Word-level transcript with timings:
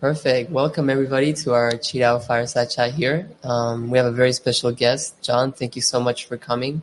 Perfect. 0.00 0.50
Welcome 0.50 0.88
everybody 0.88 1.34
to 1.44 1.52
our 1.52 1.72
QiDao 1.72 2.26
Fireside 2.26 2.70
Chat 2.70 2.94
here. 2.94 3.28
Um, 3.44 3.90
we 3.90 3.98
have 3.98 4.06
a 4.06 4.10
very 4.10 4.32
special 4.32 4.72
guest, 4.72 5.20
John. 5.20 5.52
Thank 5.52 5.76
you 5.76 5.82
so 5.82 6.00
much 6.00 6.24
for 6.24 6.38
coming. 6.38 6.80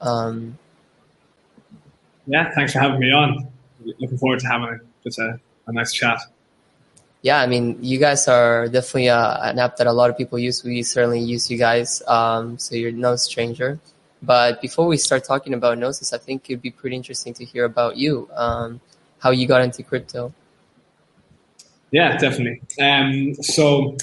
Um, 0.00 0.58
yeah, 2.26 2.52
thanks 2.56 2.72
for 2.72 2.80
having 2.80 2.98
me 2.98 3.12
on. 3.12 3.46
Looking 3.84 4.18
forward 4.18 4.40
to 4.40 4.48
having 4.48 4.68
a, 4.68 4.78
just 5.04 5.20
a, 5.20 5.38
a 5.68 5.72
nice 5.72 5.92
chat. 5.92 6.18
Yeah, 7.22 7.40
I 7.40 7.46
mean, 7.46 7.78
you 7.80 8.00
guys 8.00 8.26
are 8.26 8.66
definitely 8.66 9.08
uh, 9.08 9.38
an 9.40 9.60
app 9.60 9.76
that 9.76 9.86
a 9.86 9.92
lot 9.92 10.10
of 10.10 10.18
people 10.18 10.40
use. 10.40 10.64
We 10.64 10.82
certainly 10.82 11.20
use 11.20 11.52
you 11.52 11.56
guys, 11.56 12.02
um, 12.08 12.58
so 12.58 12.74
you're 12.74 12.90
no 12.90 13.14
stranger. 13.14 13.78
But 14.20 14.60
before 14.60 14.88
we 14.88 14.96
start 14.96 15.22
talking 15.22 15.54
about 15.54 15.78
Gnosis, 15.78 16.12
I 16.12 16.18
think 16.18 16.50
it'd 16.50 16.62
be 16.62 16.72
pretty 16.72 16.96
interesting 16.96 17.32
to 17.34 17.44
hear 17.44 17.64
about 17.64 17.96
you, 17.96 18.28
um, 18.34 18.80
how 19.20 19.30
you 19.30 19.46
got 19.46 19.62
into 19.62 19.84
crypto. 19.84 20.34
Yeah, 21.92 22.16
definitely. 22.16 22.62
Um, 22.80 23.34
so 23.34 23.96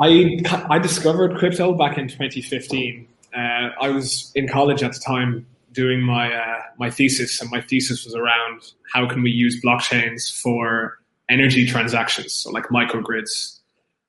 I 0.00 0.40
I 0.70 0.78
discovered 0.78 1.36
crypto 1.36 1.74
back 1.74 1.98
in 1.98 2.08
2015. 2.08 3.06
Uh, 3.36 3.38
I 3.80 3.90
was 3.90 4.32
in 4.34 4.48
college 4.48 4.82
at 4.82 4.94
the 4.94 5.00
time 5.00 5.46
doing 5.72 6.00
my 6.00 6.32
uh, 6.32 6.62
my 6.78 6.90
thesis, 6.90 7.40
and 7.40 7.50
my 7.50 7.60
thesis 7.60 8.04
was 8.04 8.14
around 8.14 8.72
how 8.92 9.06
can 9.06 9.22
we 9.22 9.30
use 9.30 9.62
blockchains 9.62 10.32
for 10.40 10.98
energy 11.28 11.66
transactions, 11.66 12.32
so 12.32 12.50
like 12.50 12.64
microgrids. 12.64 13.58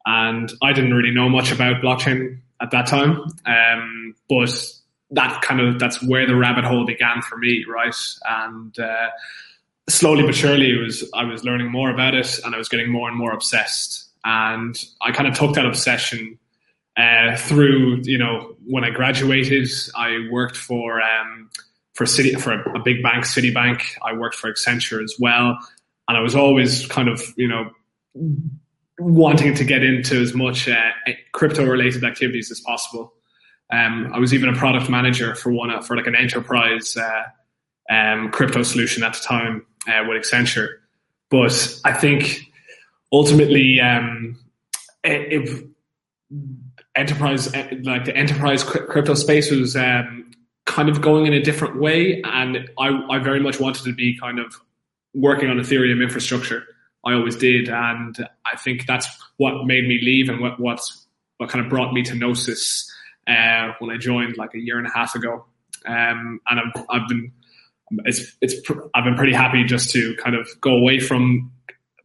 And 0.05 0.51
I 0.63 0.71
didn't 0.71 0.93
really 0.93 1.11
know 1.11 1.27
much 1.27 1.51
about 1.51 1.81
blockchain 1.83 2.39
at 2.61 2.71
that 2.71 2.87
time, 2.87 3.21
um, 3.45 4.15
but 4.29 4.49
that 5.11 5.41
kind 5.41 5.59
of 5.59 5.79
that's 5.79 6.01
where 6.01 6.25
the 6.25 6.35
rabbit 6.35 6.63
hole 6.63 6.85
began 6.85 7.21
for 7.23 7.37
me, 7.37 7.65
right? 7.67 7.95
And 8.25 8.79
uh, 8.79 9.09
slowly 9.89 10.23
but 10.23 10.35
surely, 10.35 10.77
was 10.77 11.09
I 11.13 11.23
was 11.23 11.43
learning 11.43 11.71
more 11.71 11.89
about 11.89 12.15
it, 12.15 12.39
and 12.43 12.55
I 12.55 12.57
was 12.57 12.69
getting 12.69 12.89
more 12.89 13.09
and 13.09 13.17
more 13.17 13.31
obsessed. 13.33 14.09
And 14.23 14.81
I 15.01 15.11
kind 15.11 15.27
of 15.27 15.37
took 15.37 15.55
that 15.55 15.65
obsession 15.65 16.37
uh, 16.97 17.35
through, 17.37 18.01
you 18.03 18.17
know, 18.17 18.55
when 18.65 18.83
I 18.83 18.89
graduated, 18.89 19.69
I 19.95 20.27
worked 20.31 20.57
for 20.57 21.01
um, 21.01 21.49
for 21.93 22.05
Citi 22.05 22.39
for 22.39 22.53
a, 22.53 22.79
a, 22.79 22.79
big 22.79 23.01
bank, 23.03 23.25
Citibank. 23.25 23.81
I 24.03 24.13
worked 24.13 24.35
for 24.35 24.51
Accenture 24.51 25.03
as 25.03 25.15
well, 25.19 25.57
and 26.07 26.17
I 26.17 26.21
was 26.21 26.35
always 26.35 26.85
kind 26.87 27.09
of, 27.09 27.21
you 27.37 27.47
know, 27.47 27.71
wanting 28.99 29.53
to 29.55 29.63
get 29.63 29.83
into 29.83 30.21
as 30.21 30.33
much 30.33 30.67
uh, 30.67 30.91
crypto 31.31 31.65
related 31.65 32.03
activities 32.03 32.51
as 32.51 32.59
possible. 32.59 33.13
Um, 33.71 34.11
I 34.13 34.19
was 34.19 34.33
even 34.33 34.49
a 34.49 34.53
product 34.53 34.89
manager 34.89 35.35
for 35.35 35.51
one 35.51 35.81
for 35.83 35.95
like 35.95 36.07
an 36.07 36.15
enterprise 36.15 36.97
uh, 36.97 37.23
um, 37.93 38.31
crypto 38.31 38.63
solution 38.63 39.03
at 39.03 39.13
the 39.13 39.19
time 39.19 39.65
uh, 39.87 40.03
with 40.07 40.23
Accenture. 40.23 40.77
But 41.29 41.79
I 41.85 41.93
think 41.93 42.51
ultimately, 43.11 43.79
um, 43.79 44.37
if 45.03 45.63
enterprise 46.95 47.53
like 47.83 48.05
the 48.05 48.15
enterprise 48.15 48.63
crypto 48.63 49.13
space 49.13 49.51
was 49.51 49.75
um, 49.75 50.31
kind 50.65 50.89
of 50.89 51.01
going 51.01 51.25
in 51.25 51.33
a 51.33 51.41
different 51.41 51.79
way, 51.79 52.21
and 52.23 52.69
I, 52.77 52.89
I 53.09 53.19
very 53.19 53.39
much 53.39 53.59
wanted 53.59 53.83
to 53.85 53.93
be 53.93 54.17
kind 54.17 54.39
of 54.39 54.55
working 55.13 55.49
on 55.49 55.57
Ethereum 55.57 56.01
infrastructure. 56.01 56.63
I 57.05 57.13
always 57.13 57.35
did, 57.35 57.69
and 57.69 58.15
I 58.45 58.57
think 58.57 58.85
that's 58.85 59.07
what 59.37 59.65
made 59.65 59.87
me 59.87 59.99
leave, 60.01 60.29
and 60.29 60.39
what 60.39 60.59
what's 60.59 61.07
what 61.37 61.49
kind 61.49 61.63
of 61.63 61.69
brought 61.69 61.93
me 61.93 62.03
to 62.03 62.15
Gnosis 62.15 62.91
uh, 63.27 63.73
when 63.79 63.91
I 63.91 63.97
joined 63.97 64.37
like 64.37 64.53
a 64.53 64.59
year 64.59 64.77
and 64.77 64.87
a 64.87 64.91
half 64.91 65.15
ago. 65.15 65.45
Um, 65.85 66.41
and 66.49 66.59
I've, 66.59 66.85
I've 66.89 67.07
been 67.07 67.31
it's 68.05 68.35
it's 68.41 68.55
I've 68.93 69.03
been 69.03 69.15
pretty 69.15 69.33
happy 69.33 69.63
just 69.63 69.91
to 69.91 70.15
kind 70.15 70.35
of 70.35 70.47
go 70.61 70.71
away 70.71 70.99
from 70.99 71.51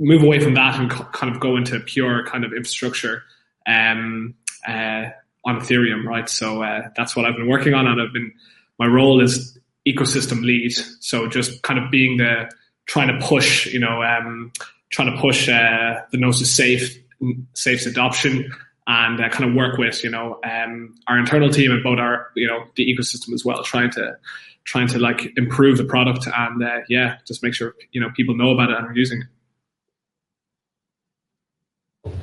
move 0.01 0.23
away 0.23 0.41
from 0.41 0.55
that 0.55 0.79
and 0.79 0.91
kind 0.91 1.35
of 1.35 1.41
go 1.41 1.57
into 1.57 1.79
pure 1.81 2.25
kind 2.27 2.45
of 2.45 2.53
infrastructure 2.53 3.23
um, 3.67 4.35
uh, 4.67 5.07
on 5.45 5.61
Ethereum, 5.61 6.05
right? 6.05 6.29
So 6.29 6.63
uh, 6.63 6.89
that's 6.97 7.15
what 7.15 7.25
I've 7.25 7.37
been 7.37 7.49
working 7.49 7.75
on, 7.75 7.87
and 7.87 8.01
I've 8.01 8.13
been 8.13 8.33
my 8.79 8.87
role 8.87 9.21
is 9.21 9.59
ecosystem 9.87 10.43
lead. 10.43 10.73
So 11.01 11.29
just 11.29 11.63
kind 11.63 11.79
of 11.79 11.91
being 11.91 12.17
the 12.17 12.51
trying 12.87 13.09
to 13.09 13.27
push, 13.27 13.67
you 13.67 13.81
know, 13.81 14.03
um, 14.03 14.53
trying 14.91 15.15
to 15.15 15.21
push 15.21 15.49
uh, 15.49 16.01
the 16.11 16.19
Gnosis 16.19 16.55
safe 16.55 16.99
safe's 17.55 17.87
adoption 17.87 18.53
and 18.87 19.21
uh, 19.21 19.29
kind 19.31 19.49
of 19.49 19.57
work 19.57 19.79
with 19.79 20.05
you 20.05 20.11
know 20.11 20.39
um, 20.45 20.95
our 21.07 21.19
internal 21.19 21.51
team 21.51 21.71
and 21.71 21.83
both 21.83 21.99
our 21.99 22.31
you 22.35 22.47
know 22.47 22.65
the 22.77 22.87
ecosystem 22.87 23.33
as 23.33 23.45
well, 23.45 23.63
trying 23.63 23.91
to 23.93 24.17
trying 24.65 24.89
to 24.89 24.99
like 24.99 25.33
improve 25.37 25.79
the 25.79 25.85
product 25.85 26.27
and 26.27 26.63
uh, 26.63 26.81
yeah, 26.89 27.19
just 27.27 27.43
make 27.43 27.55
sure 27.55 27.75
you 27.93 28.01
know 28.01 28.11
people 28.17 28.37
know 28.37 28.51
about 28.51 28.71
it 28.71 28.77
and 28.77 28.87
are 28.87 28.95
using 28.95 29.23
it. 29.23 29.29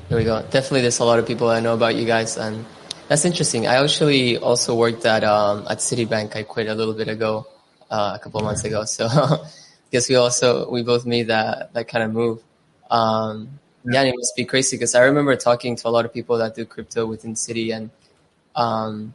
There 0.10 0.18
we 0.18 0.24
go. 0.26 0.42
Definitely, 0.42 0.82
there's 0.82 1.00
a 1.00 1.06
lot 1.06 1.20
of 1.20 1.28
people 1.28 1.50
I 1.50 1.60
know 1.60 1.74
about 1.74 1.96
you 1.96 2.06
guys, 2.06 2.38
and 2.38 2.66
that's 3.08 3.26
interesting. 3.26 3.68
I 3.68 3.84
actually 3.84 4.38
also 4.38 4.76
worked 4.76 5.06
at 5.06 5.24
um, 5.24 5.66
at 5.70 5.78
Citibank. 5.78 6.36
I 6.36 6.44
quit 6.44 6.68
a 6.68 6.76
little 6.76 6.94
bit 6.94 7.08
ago, 7.08 7.48
uh, 7.90 8.14
a 8.16 8.20
couple 8.20 8.42
months 8.42 8.64
ago. 8.64 8.84
So, 8.88 9.08
I 9.08 9.48
guess 9.92 10.10
we 10.10 10.16
also 10.16 10.70
we 10.70 10.84
both 10.84 11.06
made 11.06 11.28
that 11.28 11.74
that 11.74 11.88
kind 11.88 12.04
of 12.04 12.12
move. 12.12 12.44
Um, 12.90 13.60
yeah, 13.84 14.04
it 14.04 14.14
must 14.16 14.36
be 14.36 14.46
crazy 14.46 14.78
because 14.78 14.96
I 14.96 15.04
remember 15.04 15.36
talking 15.36 15.76
to 15.76 15.88
a 15.88 15.92
lot 15.92 16.06
of 16.06 16.14
people 16.14 16.38
that 16.38 16.56
do 16.56 16.66
crypto 16.66 17.06
within 17.06 17.34
Citi, 17.34 17.76
and 17.76 17.90
um, 18.56 19.14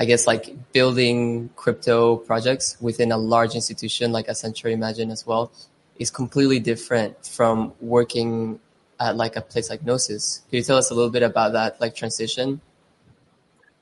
I 0.00 0.06
guess 0.06 0.26
like 0.26 0.72
building 0.72 1.50
crypto 1.56 2.16
projects 2.16 2.78
within 2.80 3.12
a 3.12 3.18
large 3.18 3.54
institution 3.54 4.12
like 4.12 4.28
Accenture 4.28 4.72
Imagine 4.72 5.10
as 5.10 5.26
well 5.26 5.52
is 5.98 6.10
completely 6.10 6.58
different 6.58 7.26
from 7.26 7.74
working 7.82 8.58
at 8.98 9.16
like 9.16 9.36
a 9.36 9.42
place 9.42 9.68
like 9.68 9.84
Gnosis. 9.84 10.40
Can 10.48 10.56
you 10.56 10.62
tell 10.64 10.78
us 10.78 10.90
a 10.90 10.94
little 10.94 11.10
bit 11.10 11.22
about 11.22 11.52
that 11.52 11.78
like 11.82 11.94
transition? 11.94 12.62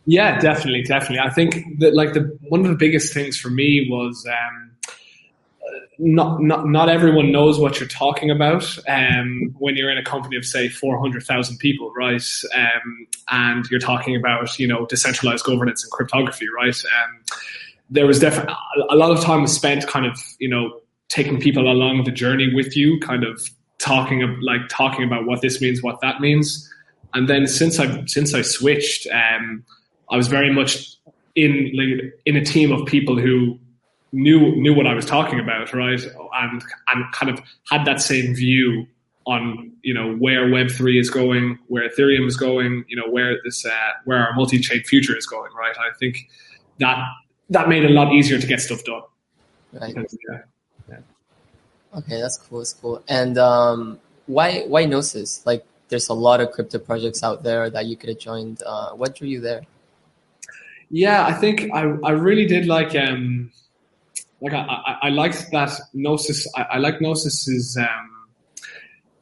Yeah, 0.06 0.40
definitely, 0.40 0.82
definitely. 0.82 1.20
I 1.20 1.30
think 1.30 1.78
that 1.78 1.94
like 1.94 2.14
the 2.14 2.36
one 2.48 2.62
of 2.62 2.66
the 2.66 2.76
biggest 2.76 3.14
things 3.14 3.38
for 3.38 3.50
me 3.50 3.86
was 3.88 4.26
um, 4.26 4.72
not 5.98 6.40
not 6.40 6.66
not 6.66 6.88
everyone 6.88 7.32
knows 7.32 7.58
what 7.58 7.80
you're 7.80 7.88
talking 7.88 8.30
about 8.30 8.78
um, 8.88 9.54
when 9.58 9.76
you're 9.76 9.90
in 9.90 9.98
a 9.98 10.04
company 10.04 10.36
of 10.36 10.44
say 10.44 10.68
400,000 10.68 11.58
people, 11.58 11.92
right? 11.96 12.22
Um, 12.54 13.06
and 13.30 13.64
you're 13.70 13.80
talking 13.80 14.14
about 14.14 14.58
you 14.58 14.66
know 14.66 14.86
decentralized 14.86 15.44
governance 15.44 15.82
and 15.82 15.90
cryptography, 15.90 16.46
right? 16.54 16.76
Um, 17.02 17.24
there 17.90 18.06
was 18.06 18.18
definitely 18.18 18.54
a 18.90 18.96
lot 18.96 19.10
of 19.10 19.22
time 19.22 19.42
was 19.42 19.52
spent 19.52 19.86
kind 19.86 20.06
of 20.06 20.18
you 20.38 20.48
know 20.48 20.80
taking 21.08 21.40
people 21.40 21.70
along 21.70 22.04
the 22.04 22.12
journey 22.12 22.54
with 22.54 22.76
you, 22.76 23.00
kind 23.00 23.24
of 23.24 23.48
talking 23.78 24.38
like 24.40 24.68
talking 24.68 25.04
about 25.04 25.26
what 25.26 25.40
this 25.40 25.60
means, 25.60 25.82
what 25.82 26.00
that 26.00 26.20
means, 26.20 26.72
and 27.14 27.28
then 27.28 27.46
since 27.46 27.80
I 27.80 28.04
since 28.06 28.34
I 28.34 28.42
switched, 28.42 29.08
um, 29.08 29.64
I 30.10 30.16
was 30.16 30.28
very 30.28 30.52
much 30.52 30.96
in 31.34 31.72
like, 31.74 32.14
in 32.24 32.36
a 32.36 32.44
team 32.44 32.72
of 32.72 32.86
people 32.86 33.18
who 33.18 33.58
knew 34.12 34.56
knew 34.56 34.74
what 34.74 34.86
I 34.86 34.94
was 34.94 35.04
talking 35.04 35.40
about, 35.40 35.72
right? 35.72 36.00
And 36.02 36.62
and 36.92 37.12
kind 37.12 37.30
of 37.30 37.40
had 37.70 37.84
that 37.84 38.00
same 38.00 38.34
view 38.34 38.86
on 39.26 39.70
you 39.82 39.92
know 39.92 40.14
where 40.16 40.50
Web 40.50 40.70
three 40.70 40.98
is 40.98 41.10
going, 41.10 41.58
where 41.68 41.88
Ethereum 41.88 42.26
is 42.26 42.36
going, 42.36 42.84
you 42.88 42.96
know 42.96 43.08
where 43.08 43.36
this 43.44 43.64
uh, 43.64 43.70
where 44.04 44.18
our 44.18 44.34
multi 44.34 44.58
chain 44.58 44.82
future 44.84 45.16
is 45.16 45.26
going, 45.26 45.52
right? 45.52 45.76
I 45.78 45.94
think 45.98 46.28
that 46.78 46.98
that 47.50 47.68
made 47.68 47.84
it 47.84 47.90
a 47.90 47.94
lot 47.94 48.12
easier 48.12 48.38
to 48.38 48.46
get 48.46 48.60
stuff 48.60 48.84
done. 48.84 49.02
Right. 49.72 49.94
Because, 49.94 50.16
yeah, 50.28 50.38
yeah. 50.88 51.98
Okay, 51.98 52.20
that's 52.20 52.38
cool. 52.38 52.58
That's 52.58 52.72
cool. 52.72 53.02
And 53.08 53.36
um, 53.38 54.00
why 54.26 54.64
why 54.66 54.86
Gnosis? 54.86 55.44
Like, 55.44 55.64
there's 55.88 56.08
a 56.08 56.14
lot 56.14 56.40
of 56.40 56.50
crypto 56.52 56.78
projects 56.78 57.22
out 57.22 57.42
there 57.42 57.68
that 57.70 57.86
you 57.86 57.96
could 57.96 58.08
have 58.08 58.18
joined. 58.18 58.62
Uh, 58.64 58.90
what 58.92 59.16
drew 59.16 59.28
you 59.28 59.40
there? 59.40 59.62
Yeah, 60.90 61.26
I 61.26 61.34
think 61.34 61.70
I 61.72 61.82
I 62.02 62.12
really 62.12 62.46
did 62.46 62.66
like 62.66 62.94
um 62.96 63.50
like 64.40 64.52
I, 64.52 64.58
I, 64.58 64.98
I 65.02 65.08
liked 65.10 65.50
that 65.52 65.70
Gnosis. 65.94 66.46
I, 66.56 66.62
I 66.62 66.78
like 66.78 67.00
Gnosis's. 67.00 67.76
Um, 67.76 68.10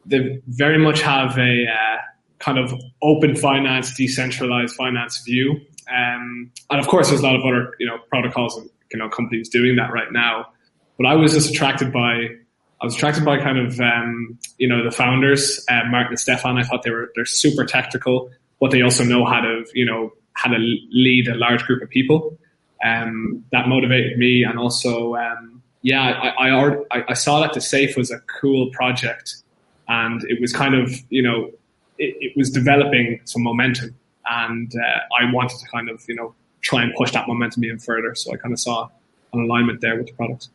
they 0.05 0.41
very 0.49 0.79
much 0.79 1.01
have 1.03 1.37
a 1.39 1.65
uh, 1.67 1.97
kind 2.39 2.59
of 2.59 2.73
open 3.03 3.35
finance, 3.35 3.95
decentralized 3.95 4.75
finance 4.75 5.23
view, 5.25 5.61
um, 5.93 6.51
and 6.71 6.81
of 6.81 6.87
course, 6.87 7.09
there's 7.09 7.21
a 7.21 7.25
lot 7.25 7.37
of 7.37 7.43
other 7.43 7.75
you 7.79 7.87
know 7.87 7.99
protocols 8.11 8.57
and 8.57 8.69
you 8.93 8.99
know 8.99 9.09
companies 9.09 9.49
doing 9.49 9.77
that 9.77 9.93
right 9.93 10.13
now. 10.13 10.47
But 10.99 11.07
I 11.07 11.15
was 11.15 11.33
just 11.33 11.51
attracted 11.51 11.93
by. 11.93 12.29
I 12.79 12.85
was 12.85 12.95
attracted 12.95 13.25
by 13.25 13.39
kind 13.39 13.59
of 13.59 13.81
um, 13.81 14.39
you 14.59 14.69
know 14.69 14.85
the 14.85 14.91
founders, 14.91 15.65
uh, 15.71 15.85
Martin 15.89 16.11
and 16.11 16.21
Stefan. 16.21 16.59
I 16.59 16.63
thought 16.63 16.83
they 16.83 16.91
were 16.91 17.11
they're 17.15 17.25
super 17.25 17.65
tactical, 17.65 18.31
but 18.61 18.71
they 18.71 18.83
also 18.83 19.03
know 19.03 19.25
how 19.25 19.41
to 19.41 19.65
you 19.73 19.87
know 19.87 20.13
how 20.35 20.51
to 20.51 20.59
lead 20.59 21.27
a 21.29 21.35
large 21.35 21.65
group 21.65 21.83
of 21.83 21.89
people 21.89 22.37
um, 22.87 23.45
that 23.53 23.69
motivated 23.69 24.19
me. 24.19 24.45
And 24.45 24.59
also, 24.59 25.17
um, 25.17 25.63
yeah, 25.83 26.03
I, 26.39 26.49
I, 26.49 27.05
I, 27.09 27.15
saw 27.15 27.41
that 27.41 27.53
the 27.53 27.61
safe 27.61 27.97
was 27.97 28.11
a 28.11 28.21
cool 28.41 28.71
project 28.71 29.37
and 29.89 30.23
it 30.25 30.41
was 30.41 30.53
kind 30.53 30.75
of, 30.75 30.91
you 31.11 31.23
know, 31.23 31.51
it, 31.99 32.17
it 32.21 32.33
was 32.37 32.51
developing 32.51 33.21
some 33.25 33.43
momentum 33.43 33.95
and 34.29 34.73
uh, 34.75 34.99
I 35.21 35.33
wanted 35.33 35.59
to 35.59 35.67
kind 35.69 35.89
of, 35.89 36.03
you 36.09 36.17
know, 36.17 36.35
try 36.63 36.83
and 36.83 36.93
push 36.95 37.13
that 37.13 37.29
momentum 37.29 37.65
even 37.65 37.79
further. 37.79 38.15
So 38.15 38.33
I 38.33 38.37
kind 38.37 38.53
of 38.53 38.59
saw 38.61 38.89
an 39.33 39.41
alignment 39.41 39.81
there 39.81 39.97
with 39.97 40.09
the 40.09 40.13
product. 40.15 40.49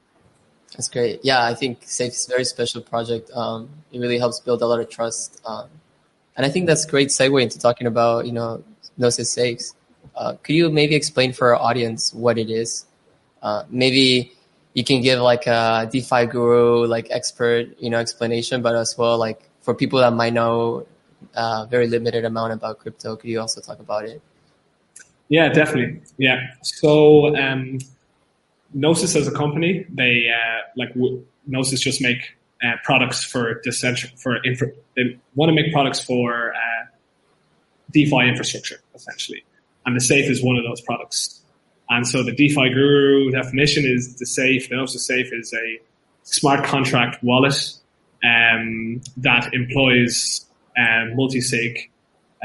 That's 0.74 0.88
great. 0.88 1.20
Yeah, 1.24 1.44
I 1.44 1.54
think 1.54 1.80
Safe 1.84 2.14
is 2.14 2.28
a 2.28 2.30
very 2.30 2.46
special 2.46 2.82
project. 2.82 3.30
Um, 3.32 3.70
it 3.92 4.00
really 4.00 4.18
helps 4.18 4.40
build 4.40 4.62
a 4.62 4.68
lot 4.68 4.80
of 4.80 4.90
trust. 4.90 5.42
Um, 5.46 5.68
and 6.36 6.46
I 6.46 6.50
think 6.50 6.68
that's 6.68 6.86
a 6.86 6.90
great 6.90 7.10
segue 7.10 7.42
into 7.42 7.60
talking 7.60 7.88
about, 7.88 8.26
you 8.26 8.32
know, 8.32 8.64
Gnosis 8.98 9.32
Safes. 9.32 9.74
Uh, 10.16 10.34
could 10.44 10.56
you 10.56 10.70
maybe 10.70 10.96
explain 10.96 11.34
for 11.34 11.56
our 11.56 11.62
audience 11.62 12.14
what 12.14 12.38
it 12.38 12.50
is? 12.50 12.86
Uh, 13.42 13.64
maybe 13.70 14.34
you 14.74 14.84
can 14.84 15.02
give 15.02 15.20
like 15.20 15.48
a 15.48 15.90
DeFi 15.92 16.26
guru, 16.28 16.86
like 16.86 17.08
expert, 17.10 17.68
you 17.80 17.90
know, 17.90 17.98
explanation, 17.98 18.62
but 18.62 18.76
as 18.76 18.98
well, 18.98 19.18
like 19.18 19.42
for 19.62 19.74
people 19.74 20.00
that 20.00 20.14
might 20.14 20.34
know 20.34 20.86
a 21.36 21.40
uh, 21.40 21.66
very 21.66 21.88
limited 21.88 22.26
amount 22.26 22.54
about 22.54 22.80
crypto, 22.80 23.16
could 23.16 23.30
you 23.30 23.40
also 23.40 23.62
talk 23.62 23.80
about 23.80 24.06
it? 24.06 24.22
Yeah, 25.30 25.50
definitely. 25.50 26.02
Yeah. 26.18 26.48
So, 26.62 27.36
um, 27.38 27.80
Gnosis 28.74 29.16
as 29.16 29.28
a 29.28 29.32
company, 29.32 29.86
they 29.90 30.30
uh, 30.30 30.62
like 30.76 30.94
w- 30.94 31.26
Gnosis 31.48 31.80
just 31.80 32.02
make 32.02 32.36
uh, 32.64 32.74
products 32.84 33.24
for 33.24 33.62
decentral 33.66 34.18
for 34.20 34.44
infra. 34.44 34.70
They 34.96 35.18
want 35.36 35.50
to 35.50 35.54
make 35.54 35.72
products 35.74 36.04
for 36.04 36.54
uh, 36.54 36.86
DeFi 37.92 38.28
infrastructure 38.28 38.78
essentially, 38.94 39.44
and 39.86 39.96
the 39.96 40.02
Safe 40.02 40.30
is 40.30 40.44
one 40.44 40.58
of 40.58 40.64
those 40.64 40.82
products. 40.82 41.42
And 41.90 42.08
so 42.08 42.24
the 42.24 42.32
DeFi 42.32 42.70
guru 42.70 43.32
definition 43.32 43.84
is 43.86 44.16
the 44.16 44.26
Safe. 44.26 44.70
The 44.70 44.76
Gnosis 44.76 45.06
Safe 45.06 45.34
is 45.34 45.54
a 45.54 45.82
smart 46.24 46.64
contract 46.64 47.24
wallet 47.24 47.74
um, 48.24 49.02
that 49.18 49.54
employs 49.54 50.46
um, 50.78 51.16
multi-sig 51.16 51.90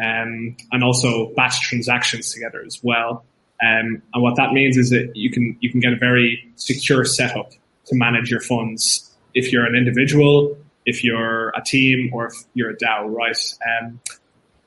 um, 0.03 0.57
and 0.73 0.85
also 0.85 1.33
batch 1.35 1.61
transactions 1.61 2.33
together 2.33 2.63
as 2.67 2.81
well. 2.83 3.25
Um, 3.63 4.03
and 4.13 4.23
what 4.23 4.37
that 4.37 4.53
means 4.53 4.77
is 4.77 4.91
that 4.91 5.13
you 5.15 5.31
can 5.31 5.57
you 5.61 5.71
can 5.71 5.81
get 5.81 5.93
a 5.93 5.97
very 5.97 6.53
secure 6.57 7.05
setup 7.05 7.53
to 7.87 7.95
manage 7.95 8.31
your 8.31 8.41
funds 8.41 9.15
if 9.33 9.53
you're 9.53 9.65
an 9.65 9.75
individual, 9.75 10.59
if 10.85 11.03
you're 11.03 11.51
a 11.51 11.63
team, 11.65 12.11
or 12.13 12.27
if 12.27 12.35
you're 12.53 12.71
a 12.71 12.77
DAO, 12.77 13.11
right? 13.11 13.37
Um, 13.67 14.01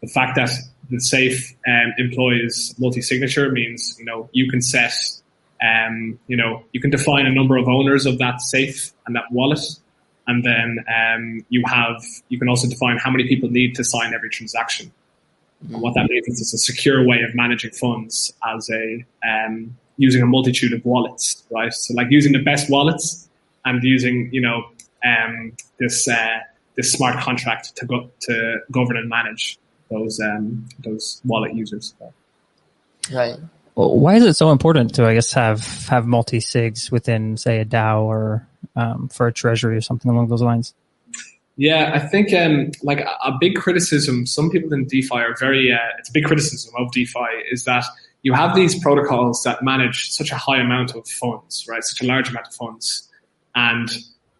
the 0.01 0.07
fact 0.07 0.35
that 0.37 0.51
the 0.89 0.99
safe 0.99 1.55
um, 1.67 1.93
employs 1.97 2.73
multi-signature 2.79 3.51
means 3.51 3.95
you 3.99 4.05
know 4.05 4.29
you 4.31 4.49
can 4.49 4.61
set 4.61 4.93
um, 5.63 6.19
you 6.27 6.37
know 6.37 6.63
you 6.71 6.81
can 6.81 6.89
define 6.89 7.25
a 7.25 7.31
number 7.31 7.57
of 7.57 7.67
owners 7.67 8.05
of 8.05 8.17
that 8.19 8.41
safe 8.41 8.91
and 9.05 9.15
that 9.15 9.25
wallet, 9.31 9.59
and 10.27 10.43
then 10.43 10.83
um, 10.87 11.45
you 11.49 11.63
have 11.65 12.03
you 12.29 12.39
can 12.39 12.49
also 12.49 12.67
define 12.67 12.97
how 12.97 13.11
many 13.11 13.27
people 13.27 13.49
need 13.49 13.75
to 13.75 13.83
sign 13.83 14.13
every 14.13 14.29
transaction. 14.29 14.91
And 15.67 15.81
what 15.81 15.93
that 15.95 16.09
means 16.09 16.27
is 16.27 16.41
it's 16.41 16.53
a 16.53 16.57
secure 16.57 17.05
way 17.05 17.21
of 17.21 17.35
managing 17.35 17.71
funds 17.71 18.31
as 18.47 18.69
a 18.69 19.05
um, 19.27 19.77
using 19.97 20.21
a 20.21 20.25
multitude 20.25 20.71
of 20.71 20.83
wallets, 20.85 21.43
right? 21.51 21.73
So 21.73 21.93
like 21.93 22.07
using 22.09 22.31
the 22.31 22.41
best 22.41 22.69
wallets 22.69 23.29
and 23.65 23.83
using 23.83 24.29
you 24.31 24.41
know 24.41 24.69
um, 25.05 25.53
this 25.77 26.07
uh, 26.07 26.39
this 26.75 26.93
smart 26.93 27.19
contract 27.19 27.75
to 27.75 27.85
go 27.85 28.09
to 28.21 28.59
govern 28.71 28.95
and 28.95 29.09
manage 29.09 29.59
those 29.89 30.19
um, 30.19 30.67
those 30.79 31.21
wallet 31.25 31.53
users. 31.53 31.93
Right. 33.11 33.35
Well, 33.75 33.97
why 33.97 34.15
is 34.15 34.23
it 34.23 34.33
so 34.35 34.51
important 34.51 34.95
to 34.95 35.05
I 35.05 35.13
guess 35.13 35.33
have 35.33 35.65
have 35.87 36.05
multi 36.05 36.39
sigs 36.39 36.91
within 36.91 37.37
say 37.37 37.59
a 37.59 37.65
DAO 37.65 38.01
or 38.03 38.47
um, 38.75 39.09
for 39.09 39.27
a 39.27 39.33
treasury 39.33 39.77
or 39.77 39.81
something 39.81 40.11
along 40.11 40.27
those 40.27 40.41
lines? 40.41 40.73
Yeah, 41.55 41.91
I 41.93 41.99
think 41.99 42.33
um, 42.33 42.71
like 42.83 43.01
a, 43.01 43.17
a, 43.25 43.37
big 43.37 43.57
criticism. 43.57 44.25
Some 44.25 44.49
people 44.49 44.71
in 44.71 44.85
DeFi 44.85 45.15
are 45.15 45.35
very. 45.37 45.73
Uh, 45.73 45.77
it's 45.97 46.07
a 46.07 46.13
big 46.13 46.23
criticism 46.23 46.73
of 46.77 46.89
DeFi 46.93 47.19
is 47.51 47.65
that 47.65 47.83
you 48.21 48.33
have 48.33 48.55
these 48.55 48.79
protocols 48.79 49.43
that 49.43 49.61
manage 49.61 50.09
such 50.09 50.31
a 50.31 50.35
high 50.35 50.61
amount 50.61 50.95
of 50.95 51.05
funds, 51.05 51.65
right? 51.67 51.83
Such 51.83 52.01
a 52.01 52.05
large 52.05 52.29
amount 52.29 52.47
of 52.47 52.53
funds, 52.53 53.09
and 53.55 53.89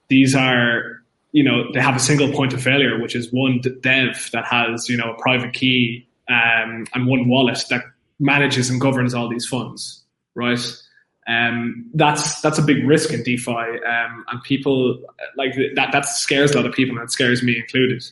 these 0.08 0.34
are 0.34 0.99
you 1.32 1.44
know 1.44 1.72
they 1.74 1.80
have 1.80 1.96
a 1.96 2.00
single 2.00 2.32
point 2.32 2.54
of 2.54 2.62
failure, 2.62 3.00
which 3.02 3.16
is 3.16 3.32
one 3.32 3.62
dev 3.82 4.30
that 4.34 4.46
has 4.46 4.90
you 4.90 4.98
know 4.98 5.14
a 5.14 5.22
private 5.22 5.54
key 5.54 6.08
um, 6.28 6.86
and 6.94 7.08
one 7.08 7.28
wallet 7.28 7.64
that 7.70 7.84
manages 8.20 8.70
and 8.70 8.82
governs 8.82 9.14
all 9.14 9.30
these 9.30 9.46
funds, 9.46 10.04
right? 10.36 10.60
Um, 11.28 11.90
that's 11.94 12.42
that's 12.42 12.58
a 12.58 12.64
big 12.64 12.88
risk 12.88 13.14
in 13.14 13.24
DeFi, 13.24 13.52
um, 13.52 14.26
and 14.32 14.44
people 14.44 15.00
like 15.38 15.54
that. 15.76 15.92
That 15.92 16.06
scares 16.06 16.52
a 16.52 16.58
lot 16.58 16.66
of 16.66 16.74
people, 16.74 16.98
and 16.98 17.04
it 17.04 17.12
scares 17.12 17.44
me 17.44 17.58
included. 17.58 18.04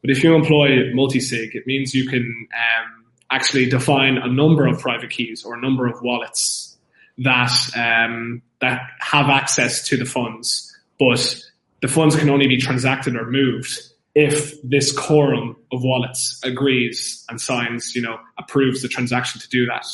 But 0.00 0.10
if 0.10 0.22
you 0.22 0.34
employ 0.34 0.92
multi-sig, 0.94 1.54
it 1.54 1.66
means 1.66 1.94
you 1.94 2.08
can 2.08 2.48
um, 2.54 3.04
actually 3.30 3.68
define 3.68 4.16
a 4.18 4.28
number 4.28 4.66
of 4.66 4.78
private 4.78 5.10
keys 5.10 5.44
or 5.44 5.54
a 5.54 5.60
number 5.60 5.86
of 5.86 6.00
wallets 6.00 6.76
that 7.18 7.52
um, 7.76 8.40
that 8.60 8.80
have 9.00 9.28
access 9.28 9.86
to 9.88 9.96
the 9.96 10.06
funds, 10.06 10.74
but 10.98 11.42
the 11.82 11.88
funds 11.88 12.16
can 12.16 12.30
only 12.30 12.46
be 12.46 12.56
transacted 12.56 13.16
or 13.16 13.26
moved 13.26 13.78
if 14.14 14.60
this 14.62 14.92
quorum 14.96 15.56
of 15.72 15.82
wallets 15.82 16.40
agrees 16.42 17.24
and 17.28 17.40
signs, 17.40 17.94
you 17.94 18.00
know, 18.00 18.18
approves 18.38 18.80
the 18.80 18.88
transaction 18.88 19.40
to 19.40 19.48
do 19.48 19.66
that. 19.66 19.84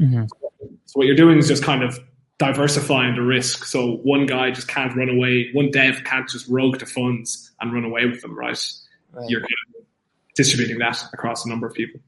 Mm-hmm. 0.00 0.24
So 0.86 0.92
what 0.94 1.06
you're 1.06 1.16
doing 1.16 1.38
is 1.38 1.48
just 1.48 1.64
kind 1.64 1.82
of 1.82 1.98
diversifying 2.38 3.16
the 3.16 3.22
risk. 3.22 3.64
So 3.64 3.96
one 3.96 4.26
guy 4.26 4.52
just 4.52 4.68
can't 4.68 4.94
run 4.96 5.08
away. 5.08 5.50
One 5.52 5.70
dev 5.70 6.04
can't 6.04 6.28
just 6.28 6.48
rogue 6.48 6.78
the 6.78 6.86
funds 6.86 7.50
and 7.60 7.72
run 7.72 7.84
away 7.84 8.06
with 8.06 8.22
them, 8.22 8.38
right? 8.38 8.58
right. 9.12 9.28
You're 9.28 9.40
kind 9.40 9.52
of 9.78 9.84
distributing 10.36 10.78
that 10.78 11.02
across 11.12 11.44
a 11.44 11.48
number 11.48 11.66
of 11.66 11.74
people. 11.74 12.00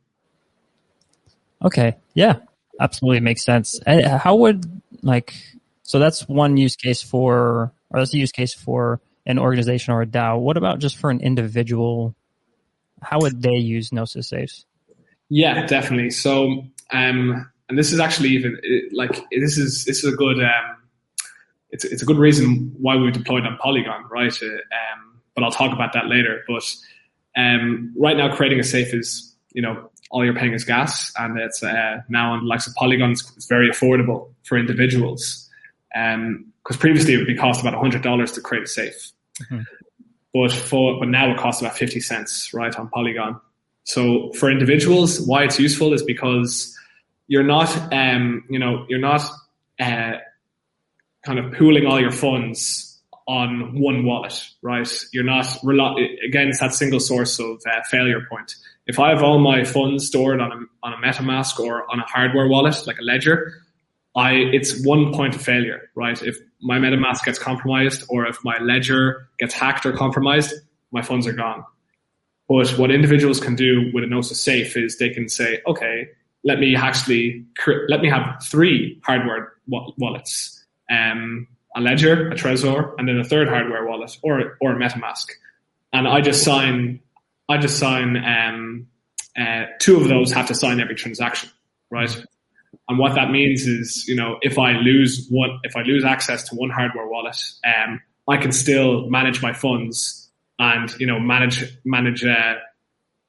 Okay. 1.65 1.97
Yeah, 2.15 2.37
absolutely 2.81 3.21
makes 3.21 3.45
sense. 3.45 3.81
And 3.85 4.05
how 4.07 4.37
would 4.37 4.81
like, 5.03 5.35
so 5.83 5.99
that's 5.99 6.29
one 6.29 6.57
use 6.57 6.77
case 6.77 7.03
for, 7.03 7.73
or 7.91 8.01
that's 8.01 8.15
a 8.15 8.19
use 8.19 8.33
case 8.33 8.55
for 8.55 9.01
an 9.27 9.39
organization 9.39 9.95
or 9.95 10.03
a 10.03 10.07
DAO. 10.07 10.39
What 10.39 10.57
about 10.57 10.79
just 10.79 10.97
for 10.97 11.11
an 11.11 11.21
individual? 11.21 12.15
How 13.03 13.21
would 13.21 13.43
they 13.43 13.57
use 13.57 13.93
Gnosis 13.93 14.29
Safes? 14.29 14.67
Yeah, 15.29 15.67
definitely. 15.67 16.11
So, 16.11 16.65
um, 16.93 17.51
and 17.69 17.79
this 17.79 17.93
is 17.93 18.01
actually 18.01 18.31
even 18.31 18.59
like 18.93 19.25
this 19.31 19.59
is 19.59 19.85
this 19.85 20.05
is 20.05 20.13
a 20.13 20.17
good 20.17 20.43
um, 20.43 20.77
it's 21.71 21.85
it's 21.85 22.03
a 22.03 22.07
good 22.07 22.19
reason 22.19 22.73
why 22.79 22.97
we 22.97 23.11
deployed 23.11 23.45
on 23.45 23.57
Polygon, 23.59 24.05
right? 24.11 24.33
Uh, 24.43 24.47
um, 24.47 25.21
but 25.35 25.43
I'll 25.43 25.51
talk 25.51 25.73
about 25.73 25.93
that 25.95 26.07
later. 26.07 26.45
But 26.47 26.73
um, 27.37 27.93
right 27.99 28.17
now, 28.17 28.35
creating 28.35 28.61
a 28.61 28.65
safe 28.65 28.95
is 28.95 29.35
you 29.53 29.63
know 29.63 29.91
all 30.11 30.25
you're 30.25 30.35
paying 30.35 30.53
is 30.53 30.65
gas, 30.65 31.13
and 31.19 31.39
it's 31.39 31.63
uh, 31.63 32.03
now 32.09 32.33
on 32.33 32.41
the 32.41 32.47
likes 32.47 32.67
of 32.67 32.75
Polygon, 32.75 33.13
it's, 33.13 33.47
very 33.47 33.69
affordable 33.69 34.33
for 34.45 34.57
individuals. 34.57 35.51
Because 36.65 36.79
previously 36.79 37.15
it 37.15 37.19
would 37.19 37.27
be 37.27 37.37
cost 37.37 37.61
about 37.61 37.75
hundred 37.75 38.03
dollars 38.03 38.33
to 38.33 38.41
create 38.41 38.65
a 38.65 38.67
safe, 38.67 39.13
mm-hmm. 39.43 39.61
but 40.33 40.51
for 40.51 40.99
but 40.99 41.09
now 41.09 41.31
it 41.31 41.37
costs 41.37 41.61
about 41.61 41.77
fifty 41.77 42.01
cents, 42.01 42.55
right, 42.55 42.75
on 42.77 42.89
Polygon. 42.89 43.41
So 43.85 44.33
for 44.33 44.51
individuals, 44.51 45.21
why 45.21 45.45
it's 45.45 45.59
useful 45.61 45.93
is 45.93 46.03
because 46.03 46.75
you're 47.27 47.43
not, 47.45 47.69
um, 47.93 48.45
you 48.49 48.59
know, 48.59 48.87
you're 48.89 48.99
not 48.99 49.23
uh, 49.79 50.15
kind 51.25 51.39
of 51.39 51.53
pooling 51.53 51.87
all 51.87 52.01
your 52.01 52.11
funds 52.11 53.01
on 53.27 53.79
one 53.79 54.05
wallet, 54.05 54.43
right? 54.63 54.89
You're 55.13 55.25
not 55.25 55.47
again. 56.27 56.49
It's 56.49 56.61
that 56.61 56.75
single 56.75 57.01
source 57.01 57.39
of 57.39 57.63
uh, 57.67 57.83
failure 57.91 58.27
point. 58.31 58.55
If 58.87 58.99
I 58.99 59.11
have 59.11 59.23
all 59.23 59.39
my 59.39 59.65
funds 59.65 60.07
stored 60.07 60.41
on 60.41 60.53
a 60.53 60.87
on 60.87 60.93
a 60.93 60.97
MetaMask 60.97 61.59
or 61.59 61.91
on 61.91 62.01
a 62.01 62.05
hardware 62.05 62.49
wallet 62.49 62.87
like 62.87 62.99
a 62.99 63.03
Ledger, 63.03 63.64
I 64.17 64.33
it's 64.33 64.85
one 64.85 65.13
point 65.13 65.35
of 65.35 65.43
failure, 65.43 65.91
right? 65.95 66.21
If 66.23 66.39
my 66.61 66.79
MetaMask 66.79 67.25
gets 67.25 67.39
compromised 67.39 68.05
or 68.09 68.27
if 68.27 68.39
my 68.45 68.59
Ledger 68.59 69.29
gets 69.39 69.55
hacked 69.55 69.85
or 69.87 69.93
compromised, 69.93 70.55
my 70.93 71.03
funds 71.03 71.27
are 71.27 71.33
gone. 71.33 71.65
But 72.49 72.71
what 72.79 72.91
individuals 72.91 73.41
can 73.41 73.57
do 73.57 73.91
with 73.93 74.05
a 74.05 74.07
Gnosis 74.07 74.41
Safe 74.41 74.77
is 74.77 74.99
they 74.99 75.11
can 75.11 75.29
say, 75.29 75.63
okay, 75.67 76.09
let 76.45 76.61
me 76.61 76.77
actually 76.77 77.45
let 77.89 78.01
me 78.01 78.09
have 78.09 78.43
three 78.43 79.01
hardware 79.03 79.55
wallets, 79.67 80.65
um, 80.91 81.49
a 81.75 81.81
Ledger, 81.81 82.29
a 82.29 82.35
Trezor, 82.35 82.95
and 82.99 83.09
then 83.09 83.19
a 83.19 83.25
third 83.25 83.49
hardware 83.49 83.87
wallet 83.87 84.17
or 84.23 84.57
or 84.61 84.73
a 84.73 84.77
MetaMask, 84.77 85.27
and 85.93 86.07
I 86.07 86.21
just 86.21 86.45
sign 86.45 87.01
I 87.49 87.59
just 87.59 87.79
sign 87.79 88.17
um, 88.17 88.87
uh, 89.37 89.65
two 89.81 89.97
of 89.97 90.09
those 90.09 90.33
have 90.33 90.47
to 90.49 90.55
sign 90.55 90.81
every 90.81 90.95
transaction, 90.95 91.51
right? 91.91 92.25
And 92.89 92.99
what 92.99 93.15
that 93.15 93.31
means 93.31 93.67
is, 93.67 94.07
you 94.07 94.15
know, 94.15 94.39
if 94.43 94.59
I 94.59 94.73
lose 94.73 95.27
one, 95.31 95.59
if 95.65 95.75
I 95.77 95.83
lose 95.83 96.05
access 96.05 96.49
to 96.51 96.55
one 96.55 96.71
hardware 96.71 97.09
wallet, 97.09 97.37
um, 97.65 98.01
I 98.29 98.37
can 98.37 98.53
still 98.53 99.09
manage 99.09 99.43
my 99.43 99.53
funds 99.53 100.25
and 100.59 100.95
you 100.99 101.07
know 101.07 101.19
manage 101.19 101.65
manage 101.85 102.25
uh, 102.25 102.55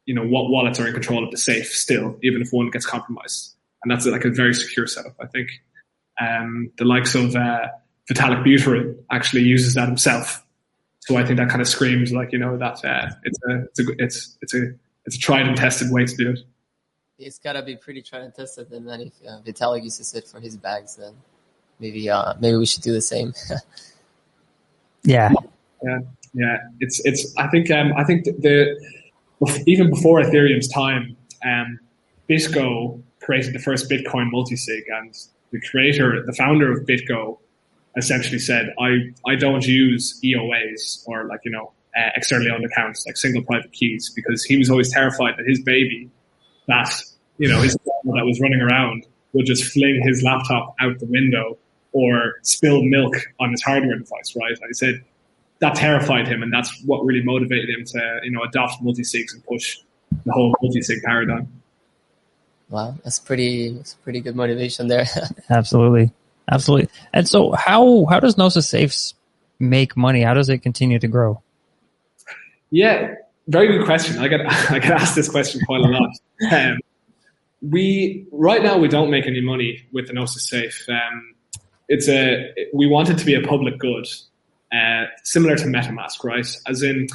you 0.05 0.13
know 0.13 0.23
what 0.23 0.49
wallets 0.49 0.79
are 0.79 0.87
in 0.87 0.93
control 0.93 1.23
of 1.23 1.31
the 1.31 1.37
safe 1.37 1.71
still, 1.71 2.17
even 2.21 2.41
if 2.41 2.49
one 2.51 2.69
gets 2.69 2.85
compromised, 2.85 3.55
and 3.83 3.91
that's 3.91 4.05
like 4.05 4.25
a 4.25 4.29
very 4.29 4.53
secure 4.53 4.87
setup. 4.87 5.15
I 5.19 5.27
think 5.27 5.49
um, 6.19 6.71
the 6.77 6.85
likes 6.85 7.15
of 7.15 7.35
uh, 7.35 7.67
Vitalik 8.09 8.43
Buterin 8.43 8.97
actually 9.11 9.43
uses 9.43 9.73
that 9.75 9.87
himself, 9.87 10.45
so 10.99 11.17
I 11.17 11.25
think 11.25 11.39
that 11.39 11.49
kind 11.49 11.61
of 11.61 11.67
screams 11.67 12.11
like 12.11 12.31
you 12.31 12.39
know 12.39 12.57
that 12.57 12.83
uh, 12.85 13.09
it's 13.23 13.39
a 13.47 13.63
it's 13.63 13.79
a 13.79 13.83
it's 13.97 14.37
it's 14.41 14.53
a 14.53 14.73
it's 15.05 15.15
a 15.15 15.19
tried 15.19 15.47
and 15.47 15.57
tested 15.57 15.91
way 15.91 16.05
to 16.05 16.15
do 16.15 16.31
it. 16.31 16.39
It's 17.17 17.39
got 17.39 17.53
to 17.53 17.63
be 17.63 17.77
pretty 17.77 18.01
tried 18.01 18.21
and 18.21 18.33
tested, 18.33 18.71
and 18.71 18.87
then 18.87 19.01
if 19.01 19.13
uh, 19.27 19.39
Vitalik 19.41 19.83
uses 19.83 20.13
it 20.13 20.27
for 20.27 20.39
his 20.39 20.57
bags, 20.57 20.97
then 20.97 21.13
maybe 21.79 22.09
uh, 22.09 22.33
maybe 22.39 22.57
we 22.57 22.65
should 22.65 22.83
do 22.83 22.91
the 22.91 23.01
same. 23.01 23.33
Yeah. 25.05 25.31
Yeah. 25.83 25.99
Yeah. 26.33 26.57
It's 26.79 26.99
it's. 27.05 27.33
I 27.37 27.47
think 27.47 27.71
um, 27.71 27.93
I 27.95 28.03
think 28.03 28.25
the, 28.25 28.31
the 29.39 29.63
even 29.67 29.89
before 29.89 30.21
Ethereum's 30.21 30.67
time, 30.67 31.15
um, 31.45 31.79
BitGo 32.29 33.01
created 33.21 33.53
the 33.53 33.59
first 33.59 33.89
Bitcoin 33.89 34.31
multisig, 34.31 34.81
and 34.89 35.15
the 35.51 35.61
creator, 35.61 36.23
the 36.25 36.33
founder 36.33 36.71
of 36.71 36.85
BitGo, 36.85 37.37
essentially 37.97 38.39
said, 38.39 38.73
"I 38.79 39.13
I 39.27 39.35
don't 39.35 39.65
use 39.65 40.19
EOAs 40.23 41.03
or 41.07 41.25
like 41.25 41.41
you 41.45 41.51
know 41.51 41.71
uh, 41.95 42.09
externally 42.15 42.49
owned 42.49 42.65
accounts 42.65 43.05
like 43.05 43.15
single 43.17 43.43
private 43.43 43.71
keys 43.71 44.11
because 44.15 44.43
he 44.43 44.57
was 44.57 44.69
always 44.69 44.91
terrified 44.91 45.35
that 45.37 45.45
his 45.47 45.61
baby, 45.61 46.09
that 46.67 46.93
you 47.37 47.49
know 47.49 47.61
his 47.61 47.75
that 47.75 48.25
was 48.25 48.39
running 48.39 48.61
around, 48.61 49.05
would 49.33 49.45
just 49.45 49.65
fling 49.71 50.01
his 50.03 50.23
laptop 50.23 50.75
out 50.79 50.99
the 50.99 51.05
window 51.05 51.57
or 51.91 52.35
spill 52.41 52.83
milk 52.83 53.15
on 53.39 53.51
his 53.51 53.61
hardware 53.61 53.97
device. 53.97 54.35
Right? 54.35 54.57
I 54.63 54.71
said." 54.71 55.03
That 55.59 55.75
terrified 55.75 56.27
him, 56.27 56.43
and 56.43 56.51
that's 56.51 56.83
what 56.83 57.05
really 57.05 57.23
motivated 57.23 57.69
him 57.69 57.85
to, 57.85 58.19
you 58.23 58.31
know, 58.31 58.43
adopt 58.43 58.81
multi-sigs 58.81 59.33
and 59.33 59.43
push 59.45 59.77
the 60.25 60.33
whole 60.33 60.53
multi-sig 60.61 61.01
paradigm. 61.01 61.47
Wow, 62.69 62.95
that's 63.03 63.19
pretty. 63.19 63.69
That's 63.69 63.93
pretty 63.95 64.21
good 64.21 64.35
motivation 64.35 64.87
there. 64.87 65.05
Absolutely, 65.49 66.11
absolutely. 66.51 66.89
And 67.13 67.27
so, 67.27 67.51
how 67.51 68.05
how 68.05 68.19
does 68.19 68.37
Gnosis 68.37 68.67
Safes 68.67 69.13
make 69.59 69.95
money? 69.95 70.21
How 70.23 70.33
does 70.33 70.49
it 70.49 70.59
continue 70.59 70.99
to 70.99 71.07
grow? 71.07 71.41
Yeah, 72.71 73.15
very 73.47 73.67
good 73.67 73.85
question. 73.85 74.17
I 74.17 74.27
get 74.27 74.41
I 74.71 74.79
get 74.79 74.91
asked 74.91 75.15
this 75.15 75.29
question 75.29 75.61
quite 75.65 75.81
a 75.81 75.87
lot. 75.87 76.09
Um, 76.51 76.79
we 77.61 78.27
right 78.31 78.61
now 78.61 78.77
we 78.77 78.87
don't 78.87 79.09
make 79.09 79.25
any 79.25 79.41
money 79.41 79.85
with 79.91 80.07
the 80.07 80.13
Gnosis 80.13 80.47
Safe. 80.47 80.85
Um, 80.89 81.35
it's 81.87 82.07
a 82.09 82.53
we 82.73 82.87
want 82.87 83.09
it 83.09 83.17
to 83.17 83.25
be 83.25 83.35
a 83.35 83.41
public 83.41 83.77
good, 83.77 84.07
uh, 84.73 85.05
similar 85.23 85.55
to 85.55 85.65
MetaMask, 85.65 86.23
right? 86.23 86.47
As 86.67 86.81
in, 86.81 87.07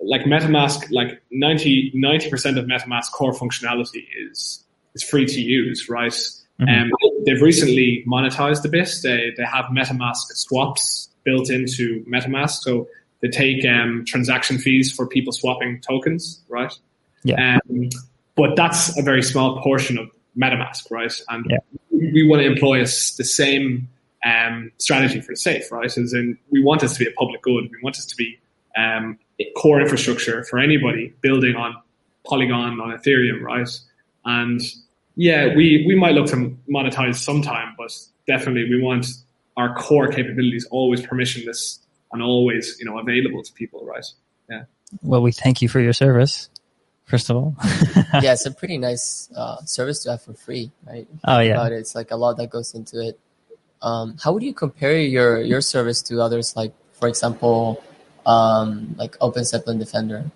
like 0.00 0.22
MetaMask, 0.22 0.90
like 0.90 1.22
90 1.30 1.92
percent 2.30 2.58
of 2.58 2.66
MetaMask 2.66 3.10
core 3.12 3.32
functionality 3.32 4.04
is 4.30 4.64
is 4.94 5.02
free 5.02 5.26
to 5.26 5.40
use, 5.40 5.88
right? 5.88 6.12
Mm-hmm. 6.60 6.68
Um, 6.68 6.90
they've 7.26 7.42
recently 7.42 8.04
monetized 8.08 8.64
a 8.64 8.68
bit. 8.68 8.90
They 9.02 9.32
they 9.36 9.44
have 9.44 9.66
MetaMask 9.66 10.32
swaps 10.32 11.10
built 11.24 11.50
into 11.50 12.04
MetaMask, 12.06 12.62
so 12.62 12.88
they 13.22 13.28
take 13.28 13.64
um, 13.64 14.04
transaction 14.06 14.58
fees 14.58 14.92
for 14.92 15.06
people 15.06 15.32
swapping 15.32 15.80
tokens, 15.80 16.42
right? 16.48 16.72
Yeah. 17.22 17.58
Um, 17.70 17.90
but 18.34 18.56
that's 18.56 18.96
a 18.98 19.02
very 19.02 19.22
small 19.22 19.60
portion 19.62 19.98
of 19.98 20.10
MetaMask, 20.36 20.90
right? 20.90 21.12
And 21.28 21.46
yeah. 21.48 21.58
we 21.90 22.26
want 22.26 22.42
to 22.42 22.46
employ 22.46 22.78
a, 22.78 22.82
the 22.82 23.24
same 23.24 23.88
um, 24.24 24.70
strategy 24.78 25.20
for 25.20 25.34
safe, 25.34 25.72
right? 25.72 25.86
As 25.86 26.12
in, 26.12 26.38
we 26.50 26.62
want 26.62 26.82
this 26.82 26.94
to 26.94 26.98
be 26.98 27.10
a 27.10 27.12
public 27.12 27.42
good. 27.42 27.64
We 27.70 27.78
want 27.82 27.96
this 27.96 28.06
to 28.06 28.16
be 28.16 28.38
um, 28.76 29.18
core 29.56 29.80
infrastructure 29.80 30.44
for 30.44 30.58
anybody 30.58 31.14
building 31.20 31.56
on 31.56 31.74
Polygon, 32.26 32.80
on 32.80 32.96
Ethereum, 32.96 33.40
right? 33.40 33.68
And 34.24 34.60
yeah, 35.14 35.54
we, 35.54 35.84
we 35.86 35.94
might 35.94 36.14
look 36.14 36.26
to 36.26 36.56
monetize 36.68 37.16
sometime, 37.16 37.74
but 37.78 37.96
definitely 38.26 38.68
we 38.68 38.82
want 38.82 39.06
our 39.56 39.74
core 39.74 40.08
capabilities 40.08 40.66
always 40.70 41.00
permissionless 41.00 41.78
and 42.12 42.22
always, 42.22 42.76
you 42.78 42.86
know, 42.86 42.98
available 42.98 43.42
to 43.42 43.52
people, 43.52 43.84
right? 43.84 44.04
Yeah. 44.48 44.64
Well, 45.02 45.22
we 45.22 45.32
thank 45.32 45.62
you 45.62 45.68
for 45.68 45.80
your 45.80 45.92
service, 45.92 46.48
first 47.04 47.30
of 47.30 47.36
all. 47.36 47.56
yeah, 48.22 48.32
it's 48.32 48.46
a 48.46 48.50
pretty 48.60 48.78
nice 48.78 49.30
uh, 49.36 49.62
service 49.64 50.02
to 50.04 50.12
have 50.12 50.22
for 50.22 50.34
free, 50.34 50.70
right? 50.86 51.06
Oh 51.24 51.40
yeah. 51.40 51.66
It. 51.66 51.72
It's 51.72 51.94
like 51.94 52.10
a 52.10 52.16
lot 52.16 52.36
that 52.38 52.50
goes 52.50 52.74
into 52.74 53.00
it. 53.00 53.18
Um, 53.82 54.16
how 54.22 54.32
would 54.32 54.42
you 54.42 54.54
compare 54.54 54.98
your 54.98 55.40
your 55.40 55.60
service 55.60 56.02
to 56.02 56.20
others, 56.20 56.56
like 56.56 56.72
for 56.92 57.08
example, 57.08 57.82
um, 58.24 58.94
like 58.98 59.18
OpenZeppelin 59.18 59.78
Defender? 59.78 60.30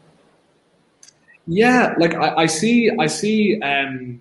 Yeah, 1.46 1.94
like 1.98 2.14
I, 2.14 2.42
I 2.42 2.46
see, 2.46 2.90
I 2.98 3.06
see. 3.06 3.60
Um, 3.60 4.20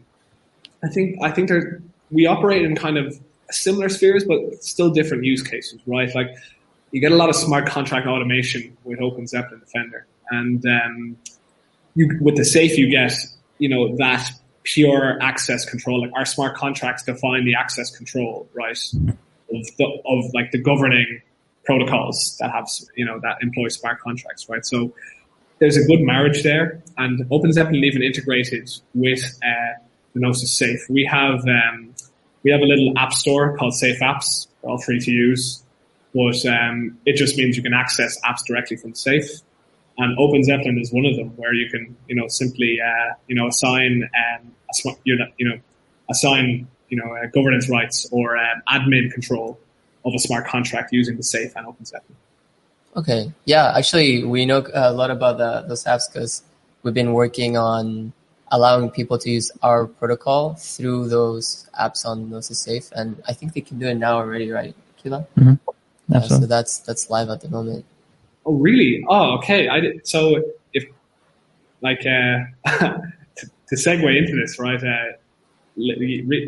I 0.84 0.88
think 0.88 1.20
I 1.22 1.32
think 1.32 1.50
there 1.50 1.82
we 2.12 2.25
operate 2.25 2.63
in 2.63 2.75
kind 2.75 2.98
of 2.98 3.20
similar 3.51 3.89
spheres, 3.89 4.24
but 4.24 4.63
still 4.63 4.89
different 4.89 5.25
use 5.25 5.41
cases, 5.41 5.79
right? 5.86 6.13
Like 6.15 6.29
you 6.91 7.01
get 7.01 7.12
a 7.12 7.15
lot 7.15 7.29
of 7.29 7.36
smart 7.36 7.67
contract 7.67 8.08
automation 8.08 8.77
with 8.84 9.00
OpenZeppelin 9.00 9.60
Defender, 9.60 10.08
and 10.29 10.63
um, 10.65 11.17
you, 11.96 12.17
with 12.22 12.38
the 12.38 12.46
safe 12.46 12.77
you 12.77 12.89
get, 12.89 13.13
you 13.58 13.69
know, 13.69 13.96
that 13.98 14.29
pure 14.63 15.22
access 15.22 15.69
control. 15.69 16.01
Like 16.01 16.12
our 16.15 16.25
smart 16.25 16.55
contracts 16.55 17.03
define 17.03 17.46
the 17.46 17.55
access 17.55 17.96
control, 17.96 18.48
right, 18.53 18.79
of 19.53 19.67
the, 19.77 20.01
of 20.05 20.34
like 20.34 20.51
the 20.51 20.60
governing 20.60 21.22
protocols 21.65 22.38
that 22.39 22.51
have 22.51 22.67
you 22.96 23.05
know 23.05 23.19
that 23.22 23.38
employ 23.41 23.67
smart 23.67 24.00
contracts, 24.00 24.50
right? 24.50 24.65
So 24.65 24.93
there's 25.60 25.77
a 25.77 25.86
good 25.86 26.01
marriage 26.01 26.43
there, 26.43 26.81
and 26.98 27.19
OpenZeppelin 27.29 27.84
even 27.84 28.03
integrated 28.03 28.69
with. 28.93 29.39
Uh, 29.43 29.84
the 30.13 30.19
Gnosis 30.19 30.55
Safe. 30.55 30.86
We 30.89 31.05
have 31.05 31.41
um, 31.48 31.93
we 32.43 32.51
have 32.51 32.62
a 32.62 32.65
little 32.65 32.93
app 32.98 33.13
store 33.13 33.58
called 33.58 33.74
Safe 33.74 34.00
Apps. 34.00 34.48
All 34.62 34.77
free 34.77 35.00
to 35.00 35.12
use, 35.12 35.63
but 36.13 36.46
um, 36.46 36.98
it 37.06 37.16
just 37.16 37.38
means 37.38 37.56
you 37.56 37.63
can 37.63 37.74
access 37.74 38.20
apps 38.22 38.46
directly 38.46 38.78
from 38.78 38.92
the 38.92 38.98
Safe. 38.98 39.30
And 39.98 40.18
OpenZeppelin 40.18 40.80
is 40.80 40.94
one 40.94 41.06
of 41.06 41.18
them, 41.18 41.36
where 41.36 41.54
you 41.54 41.70
can 41.70 41.96
you 42.08 42.16
know 42.16 42.28
simply 42.28 42.80
uh, 42.82 43.13
you 43.28 43.36
know 43.36 43.48
assign 43.48 44.04
um, 44.04 44.51
a, 44.86 45.01
you 45.06 45.18
know 45.39 45.60
assign 46.10 46.68
you 46.89 46.98
know 46.98 47.16
uh, 47.16 47.28
governance 47.34 47.70
rights 47.70 48.08
or 48.12 48.38
um, 48.38 48.62
admin 48.70 49.12
control 49.12 49.60
of 50.06 50.13
a 50.13 50.20
smart 50.20 50.48
contract 50.48 50.94
using 50.94 51.18
the 51.18 51.24
Safe 51.24 51.51
and 51.56 51.68
OpenZeppelin. 51.68 52.16
Okay, 52.96 53.32
yeah, 53.46 53.74
actually, 53.78 54.24
we 54.24 54.46
know 54.46 54.66
a 54.74 54.92
lot 54.92 55.12
about 55.12 55.38
the, 55.38 55.68
those 55.68 55.84
apps 55.84 56.12
because 56.12 56.44
we've 56.82 56.94
been 56.94 57.13
working 57.13 57.56
on 57.56 58.13
allowing 58.51 58.89
people 58.89 59.18
to 59.20 59.30
use 59.30 59.51
our 59.62 59.86
protocol 59.86 60.56
through 60.56 61.08
those 61.08 61.70
apps 61.80 62.06
on 62.06 62.30
Gnosis 62.30 62.60
Safe, 62.60 62.89
and 62.94 63.22
I 63.28 63.34
think 63.34 63.54
they 63.54 63.62
can 63.62 63.78
do 63.78 63.88
it 63.88 63.96
now 63.96 64.16
already, 64.16 64.50
right, 64.50 64.75
Kila? 64.98 65.28
Mm-hmm. 65.38 65.54
Uh, 66.13 66.22
so 66.22 66.39
that's 66.39 66.80
that's 66.80 67.10
live 67.10 67.30
at 67.30 67.42
the 67.42 67.50
moment. 67.50 67.86
Oh, 68.46 68.54
really? 68.54 69.04
Oh, 69.08 69.38
okay. 69.38 69.68
I 69.68 69.80
did, 69.80 70.08
so 70.08 70.42
if 70.74 70.86
like 71.82 72.00
uh, 72.00 72.39
to, 73.36 73.50
to, 73.68 73.75
segue 73.75 74.18
into 74.18 74.36
this, 74.36 74.60
right? 74.60 74.84
Uh, 74.84 75.13
let, 75.78 75.98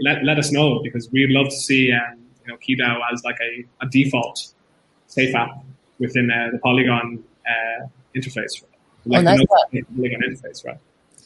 let, 0.02 0.24
let 0.24 0.40
us 0.40 0.52
know 0.52 0.82
because 0.84 1.12
we'd 1.12 1.30
love 1.30 1.50
to 1.50 1.56
see 1.56 1.92
um, 1.92 2.18
you 2.46 2.52
know 2.52 2.58
QiDao 2.58 3.00
as 3.14 3.24
like 3.24 3.38
a, 3.42 3.86
a 3.86 3.90
default 3.90 4.54
safe 5.08 5.36
app 5.36 5.64
within 6.00 6.32
uh, 6.32 6.50
the 6.52 6.60
Polygon 6.60 7.24
uh, 7.48 7.86
interface. 8.16 8.64
Like 9.06 9.20
oh, 9.20 9.22
nice 9.22 9.46
Polygon 9.96 10.22
interface, 10.22 10.66
right? 10.66 10.78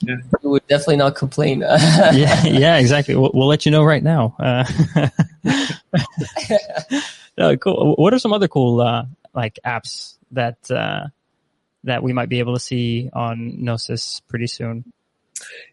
yeah. 0.01 0.15
we 0.43 0.49
would 0.49 0.67
definitely 0.67 0.97
not 0.97 1.15
complain. 1.15 1.61
yeah, 1.61 2.45
yeah, 2.45 2.77
exactly. 2.77 3.15
We'll, 3.15 3.31
we'll, 3.33 3.47
let 3.47 3.65
you 3.65 3.71
know 3.71 3.83
right 3.83 4.03
now. 4.03 4.35
Uh, 7.37 7.49
no, 7.49 7.57
cool. 7.57 7.95
What 7.97 8.13
are 8.13 8.19
some 8.19 8.33
other 8.33 8.47
cool 8.47 8.81
uh, 8.81 9.05
like 9.33 9.59
apps 9.65 10.17
that 10.31 10.57
uh, 10.71 11.07
that 11.83 12.03
we 12.03 12.13
might 12.13 12.29
be 12.29 12.39
able 12.39 12.53
to 12.53 12.59
see 12.59 13.09
on 13.13 13.63
Gnosis 13.63 14.21
pretty 14.27 14.47
soon? 14.47 14.85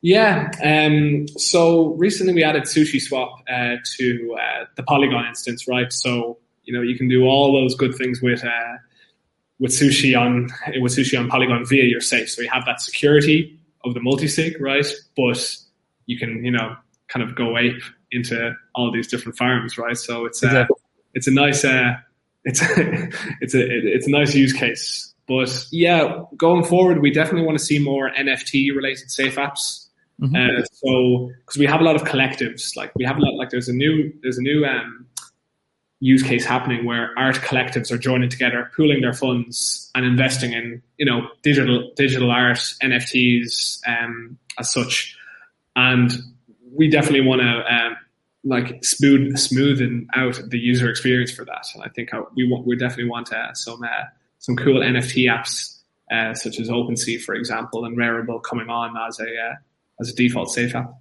Yeah. 0.00 0.50
Um, 0.62 1.28
so 1.38 1.94
recently 1.94 2.34
we 2.34 2.42
added 2.42 2.64
SushiSwap 2.64 3.32
uh, 3.48 3.76
to 3.96 4.36
uh, 4.38 4.64
the 4.76 4.82
Polygon 4.82 5.26
instance, 5.26 5.68
right? 5.68 5.92
So 5.92 6.38
you 6.64 6.74
know 6.74 6.82
you 6.82 6.96
can 6.96 7.08
do 7.08 7.24
all 7.24 7.52
those 7.52 7.74
good 7.74 7.94
things 7.94 8.20
with 8.20 8.44
uh, 8.44 8.76
with 9.60 9.70
Sushi 9.70 10.18
on 10.18 10.50
with 10.80 10.96
Sushi 10.96 11.18
on 11.18 11.28
Polygon 11.28 11.64
via 11.64 11.84
your 11.84 12.00
safe. 12.00 12.28
So 12.30 12.42
you 12.42 12.50
have 12.50 12.64
that 12.66 12.80
security 12.80 13.58
of 13.84 13.94
the 13.94 14.00
multi-sig, 14.00 14.60
right? 14.60 14.86
But 15.16 15.56
you 16.06 16.18
can, 16.18 16.44
you 16.44 16.50
know, 16.50 16.76
kind 17.08 17.28
of 17.28 17.34
go 17.34 17.56
ape 17.58 17.82
into 18.10 18.54
all 18.74 18.92
these 18.92 19.08
different 19.08 19.36
farms, 19.38 19.78
right? 19.78 19.96
So 19.96 20.26
it's 20.26 20.42
a, 20.42 20.68
it's 21.14 21.26
a 21.26 21.30
nice, 21.30 21.64
uh, 21.64 21.94
it's 22.44 22.60
it's 23.40 23.54
a, 23.54 23.60
it's 23.60 24.06
a 24.06 24.10
nice 24.10 24.34
use 24.34 24.52
case. 24.52 25.12
But 25.28 25.66
yeah, 25.70 26.24
going 26.36 26.64
forward, 26.64 27.00
we 27.00 27.10
definitely 27.10 27.46
want 27.46 27.58
to 27.58 27.64
see 27.64 27.78
more 27.78 28.10
NFT 28.10 28.74
related 28.74 29.10
safe 29.10 29.36
apps. 29.36 29.88
Mm-hmm. 30.20 30.36
Uh, 30.36 30.64
so 30.72 31.30
because 31.38 31.58
we 31.58 31.66
have 31.66 31.80
a 31.80 31.84
lot 31.84 31.96
of 31.96 32.02
collectives, 32.02 32.76
like 32.76 32.92
we 32.96 33.04
have 33.04 33.16
a 33.16 33.20
lot, 33.20 33.34
like 33.34 33.50
there's 33.50 33.68
a 33.68 33.72
new, 33.72 34.12
there's 34.22 34.38
a 34.38 34.42
new 34.42 34.64
um, 34.64 35.06
use 36.00 36.22
case 36.22 36.44
happening 36.44 36.84
where 36.84 37.10
art 37.16 37.36
collectives 37.36 37.92
are 37.92 37.98
joining 37.98 38.28
together, 38.28 38.70
pooling 38.76 39.00
their 39.00 39.12
funds 39.12 39.90
and 39.94 40.04
investing 40.04 40.52
in, 40.52 40.82
you 40.98 41.06
know, 41.06 41.28
digital, 41.42 41.92
digital 41.94 42.30
art, 42.30 42.58
NFTs, 42.82 43.80
um, 43.86 44.36
as 44.58 44.72
such. 44.72 45.16
And 45.76 46.12
we 46.72 46.90
definitely 46.90 47.20
want 47.20 47.40
to, 47.40 47.74
um, 47.74 47.96
like 48.44 48.84
smooth, 48.84 49.34
smoothen 49.34 50.06
out 50.14 50.40
the 50.48 50.58
user 50.58 50.90
experience 50.90 51.30
for 51.30 51.44
that. 51.44 51.64
And 51.74 51.84
I 51.84 51.88
think 51.88 52.10
we 52.34 52.48
want, 52.48 52.66
we 52.66 52.76
definitely 52.76 53.10
want 53.10 53.32
uh, 53.32 53.54
some, 53.54 53.82
uh, 53.82 54.04
some 54.38 54.56
cool 54.56 54.80
NFT 54.80 55.26
apps, 55.30 55.78
uh, 56.10 56.34
such 56.34 56.58
as 56.58 56.68
OpenSea, 56.68 57.20
for 57.22 57.34
example, 57.34 57.84
and 57.84 57.96
Rarible 57.96 58.42
coming 58.42 58.68
on 58.68 58.96
as 59.08 59.20
a, 59.20 59.24
uh, 59.24 59.54
as 60.00 60.08
a 60.10 60.14
default 60.14 60.50
safe 60.50 60.74
app. 60.74 60.92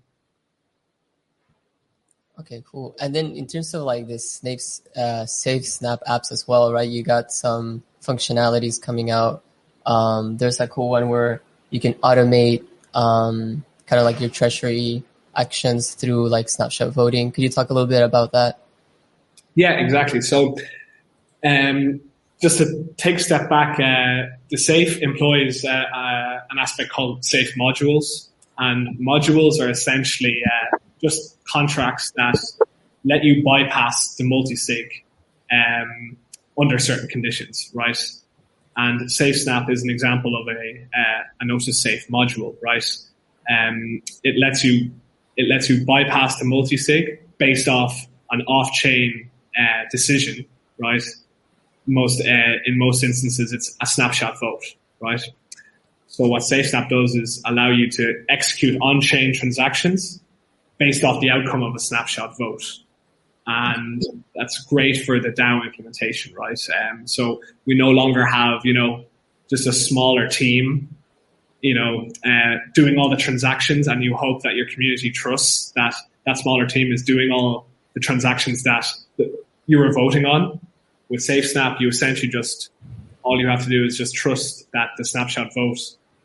Okay, 2.41 2.63
cool. 2.65 2.95
And 2.99 3.13
then 3.13 3.35
in 3.35 3.45
terms 3.45 3.73
of 3.73 3.83
like 3.83 4.07
the 4.07 4.15
Snapes, 4.15 4.81
uh, 4.95 5.25
SafeSnap 5.25 5.99
apps 6.07 6.31
as 6.31 6.47
well, 6.47 6.73
right? 6.73 6.89
You 6.89 7.03
got 7.03 7.31
some 7.31 7.83
functionalities 8.01 8.81
coming 8.81 9.11
out. 9.11 9.43
Um, 9.85 10.37
there's 10.37 10.59
a 10.59 10.67
cool 10.67 10.89
one 10.89 11.09
where 11.09 11.41
you 11.69 11.79
can 11.79 11.93
automate 11.95 12.65
um, 12.93 13.63
kind 13.85 13.99
of 13.99 14.05
like 14.05 14.19
your 14.19 14.29
treasury 14.29 15.03
actions 15.35 15.93
through 15.93 16.29
like 16.29 16.49
snapshot 16.49 16.93
voting. 16.93 17.31
Could 17.31 17.43
you 17.43 17.49
talk 17.49 17.69
a 17.69 17.73
little 17.73 17.87
bit 17.87 18.03
about 18.03 18.31
that? 18.33 18.59
Yeah, 19.55 19.71
exactly. 19.71 20.21
So, 20.21 20.55
um, 21.45 22.01
just 22.41 22.57
to 22.57 22.87
take 22.97 23.17
a 23.17 23.19
step 23.19 23.49
back, 23.49 23.79
uh, 23.79 24.31
the 24.49 24.57
SAFE 24.57 24.99
employs 25.01 25.63
uh, 25.63 25.69
uh, 25.69 26.39
an 26.49 26.57
aspect 26.59 26.89
called 26.89 27.23
SAFE 27.23 27.53
modules, 27.55 28.29
and 28.57 28.97
modules 28.99 29.59
are 29.59 29.69
essentially 29.69 30.41
uh, 30.45 30.77
just 31.01 31.37
contracts 31.45 32.11
that 32.15 32.37
let 33.03 33.23
you 33.23 33.43
bypass 33.43 34.15
the 34.15 34.23
multi-sig 34.23 34.87
um, 35.51 36.17
under 36.59 36.77
certain 36.77 37.07
conditions, 37.07 37.71
right? 37.73 37.97
And 38.77 39.01
SafeSnap 39.01 39.69
is 39.69 39.83
an 39.83 39.89
example 39.89 40.39
of 40.39 40.47
a 40.47 40.87
uh, 40.97 41.23
a 41.41 41.45
Gnosis 41.45 41.81
Safe 41.81 42.07
module, 42.07 42.55
right? 42.61 42.85
Um, 43.49 44.01
it 44.23 44.37
lets 44.39 44.63
you 44.63 44.91
it 45.41 45.47
lets 45.49 45.69
you 45.69 45.83
bypass 45.85 46.37
the 46.37 46.45
multi-sig 46.45 47.19
based 47.39 47.67
off 47.67 47.93
an 48.29 48.41
off-chain 48.43 49.29
uh, 49.57 49.83
decision, 49.89 50.45
right? 50.77 51.03
Most 51.87 52.21
uh, 52.21 52.53
in 52.65 52.77
most 52.77 53.03
instances, 53.03 53.51
it's 53.51 53.75
a 53.81 53.87
snapshot 53.87 54.39
vote, 54.39 54.63
right? 54.99 55.21
So 56.07 56.27
what 56.27 56.43
SafeSnap 56.43 56.89
does 56.89 57.15
is 57.15 57.41
allow 57.45 57.71
you 57.71 57.89
to 57.91 58.23
execute 58.29 58.77
on-chain 58.81 59.33
transactions 59.33 60.21
based 60.77 61.03
off 61.03 61.21
the 61.21 61.31
outcome 61.31 61.63
of 61.63 61.73
a 61.73 61.79
snapshot 61.79 62.37
vote. 62.37 62.63
And 63.47 64.03
that's 64.35 64.59
great 64.65 65.03
for 65.05 65.19
the 65.19 65.29
DAO 65.29 65.65
implementation, 65.65 66.35
right? 66.35 66.59
Um, 66.79 67.07
so 67.07 67.41
we 67.65 67.73
no 67.75 67.89
longer 67.89 68.25
have, 68.25 68.61
you 68.63 68.73
know, 68.73 69.05
just 69.49 69.67
a 69.67 69.73
smaller 69.73 70.27
team, 70.27 70.95
you 71.61 71.73
know, 71.75 72.09
uh, 72.25 72.57
doing 72.73 72.97
all 72.97 73.09
the 73.09 73.17
transactions 73.17 73.87
and 73.87 74.03
you 74.03 74.15
hope 74.15 74.41
that 74.43 74.55
your 74.55 74.67
community 74.67 75.11
trusts 75.11 75.71
that 75.71 75.93
that 76.25 76.37
smaller 76.37 76.65
team 76.65 76.91
is 76.91 77.03
doing 77.03 77.31
all 77.31 77.67
the 77.93 77.99
transactions 77.99 78.63
that 78.63 78.85
you 79.65 79.77
were 79.77 79.91
voting 79.91 80.25
on. 80.25 80.59
With 81.09 81.21
SafeSnap, 81.21 81.79
you 81.79 81.89
essentially 81.89 82.29
just, 82.29 82.69
all 83.23 83.39
you 83.39 83.47
have 83.47 83.63
to 83.63 83.69
do 83.69 83.83
is 83.83 83.97
just 83.97 84.15
trust 84.15 84.71
that 84.71 84.89
the 84.97 85.03
snapshot 85.03 85.53
vote, 85.53 85.79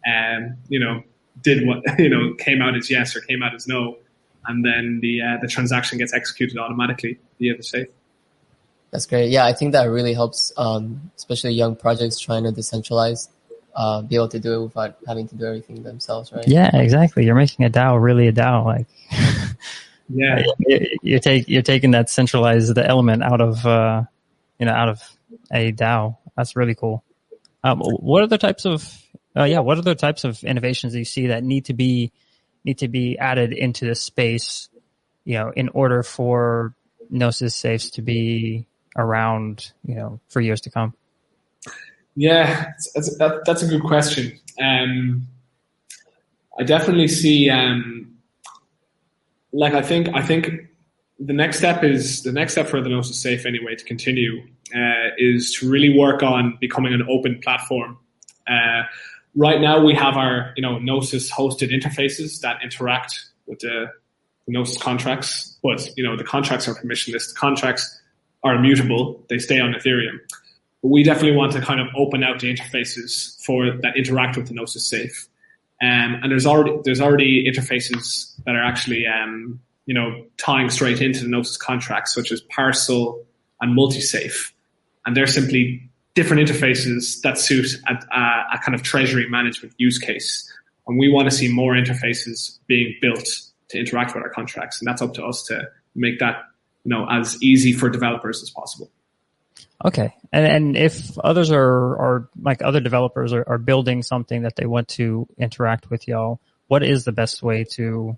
um, 0.06 0.56
you 0.68 0.78
know, 0.78 1.02
did 1.42 1.66
what, 1.66 1.82
you 1.98 2.08
know, 2.08 2.34
came 2.34 2.62
out 2.62 2.76
as 2.76 2.90
yes 2.90 3.16
or 3.16 3.20
came 3.22 3.42
out 3.42 3.54
as 3.54 3.66
no 3.66 3.96
and 4.46 4.64
then 4.64 5.00
the 5.00 5.20
uh, 5.22 5.38
the 5.40 5.48
transaction 5.48 5.98
gets 5.98 6.12
executed 6.12 6.58
automatically 6.58 7.18
via 7.38 7.56
the 7.56 7.62
safe. 7.62 7.88
That's 8.90 9.06
great. 9.06 9.30
Yeah, 9.30 9.44
I 9.44 9.52
think 9.52 9.72
that 9.72 9.84
really 9.84 10.14
helps, 10.14 10.52
um, 10.56 11.10
especially 11.16 11.52
young 11.52 11.76
projects 11.76 12.18
trying 12.18 12.44
to 12.44 12.50
decentralize, 12.50 13.28
uh, 13.76 14.00
be 14.00 14.16
able 14.16 14.28
to 14.28 14.40
do 14.40 14.54
it 14.54 14.64
without 14.64 14.96
having 15.06 15.28
to 15.28 15.36
do 15.36 15.44
everything 15.44 15.82
themselves, 15.82 16.32
right? 16.32 16.48
Yeah, 16.48 16.74
exactly. 16.74 17.26
You're 17.26 17.34
making 17.34 17.66
a 17.66 17.70
DAO 17.70 18.02
really 18.02 18.26
a 18.26 18.32
DAO. 18.32 18.64
Like, 18.64 18.86
yeah, 20.08 20.42
you're 21.02 21.20
take 21.20 21.46
you're 21.46 21.62
taking 21.62 21.90
that 21.90 22.08
centralized 22.08 22.76
element 22.78 23.22
out 23.22 23.42
of 23.42 23.64
uh, 23.66 24.02
you 24.58 24.64
know 24.64 24.72
out 24.72 24.88
of 24.88 25.02
a 25.52 25.72
DAO. 25.72 26.16
That's 26.36 26.56
really 26.56 26.74
cool. 26.74 27.04
Um, 27.62 27.80
what 27.80 28.22
other 28.22 28.38
types 28.38 28.64
of 28.64 28.90
uh, 29.36 29.44
yeah? 29.44 29.60
What 29.60 29.76
other 29.76 29.94
types 29.94 30.24
of 30.24 30.42
innovations 30.42 30.94
do 30.94 30.98
you 30.98 31.04
see 31.04 31.26
that 31.28 31.44
need 31.44 31.66
to 31.66 31.74
be 31.74 32.12
need 32.64 32.78
to 32.78 32.88
be 32.88 33.18
added 33.18 33.52
into 33.52 33.84
the 33.84 33.94
space, 33.94 34.70
you 35.24 35.34
know, 35.34 35.52
in 35.54 35.68
order 35.68 36.02
for 36.02 36.74
Gnosis 37.10 37.54
safes 37.54 37.90
to 37.90 38.02
be 38.02 38.66
around, 38.96 39.70
you 39.84 39.96
know, 39.96 40.20
for 40.28 40.40
years 40.40 40.62
to 40.62 40.70
come? 40.70 40.94
Yeah, 42.16 42.72
that's, 42.94 43.16
that, 43.18 43.42
that's 43.44 43.62
a 43.62 43.68
good 43.68 43.82
question. 43.82 44.38
Um, 44.60 45.28
I 46.58 46.64
definitely 46.64 47.08
see, 47.08 47.50
um, 47.50 48.16
like, 49.52 49.74
I 49.74 49.82
think, 49.82 50.08
I 50.14 50.22
think 50.22 50.66
the 51.18 51.32
next 51.32 51.58
step 51.58 51.82
is 51.82 52.22
the 52.22 52.32
next 52.32 52.52
step 52.52 52.66
for 52.66 52.80
the 52.80 52.88
Gnosis 52.88 53.20
Safe 53.20 53.46
anyway 53.46 53.74
to 53.74 53.84
continue 53.84 54.42
uh, 54.74 55.10
is 55.18 55.52
to 55.54 55.70
really 55.70 55.96
work 55.96 56.22
on 56.22 56.58
becoming 56.60 56.92
an 56.92 57.06
open 57.08 57.40
platform. 57.42 57.98
Uh, 58.46 58.82
right 59.34 59.60
now 59.60 59.82
we 59.82 59.94
have 59.94 60.16
our 60.16 60.52
you 60.56 60.62
know 60.62 60.78
Gnosis 60.78 61.30
hosted 61.30 61.70
interfaces 61.70 62.40
that 62.40 62.62
interact 62.62 63.18
with 63.46 63.60
the, 63.60 63.86
the 64.46 64.52
Gnosis 64.52 64.78
contracts, 64.78 65.56
but 65.62 65.88
you 65.96 66.04
know 66.04 66.16
the 66.16 66.24
contracts 66.24 66.68
are 66.68 66.74
permissionless. 66.74 67.28
The 67.28 67.36
contracts 67.36 68.00
are 68.42 68.54
immutable; 68.54 69.24
they 69.28 69.38
stay 69.38 69.58
on 69.58 69.72
Ethereum. 69.72 70.18
But 70.82 70.88
we 70.88 71.02
definitely 71.02 71.36
want 71.36 71.52
to 71.52 71.60
kind 71.60 71.80
of 71.80 71.88
open 71.96 72.22
out 72.22 72.40
the 72.40 72.52
interfaces 72.52 73.42
for 73.44 73.72
that 73.82 73.96
interact 73.96 74.36
with 74.36 74.48
the 74.48 74.54
Gnosis 74.54 74.88
safe. 74.88 75.28
Um, 75.82 76.20
and 76.22 76.30
there's 76.30 76.46
already 76.46 76.78
there's 76.84 77.00
already 77.00 77.50
interfaces 77.50 78.34
that 78.44 78.54
are 78.54 78.62
actually 78.62 79.06
um, 79.06 79.60
you 79.84 79.94
know 79.94 80.24
tying 80.38 80.70
straight 80.70 81.00
into 81.00 81.20
the 81.20 81.28
Gnosis 81.28 81.56
contracts, 81.56 82.14
such 82.14 82.32
as 82.32 82.40
Parcel 82.40 83.24
and 83.60 83.76
Multisafe, 83.76 84.52
and 85.04 85.16
they're 85.16 85.26
simply 85.26 85.90
different 86.16 86.48
interfaces 86.48 87.20
that 87.20 87.38
suit 87.38 87.66
a, 87.86 87.94
a, 87.94 88.58
kind 88.64 88.74
of 88.74 88.82
treasury 88.82 89.28
management 89.28 89.74
use 89.76 89.98
case. 89.98 90.50
And 90.88 90.98
we 90.98 91.10
want 91.10 91.30
to 91.30 91.36
see 91.36 91.52
more 91.52 91.74
interfaces 91.74 92.58
being 92.66 92.96
built 93.02 93.28
to 93.68 93.78
interact 93.78 94.14
with 94.14 94.24
our 94.24 94.30
contracts. 94.30 94.80
And 94.80 94.88
that's 94.88 95.02
up 95.02 95.12
to 95.14 95.24
us 95.24 95.42
to 95.44 95.68
make 95.94 96.18
that, 96.20 96.36
you 96.84 96.90
know, 96.90 97.06
as 97.10 97.40
easy 97.42 97.72
for 97.72 97.90
developers 97.90 98.42
as 98.42 98.48
possible. 98.48 98.90
Okay. 99.84 100.14
And, 100.32 100.46
and 100.46 100.76
if 100.76 101.18
others 101.18 101.50
are, 101.50 101.60
are 101.60 102.28
like 102.40 102.62
other 102.62 102.80
developers 102.80 103.32
are, 103.32 103.44
are 103.46 103.58
building 103.58 104.02
something 104.02 104.42
that 104.42 104.56
they 104.56 104.66
want 104.66 104.88
to 104.88 105.26
interact 105.38 105.90
with 105.90 106.08
y'all, 106.08 106.40
what 106.68 106.82
is 106.82 107.04
the 107.04 107.12
best 107.12 107.42
way 107.42 107.64
to 107.72 108.16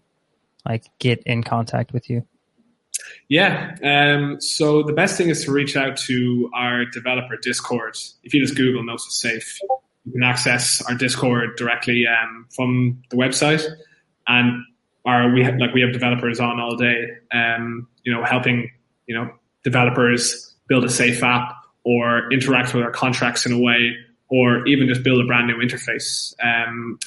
like 0.66 0.84
get 0.98 1.22
in 1.24 1.42
contact 1.42 1.92
with 1.92 2.08
you? 2.08 2.26
Yeah. 3.28 3.76
Um, 3.82 4.40
so 4.40 4.82
the 4.82 4.92
best 4.92 5.16
thing 5.16 5.28
is 5.28 5.44
to 5.44 5.52
reach 5.52 5.76
out 5.76 5.96
to 5.98 6.50
our 6.54 6.84
developer 6.84 7.36
Discord. 7.36 7.96
If 8.22 8.34
you 8.34 8.40
just 8.40 8.56
Google 8.56 8.82
Gnosis 8.82 9.20
Safe, 9.20 9.58
you 10.04 10.12
can 10.12 10.22
access 10.22 10.82
our 10.88 10.94
Discord 10.94 11.56
directly 11.56 12.04
um, 12.06 12.46
from 12.54 13.02
the 13.10 13.16
website. 13.16 13.64
And 14.26 14.64
our 15.04 15.32
we 15.32 15.42
have, 15.44 15.56
like 15.56 15.72
we 15.74 15.80
have 15.80 15.92
developers 15.92 16.40
on 16.40 16.60
all 16.60 16.76
day, 16.76 17.08
um, 17.32 17.88
you 18.04 18.12
know, 18.12 18.24
helping 18.24 18.70
you 19.06 19.14
know 19.14 19.30
developers 19.64 20.47
build 20.68 20.84
a 20.84 20.88
safe 20.88 21.22
app 21.22 21.54
or 21.84 22.30
interact 22.32 22.74
with 22.74 22.84
our 22.84 22.90
contracts 22.90 23.46
in 23.46 23.52
a 23.52 23.58
way, 23.58 23.96
or 24.28 24.66
even 24.66 24.86
just 24.88 25.02
build 25.02 25.20
a 25.22 25.26
brand 25.26 25.46
new 25.46 25.56
interface. 25.56 26.34
Um, 26.42 26.98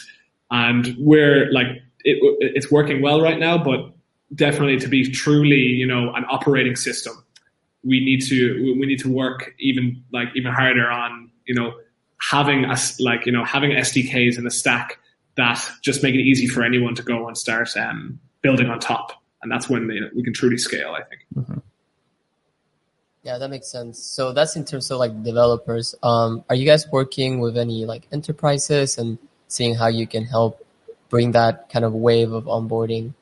and 0.50 0.96
we're 1.00 1.52
like 1.52 1.68
it, 2.04 2.18
it's 2.40 2.72
working 2.72 3.02
well 3.02 3.22
right 3.22 3.40
now, 3.40 3.58
but 3.58 3.94
definitely 4.34 4.78
to 4.80 4.88
be 4.88 5.10
truly, 5.10 5.62
you 5.62 5.86
know, 5.86 6.14
an 6.14 6.26
operating 6.30 6.76
system, 6.76 7.14
we 7.84 8.04
need 8.04 8.22
to 8.28 8.76
we 8.80 8.86
need 8.86 9.00
to 9.00 9.10
work 9.10 9.54
even 9.60 10.04
like 10.12 10.30
even 10.36 10.52
harder 10.52 10.90
on, 10.90 11.32
you 11.46 11.56
know, 11.56 11.74
having 12.22 12.66
us 12.66 13.00
like 13.00 13.26
you 13.26 13.32
know 13.32 13.44
having 13.44 13.72
SDKs 13.72 14.38
in 14.38 14.46
a 14.46 14.52
stack 14.52 15.00
that 15.36 15.66
just 15.82 16.04
make 16.04 16.14
it 16.14 16.22
easy 16.22 16.48
for 16.48 16.64
anyone 16.64 16.94
to 16.96 17.04
go 17.04 17.28
and 17.28 17.38
start 17.38 17.76
um, 17.78 18.20
building 18.42 18.70
on 18.70 18.80
top, 18.80 19.14
and 19.42 19.52
that's 19.52 19.70
when 19.70 19.88
we 20.16 20.24
can 20.24 20.34
truly 20.34 20.58
scale. 20.58 20.94
I 20.94 21.04
think. 21.04 21.22
Mm-hmm. 21.36 21.60
Yeah, 23.24 23.38
that 23.38 23.50
makes 23.50 23.68
sense. 23.68 24.00
So 24.00 24.34
that's 24.34 24.56
in 24.56 24.66
terms 24.66 24.90
of 24.90 24.98
like 24.98 25.24
developers. 25.24 25.94
Um, 26.02 26.44
are 26.50 26.56
you 26.56 26.66
guys 26.66 26.88
working 26.92 27.40
with 27.40 27.58
any 27.58 27.86
like 27.86 28.08
enterprises 28.12 28.98
and 28.98 29.20
seeing 29.48 29.76
how 29.76 29.88
you 29.88 30.08
can 30.08 30.26
help 30.26 30.66
bring 31.10 31.34
that 31.34 31.70
kind 31.70 31.86
of 31.86 31.94
wave 31.94 32.32
of 32.32 32.46
onboarding 32.46 33.14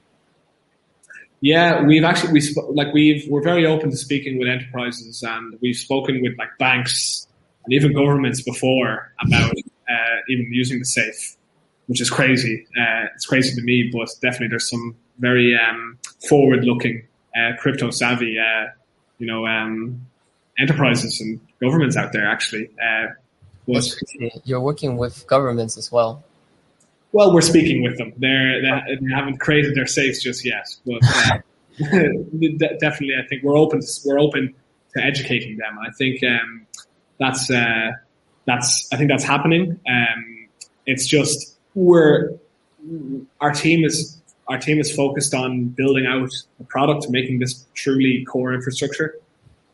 yeah, 1.42 1.82
we've 1.84 2.04
actually 2.04 2.34
we 2.34 2.42
like 2.74 2.94
we've 2.94 3.26
we're 3.30 3.42
very 3.42 3.66
open 3.66 3.92
to 3.92 3.98
speaking 3.98 4.40
with 4.40 4.50
enterprises, 4.50 5.24
and 5.24 5.58
we've 5.62 5.76
spoken 5.76 6.22
with 6.22 6.38
like 6.38 6.50
banks 6.58 7.28
and 7.64 7.74
even 7.74 7.94
governments 7.94 8.42
before 8.42 9.14
about 9.26 9.52
uh, 9.52 10.16
even 10.28 10.48
using 10.52 10.80
the 10.80 10.86
safe, 10.86 11.38
which 11.88 12.02
is 12.02 12.10
crazy. 12.10 12.66
Uh, 12.78 13.06
it's 13.16 13.26
crazy 13.26 13.56
to 13.56 13.62
me, 13.62 13.90
but 13.94 14.10
definitely 14.22 14.50
there's 14.50 14.70
some 14.70 14.96
very 15.20 15.58
um, 15.58 15.98
forward-looking, 16.28 17.06
uh, 17.38 17.52
crypto 17.58 17.90
savvy, 17.90 18.38
uh, 18.38 18.68
you 19.20 19.28
know, 19.28 19.46
um, 19.46 20.06
enterprises 20.58 21.22
and 21.22 21.40
governments 21.62 21.96
out 21.96 22.12
there. 22.12 22.26
Actually, 22.28 22.70
uh, 22.82 23.08
but 23.68 23.86
you're 24.46 24.60
working 24.60 24.98
with 24.98 25.28
governments 25.28 25.78
as 25.78 25.92
well. 25.92 26.24
Well, 27.12 27.34
we're 27.34 27.42
speaking 27.42 27.82
with 27.82 27.98
them. 27.98 28.14
They're, 28.18 28.62
they 28.62 29.12
haven't 29.14 29.40
created 29.40 29.76
their 29.76 29.88
safes 29.88 30.22
just 30.22 30.46
yet, 30.46 30.68
but 30.86 31.00
uh, 31.04 31.38
definitely, 31.80 33.16
I 33.18 33.28
think 33.28 33.44
we're 33.44 33.58
open. 33.58 33.82
To, 33.82 33.88
we're 34.06 34.20
open 34.20 34.54
to 34.96 35.04
educating 35.04 35.58
them. 35.58 35.78
I 35.80 35.92
think 35.98 36.24
um, 36.24 36.68
that's 37.20 37.50
uh, 37.50 37.92
that's 38.46 38.88
I 38.92 38.98
think 38.98 39.10
that's 39.10 39.24
happening. 39.24 39.80
Um, 39.88 40.48
it's 40.86 41.08
just 41.08 41.58
we're 41.74 42.32
our 43.42 43.52
team 43.52 43.84
is 43.84 44.19
our 44.50 44.58
team 44.58 44.80
is 44.80 44.94
focused 44.94 45.34
on 45.34 45.66
building 45.66 46.08
out 46.08 46.32
the 46.58 46.66
product, 46.66 47.10
making 47.10 47.40
this 47.40 47.66
truly 47.76 48.26
core 48.26 48.54
infrastructure, 48.54 49.16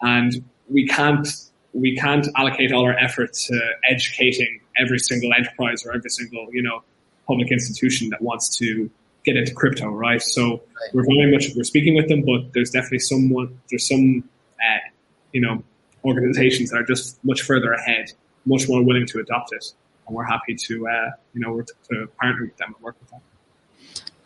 and 0.01 0.43
we 0.69 0.85
can't 0.87 1.27
we 1.73 1.95
can't 1.95 2.27
allocate 2.35 2.71
all 2.71 2.83
our 2.83 2.97
effort 2.97 3.33
to 3.33 3.59
educating 3.89 4.61
every 4.77 4.99
single 4.99 5.31
enterprise 5.33 5.85
or 5.85 5.93
every 5.95 6.09
single 6.09 6.47
you 6.51 6.61
know 6.61 6.83
public 7.27 7.51
institution 7.51 8.09
that 8.09 8.21
wants 8.21 8.55
to 8.57 8.89
get 9.23 9.35
into 9.35 9.53
crypto, 9.53 9.87
right? 9.87 10.21
So 10.21 10.61
we're 10.93 11.05
very 11.05 11.31
much 11.31 11.47
we're 11.55 11.63
speaking 11.63 11.95
with 11.95 12.09
them, 12.09 12.21
but 12.21 12.53
there's 12.53 12.69
definitely 12.69 12.99
someone 12.99 13.59
there's 13.69 13.87
some 13.87 14.27
uh, 14.59 14.89
you 15.31 15.41
know 15.41 15.63
organizations 16.03 16.71
that 16.71 16.77
are 16.81 16.85
just 16.85 17.23
much 17.23 17.41
further 17.41 17.71
ahead, 17.71 18.11
much 18.45 18.67
more 18.67 18.83
willing 18.83 19.05
to 19.07 19.19
adopt 19.19 19.53
it, 19.53 19.65
and 20.05 20.15
we're 20.15 20.25
happy 20.25 20.53
to 20.53 20.87
uh, 20.87 21.11
you 21.33 21.39
know 21.39 21.61
to, 21.61 21.73
to 21.89 22.07
partner 22.19 22.43
with 22.43 22.57
them 22.57 22.73
and 22.75 22.83
work 22.83 22.97
with 22.99 23.09
them. 23.09 23.21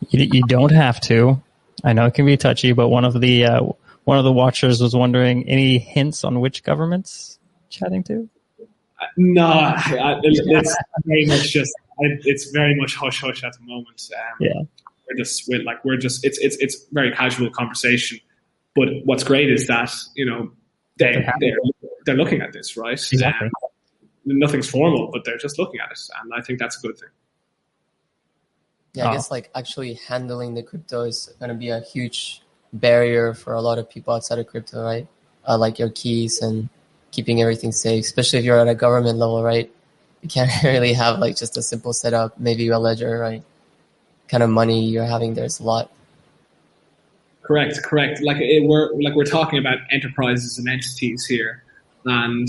You, 0.08 0.28
you 0.32 0.42
don't 0.46 0.72
have 0.72 1.00
to. 1.02 1.42
I 1.84 1.92
know 1.92 2.06
it 2.06 2.14
can 2.14 2.26
be 2.26 2.36
touchy, 2.36 2.72
but 2.72 2.88
one 2.88 3.04
of 3.04 3.20
the 3.20 3.44
uh, 3.44 3.60
one 4.04 4.18
of 4.18 4.24
the 4.24 4.32
watchers 4.32 4.80
was 4.80 4.94
wondering 4.94 5.48
any 5.48 5.78
hints 5.78 6.24
on 6.24 6.40
which 6.40 6.62
governments 6.62 7.38
chatting 7.68 8.02
to. 8.04 8.28
No, 9.16 9.46
I, 9.46 10.20
it's 10.22 10.76
very 11.04 11.26
much 11.26 11.50
just 11.50 11.72
it's 11.98 12.50
very 12.50 12.74
much 12.74 12.94
hush 12.96 13.20
hush 13.20 13.44
at 13.44 13.52
the 13.52 13.64
moment. 13.64 14.10
Um, 14.14 14.36
yeah, 14.40 14.52
we're 15.08 15.16
just 15.16 15.44
we're 15.48 15.62
like 15.62 15.84
we're 15.84 15.96
just 15.96 16.24
it's 16.24 16.38
it's 16.38 16.56
it's 16.56 16.86
very 16.92 17.12
casual 17.12 17.50
conversation. 17.50 18.18
But 18.74 18.88
what's 19.04 19.24
great 19.24 19.50
is 19.50 19.66
that 19.66 19.92
you 20.14 20.26
know 20.26 20.52
they 20.98 21.24
they're, 21.40 21.56
they're 22.04 22.16
looking 22.16 22.42
at 22.42 22.52
this 22.52 22.76
right. 22.76 22.92
Exactly. 22.92 23.46
Um, 23.46 24.38
nothing's 24.38 24.68
formal, 24.68 25.10
but 25.12 25.24
they're 25.24 25.38
just 25.38 25.58
looking 25.58 25.80
at 25.80 25.90
it, 25.90 26.00
and 26.22 26.32
I 26.34 26.42
think 26.42 26.58
that's 26.58 26.78
a 26.78 26.86
good 26.86 26.98
thing. 26.98 27.08
Yeah, 28.94 29.06
I 29.06 29.10
oh. 29.10 29.12
guess 29.14 29.30
like 29.30 29.50
actually 29.54 29.94
handling 29.94 30.54
the 30.54 30.62
crypto 30.62 31.02
is 31.02 31.32
going 31.38 31.50
to 31.50 31.54
be 31.54 31.68
a 31.68 31.80
huge 31.80 32.42
barrier 32.72 33.34
for 33.34 33.54
a 33.54 33.60
lot 33.60 33.78
of 33.78 33.88
people 33.88 34.14
outside 34.14 34.38
of 34.38 34.46
crypto, 34.46 34.82
right? 34.82 35.06
Uh, 35.48 35.56
like 35.58 35.78
your 35.78 35.90
keys 35.90 36.40
and 36.42 36.68
keeping 37.10 37.40
everything 37.40 37.72
safe, 37.72 38.04
especially 38.04 38.38
if 38.40 38.44
you're 38.44 38.58
at 38.58 38.68
a 38.68 38.74
government 38.74 39.18
level, 39.18 39.42
right? 39.42 39.70
You 40.22 40.28
can't 40.28 40.50
really 40.64 40.92
have 40.92 41.18
like 41.18 41.36
just 41.36 41.56
a 41.56 41.62
simple 41.62 41.92
setup, 41.92 42.38
maybe 42.38 42.68
a 42.68 42.78
ledger, 42.78 43.18
right? 43.18 43.42
Kind 44.28 44.42
of 44.42 44.50
money 44.50 44.86
you're 44.86 45.04
having 45.04 45.34
there's 45.34 45.60
a 45.60 45.64
lot. 45.64 45.90
Correct, 47.42 47.82
correct. 47.82 48.22
Like 48.22 48.36
it, 48.40 48.64
we're 48.64 48.92
like 48.94 49.14
we're 49.14 49.24
talking 49.24 49.58
about 49.58 49.78
enterprises 49.90 50.56
and 50.58 50.68
entities 50.68 51.26
here, 51.26 51.64
and 52.04 52.48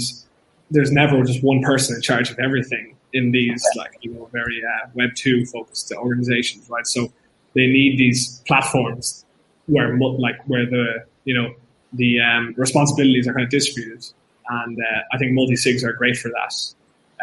there's 0.69 0.91
never 0.91 1.23
just 1.23 1.43
one 1.43 1.63
person 1.63 1.95
in 1.95 2.01
charge 2.03 2.29
of 2.29 2.37
everything 2.37 2.95
in 3.13 3.31
these 3.31 3.63
like 3.75 3.97
you 4.01 4.13
know 4.13 4.29
very 4.31 4.61
uh, 4.63 4.89
Web 4.93 5.11
two 5.15 5.45
focused 5.45 5.91
organizations, 5.93 6.69
right? 6.69 6.87
So 6.87 7.11
they 7.53 7.67
need 7.67 7.97
these 7.97 8.41
platforms 8.47 9.25
where 9.67 9.97
like 9.97 10.37
where 10.47 10.65
the 10.65 11.05
you 11.25 11.33
know 11.33 11.53
the 11.93 12.21
um, 12.21 12.53
responsibilities 12.57 13.27
are 13.27 13.33
kind 13.33 13.45
of 13.45 13.49
distributed, 13.49 14.05
and 14.49 14.77
uh, 14.77 15.01
I 15.11 15.17
think 15.17 15.33
multi 15.33 15.55
sigs 15.55 15.83
are 15.83 15.93
great 15.93 16.17
for 16.17 16.29
that. 16.29 16.53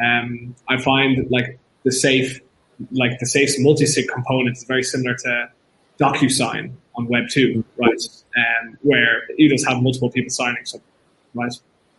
Um, 0.03 0.55
I 0.69 0.81
find 0.81 1.31
like 1.31 1.59
the 1.85 1.93
safe 1.93 2.41
like 2.93 3.19
the 3.19 3.27
safe 3.27 3.55
multi 3.59 3.87
sig 3.87 4.09
component 4.09 4.57
is 4.57 4.65
very 4.65 4.83
similar 4.83 5.15
to 5.15 5.51
DocuSign 5.99 6.73
on 6.97 7.07
Web 7.09 7.25
two, 7.31 7.65
right? 7.77 8.01
Um, 8.37 8.79
where 8.83 9.23
you 9.37 9.49
just 9.49 9.67
have 9.69 9.83
multiple 9.83 10.11
people 10.11 10.31
signing 10.31 10.65
something, 10.65 10.89
right? 11.35 11.53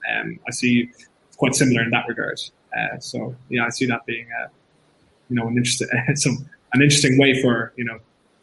Um, 0.09 0.39
I 0.47 0.51
see 0.51 0.91
quite 1.37 1.55
similar 1.55 1.81
in 1.81 1.89
that 1.91 2.05
regard. 2.07 2.39
Uh, 2.75 2.99
so 2.99 3.35
yeah, 3.49 3.65
I 3.65 3.69
see 3.69 3.85
that 3.87 4.05
being 4.05 4.27
uh, 4.43 4.47
you 5.29 5.35
know 5.35 5.47
an 5.47 5.57
interesting 5.57 5.87
some 6.15 6.49
an 6.73 6.81
interesting 6.81 7.17
way 7.17 7.41
for 7.41 7.73
you 7.75 7.85
know 7.85 7.99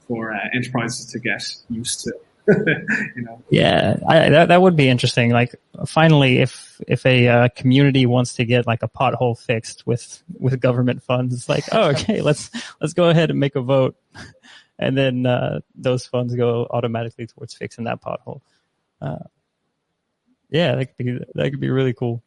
for 0.06 0.32
uh, 0.32 0.38
enterprises 0.54 1.06
to 1.06 1.18
get 1.18 1.42
used 1.68 2.04
to. 2.04 2.12
you 2.48 3.22
know. 3.22 3.42
Yeah, 3.50 3.96
I, 4.06 4.28
that 4.28 4.48
that 4.48 4.62
would 4.62 4.76
be 4.76 4.88
interesting. 4.88 5.30
Like, 5.30 5.56
finally, 5.84 6.38
if 6.38 6.80
if 6.86 7.04
a 7.04 7.26
uh, 7.26 7.48
community 7.56 8.06
wants 8.06 8.34
to 8.34 8.44
get 8.44 8.68
like 8.68 8.84
a 8.84 8.88
pothole 8.88 9.36
fixed 9.36 9.84
with 9.84 10.22
with 10.38 10.60
government 10.60 11.02
funds, 11.02 11.34
it's 11.34 11.48
like, 11.48 11.64
oh, 11.72 11.90
okay, 11.90 12.20
let's 12.22 12.50
let's 12.80 12.92
go 12.92 13.08
ahead 13.08 13.30
and 13.30 13.40
make 13.40 13.56
a 13.56 13.60
vote, 13.60 13.96
and 14.78 14.96
then 14.96 15.26
uh, 15.26 15.58
those 15.74 16.06
funds 16.06 16.36
go 16.36 16.68
automatically 16.70 17.26
towards 17.26 17.52
fixing 17.52 17.84
that 17.84 18.00
pothole. 18.00 18.42
Uh, 19.00 19.24
yeah, 20.50 20.76
that 20.76 20.86
could 20.86 21.04
be 21.04 21.18
that 21.34 21.50
could 21.50 21.60
be 21.60 21.70
really 21.70 21.94
cool. 21.94 22.22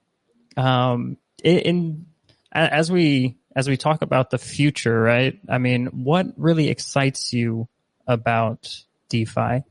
Um, 0.57 1.17
in, 1.43 2.05
as 2.51 2.91
we 2.91 3.39
as 3.55 3.67
we 3.67 3.77
talk 3.77 4.01
about 4.01 4.29
the 4.29 4.37
future, 4.37 5.01
right? 5.01 5.39
I 5.49 5.57
mean, 5.57 5.87
what 5.87 6.27
really 6.37 6.69
excites 6.69 7.33
you 7.33 7.67
about 8.07 8.73
DeFi 9.09 9.63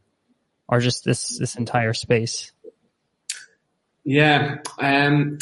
or 0.69 0.81
just 0.81 1.05
this, 1.05 1.39
this 1.39 1.57
entire 1.57 1.95
space? 1.95 2.53
Yeah. 4.05 4.59
Um, 4.79 5.39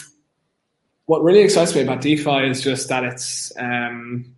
what 1.07 1.23
really 1.25 1.41
excites 1.41 1.75
me 1.75 1.83
about 1.83 2.01
DeFi 2.01 2.49
is 2.49 2.62
just 2.62 2.89
that 2.89 3.05
it's, 3.05 3.53
um, 3.59 4.37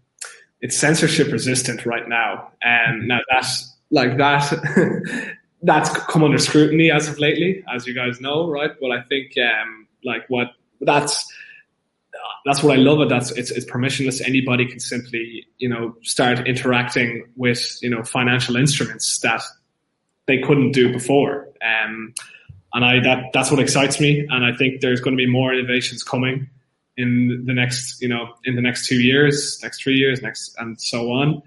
it's 0.60 0.76
censorship 0.78 1.30
resistant 1.32 1.84
right 1.84 2.08
now. 2.08 2.52
And 2.62 3.08
now 3.08 3.20
that's 3.30 3.76
like 3.90 4.16
that, 4.18 5.36
that's 5.62 5.90
come 5.90 6.24
under 6.24 6.38
scrutiny 6.38 6.90
as 6.90 7.08
of 7.08 7.18
lately, 7.18 7.64
as 7.74 7.86
you 7.86 7.94
guys 7.94 8.20
know, 8.20 8.48
right? 8.48 8.70
But 8.80 8.90
I 8.92 9.02
think, 9.02 9.32
um, 9.38 9.86
like 10.04 10.24
what 10.28 10.52
that's, 10.80 11.30
that's 12.44 12.62
what 12.62 12.78
I 12.78 12.80
love 12.80 13.00
it. 13.00 13.08
That's 13.08 13.30
it's, 13.32 13.50
it's 13.50 13.66
permissionless. 13.66 14.26
Anybody 14.26 14.66
can 14.66 14.80
simply, 14.80 15.46
you 15.58 15.68
know, 15.68 15.94
start 16.02 16.46
interacting 16.46 17.26
with, 17.36 17.78
you 17.82 17.90
know, 17.90 18.02
financial 18.02 18.56
instruments 18.56 19.20
that 19.22 19.42
they 20.26 20.38
couldn't 20.38 20.72
do 20.72 20.92
before. 20.92 21.48
Um, 21.62 22.14
and 22.72 22.84
I 22.84 23.00
that 23.00 23.32
that's 23.32 23.50
what 23.50 23.60
excites 23.60 24.00
me. 24.00 24.26
And 24.30 24.44
I 24.44 24.56
think 24.56 24.80
there's 24.80 25.00
going 25.00 25.16
to 25.16 25.22
be 25.22 25.30
more 25.30 25.52
innovations 25.52 26.02
coming 26.02 26.48
in 26.96 27.44
the 27.46 27.54
next, 27.54 28.00
you 28.02 28.08
know, 28.08 28.34
in 28.44 28.56
the 28.56 28.62
next 28.62 28.86
two 28.86 29.00
years, 29.00 29.58
next 29.62 29.82
three 29.82 29.96
years, 29.96 30.20
next, 30.20 30.54
and 30.58 30.80
so 30.80 31.10
on. 31.12 31.42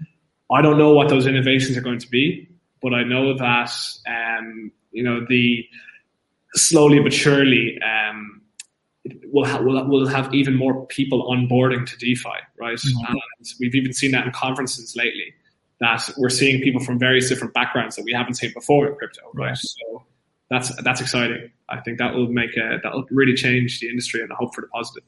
I 0.50 0.62
don't 0.62 0.78
know 0.78 0.92
what 0.92 1.08
those 1.08 1.26
innovations 1.26 1.76
are 1.76 1.82
going 1.82 1.98
to 2.00 2.08
be, 2.08 2.48
but 2.82 2.92
I 2.92 3.04
know 3.04 3.36
that, 3.36 3.72
um, 4.06 4.72
you 4.90 5.02
know, 5.02 5.24
the 5.26 5.64
slowly 6.54 7.00
but 7.00 7.12
surely, 7.12 7.78
um, 7.82 8.41
we'll, 9.26 9.44
ha- 9.44 9.60
we'll, 9.60 9.86
we'll 9.88 10.06
have 10.06 10.32
even 10.34 10.56
more 10.56 10.86
people 10.86 11.28
onboarding 11.28 11.86
to 11.86 11.96
DeFi, 11.96 12.28
right? 12.58 12.76
Mm-hmm. 12.76 13.14
And 13.14 13.46
we've 13.60 13.74
even 13.74 13.92
seen 13.92 14.12
that 14.12 14.26
in 14.26 14.32
conferences 14.32 14.94
lately 14.96 15.34
that 15.80 16.08
we're 16.16 16.30
seeing 16.30 16.62
people 16.62 16.80
from 16.80 16.98
various 16.98 17.28
different 17.28 17.54
backgrounds 17.54 17.96
that 17.96 18.04
we 18.04 18.12
haven't 18.12 18.34
seen 18.34 18.52
before 18.52 18.86
in 18.86 18.94
crypto, 18.94 19.22
right? 19.34 19.48
right. 19.48 19.58
So 19.58 20.04
that's 20.48 20.82
that's 20.82 21.00
exciting. 21.00 21.50
I 21.68 21.80
think 21.80 21.98
that 21.98 22.14
will 22.14 22.28
make 22.28 22.56
a, 22.56 22.78
that 22.82 22.92
will 22.92 23.06
really 23.10 23.34
change 23.34 23.80
the 23.80 23.88
industry 23.88 24.22
and 24.22 24.32
I 24.32 24.36
hope 24.36 24.54
for 24.54 24.60
the 24.60 24.68
positive. 24.68 25.02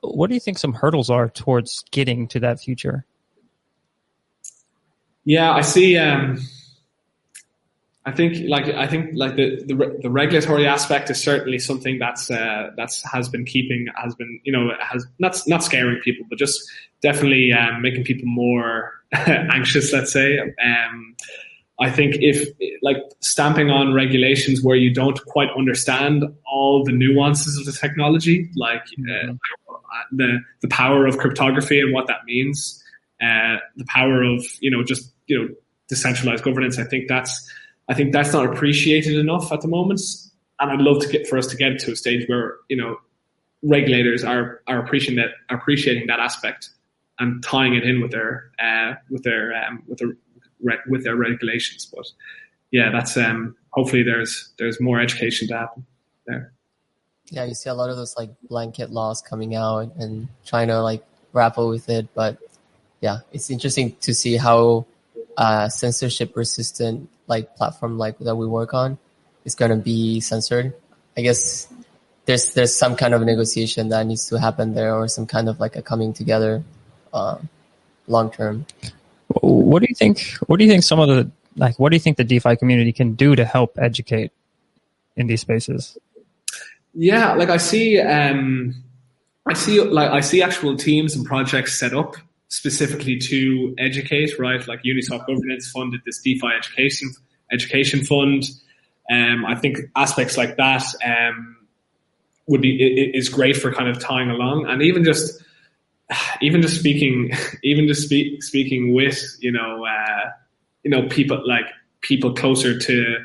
What 0.00 0.28
do 0.28 0.34
you 0.34 0.40
think 0.40 0.58
some 0.58 0.74
hurdles 0.74 1.08
are 1.08 1.28
towards 1.30 1.84
getting 1.90 2.28
to 2.28 2.40
that 2.40 2.60
future? 2.60 3.06
Yeah, 5.24 5.52
I 5.52 5.62
see. 5.62 5.96
Um, 5.96 6.38
I 8.06 8.12
think 8.12 8.48
like 8.48 8.66
I 8.68 8.86
think 8.86 9.12
like 9.14 9.36
the, 9.36 9.64
the, 9.64 9.98
the 10.02 10.10
regulatory 10.10 10.66
aspect 10.66 11.08
is 11.08 11.22
certainly 11.22 11.58
something 11.58 11.98
that's 11.98 12.30
uh, 12.30 12.70
that's 12.76 13.02
has 13.10 13.30
been 13.30 13.46
keeping 13.46 13.86
has 13.96 14.14
been 14.14 14.40
you 14.44 14.52
know 14.52 14.72
has 14.78 15.06
not 15.18 15.40
not 15.46 15.64
scaring 15.64 16.00
people 16.02 16.26
but 16.28 16.38
just 16.38 16.60
definitely 17.00 17.52
um, 17.52 17.80
making 17.80 18.04
people 18.04 18.26
more 18.26 18.92
anxious 19.12 19.90
let's 19.92 20.12
say 20.12 20.38
um, 20.38 21.16
I 21.80 21.90
think 21.90 22.16
if 22.20 22.48
like 22.82 22.98
stamping 23.20 23.70
on 23.70 23.94
regulations 23.94 24.62
where 24.62 24.76
you 24.76 24.92
don't 24.92 25.18
quite 25.24 25.48
understand 25.56 26.24
all 26.44 26.84
the 26.84 26.92
nuances 26.92 27.56
of 27.56 27.64
the 27.64 27.72
technology 27.72 28.50
like 28.54 28.82
uh, 28.98 29.32
mm-hmm. 29.32 30.16
the 30.16 30.40
the 30.60 30.68
power 30.68 31.06
of 31.06 31.16
cryptography 31.16 31.80
and 31.80 31.90
what 31.94 32.06
that 32.08 32.18
means 32.26 32.84
uh, 33.22 33.56
the 33.76 33.86
power 33.86 34.22
of 34.22 34.44
you 34.60 34.70
know 34.70 34.84
just 34.84 35.10
you 35.26 35.38
know 35.38 35.48
decentralized 35.88 36.44
governance 36.44 36.78
I 36.78 36.84
think 36.84 37.08
that's 37.08 37.50
I 37.88 37.94
think 37.94 38.12
that's 38.12 38.32
not 38.32 38.46
appreciated 38.46 39.16
enough 39.18 39.52
at 39.52 39.60
the 39.60 39.68
moment. 39.68 40.00
And 40.60 40.70
I'd 40.70 40.80
love 40.80 41.02
to 41.02 41.08
get 41.08 41.26
for 41.26 41.36
us 41.36 41.46
to 41.48 41.56
get 41.56 41.78
to 41.80 41.92
a 41.92 41.96
stage 41.96 42.26
where, 42.28 42.56
you 42.68 42.76
know, 42.76 42.96
regulators 43.62 44.24
are, 44.24 44.62
are 44.66 44.78
appreciating 44.78 45.16
that, 45.16 45.30
appreciating 45.54 46.06
that 46.06 46.20
aspect 46.20 46.70
and 47.18 47.42
tying 47.42 47.74
it 47.74 47.84
in 47.84 48.00
with 48.00 48.10
their, 48.10 48.50
uh, 48.58 48.94
with 49.10 49.22
their, 49.22 49.52
um, 49.54 49.82
with 49.86 49.98
their, 49.98 50.16
with 50.86 51.04
their 51.04 51.16
regulations. 51.16 51.86
But 51.94 52.06
yeah, 52.70 52.90
that's, 52.90 53.16
um, 53.16 53.56
hopefully 53.70 54.02
there's, 54.02 54.52
there's 54.58 54.80
more 54.80 55.00
education 55.00 55.48
to 55.48 55.58
happen 55.58 55.86
there. 56.26 56.52
Yeah, 57.30 57.44
you 57.44 57.54
see 57.54 57.70
a 57.70 57.74
lot 57.74 57.90
of 57.90 57.96
those 57.96 58.16
like 58.16 58.30
blanket 58.48 58.90
laws 58.90 59.22
coming 59.22 59.54
out 59.54 59.92
and 59.96 60.28
trying 60.46 60.68
to 60.68 60.80
like 60.82 61.04
grapple 61.32 61.68
with 61.68 61.88
it. 61.88 62.08
But 62.14 62.38
yeah, 63.00 63.18
it's 63.32 63.50
interesting 63.50 63.96
to 64.02 64.14
see 64.14 64.36
how 64.36 64.86
uh, 65.36 65.68
censorship 65.68 66.36
resistant 66.36 67.08
like 67.26 67.56
platform 67.56 67.98
like 67.98 68.18
that 68.18 68.36
we 68.36 68.46
work 68.46 68.74
on 68.74 68.98
is 69.44 69.54
going 69.54 69.70
to 69.70 69.76
be 69.76 70.20
censored. 70.20 70.74
I 71.16 71.22
guess 71.22 71.68
there's 72.26 72.54
there's 72.54 72.74
some 72.74 72.96
kind 72.96 73.14
of 73.14 73.22
negotiation 73.22 73.88
that 73.90 74.06
needs 74.06 74.28
to 74.28 74.38
happen 74.38 74.74
there, 74.74 74.94
or 74.94 75.08
some 75.08 75.26
kind 75.26 75.48
of 75.48 75.60
like 75.60 75.76
a 75.76 75.82
coming 75.82 76.12
together, 76.12 76.62
uh, 77.12 77.38
long 78.06 78.30
term. 78.30 78.66
What 79.40 79.80
do 79.80 79.86
you 79.88 79.94
think? 79.94 80.36
What 80.46 80.58
do 80.58 80.64
you 80.64 80.70
think? 80.70 80.82
Some 80.82 81.00
of 81.00 81.08
the 81.08 81.30
like, 81.56 81.78
what 81.78 81.90
do 81.90 81.96
you 81.96 82.00
think 82.00 82.16
the 82.16 82.24
DeFi 82.24 82.56
community 82.56 82.92
can 82.92 83.14
do 83.14 83.36
to 83.36 83.44
help 83.44 83.78
educate 83.78 84.32
in 85.16 85.26
these 85.26 85.40
spaces? 85.40 85.96
Yeah, 86.94 87.34
like 87.34 87.48
I 87.48 87.56
see, 87.56 88.00
um, 88.00 88.74
I 89.46 89.54
see, 89.54 89.80
like 89.80 90.10
I 90.10 90.20
see 90.20 90.42
actual 90.42 90.76
teams 90.76 91.16
and 91.16 91.24
projects 91.24 91.78
set 91.78 91.92
up 91.92 92.16
specifically 92.54 93.18
to 93.18 93.74
educate, 93.78 94.38
right? 94.38 94.66
Like 94.68 94.84
Uniswap 94.84 95.26
Governance 95.26 95.68
funded 95.72 96.02
this 96.06 96.20
DeFi 96.20 96.46
education 96.56 97.10
education 97.52 98.04
fund. 98.04 98.44
Um, 99.10 99.44
I 99.44 99.56
think 99.56 99.78
aspects 99.96 100.36
like 100.36 100.56
that 100.56 100.84
um, 101.04 101.56
would 102.46 102.60
be 102.60 102.76
is 103.12 103.28
great 103.28 103.56
for 103.56 103.72
kind 103.72 103.88
of 103.88 103.98
tying 103.98 104.30
along, 104.30 104.66
and 104.68 104.82
even 104.82 105.02
just 105.02 105.42
even 106.40 106.62
just 106.62 106.78
speaking, 106.78 107.32
even 107.64 107.88
just 107.88 108.02
speak, 108.02 108.42
speaking 108.44 108.94
with 108.94 109.20
you 109.40 109.50
know 109.50 109.84
uh, 109.84 110.30
you 110.84 110.92
know 110.92 111.08
people 111.08 111.42
like 111.44 111.66
people 112.02 112.34
closer 112.34 112.78
to 112.78 113.16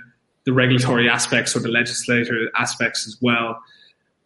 the 0.45 0.53
regulatory 0.53 1.07
aspects 1.07 1.55
or 1.55 1.59
the 1.59 1.69
legislator 1.69 2.49
aspects 2.57 3.05
as 3.05 3.15
well. 3.21 3.61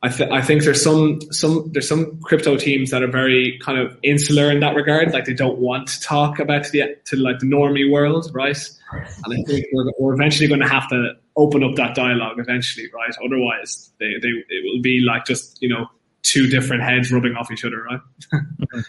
I, 0.04 0.10
th- 0.10 0.30
I 0.32 0.42
think 0.42 0.64
there's 0.64 0.84
some 0.84 1.22
some 1.32 1.70
there's 1.72 1.88
some 1.88 2.20
crypto 2.20 2.58
teams 2.58 2.92
that 2.92 3.02
are 3.02 3.08
very 3.08 3.58
kind 3.64 3.80
of 3.80 3.98
insular 4.04 4.52
in 4.52 4.60
that 4.60 4.76
regard, 4.76 5.14
like 5.14 5.24
they 5.24 5.34
don't 5.34 5.60
want 5.60 5.88
to 5.88 6.02
talk 6.02 6.40
about 6.40 6.70
the 6.72 6.98
to 7.06 7.16
like 7.16 7.40
the 7.40 7.46
normie 7.46 7.90
world, 7.90 8.30
right? 8.34 8.58
And 8.92 9.34
I 9.34 9.44
think 9.48 9.66
we're, 9.72 9.90
we're 9.98 10.14
eventually 10.14 10.50
going 10.50 10.60
to 10.60 10.68
have 10.68 10.90
to 10.90 11.14
open 11.38 11.64
up 11.64 11.76
that 11.76 11.96
dialogue 11.96 12.38
eventually, 12.38 12.90
right? 12.94 13.16
Otherwise, 13.24 13.92
they, 13.98 14.16
they 14.22 14.28
it 14.50 14.64
will 14.66 14.82
be 14.82 15.00
like 15.00 15.26
just 15.26 15.62
you 15.62 15.70
know 15.70 15.88
two 16.22 16.48
different 16.48 16.84
heads 16.84 17.10
rubbing 17.10 17.36
off 17.38 17.50
each 17.50 17.64
other, 17.64 17.82
right? 17.84 18.02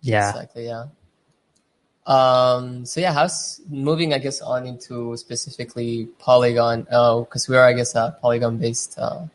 yeah, 0.00 0.30
exactly. 0.30 0.66
Yeah. 0.66 0.86
Um, 2.08 2.86
so 2.86 3.00
yeah, 3.00 3.12
how's 3.12 3.60
moving, 3.68 4.14
I 4.14 4.18
guess, 4.18 4.40
on 4.40 4.66
into 4.66 5.14
specifically 5.18 6.08
Polygon, 6.18 6.84
because 6.84 7.48
uh, 7.48 7.52
we 7.52 7.56
are, 7.58 7.66
I 7.66 7.74
guess, 7.74 7.94
a 7.94 8.16
Polygon-based 8.22 8.98
uh, 8.98 9.26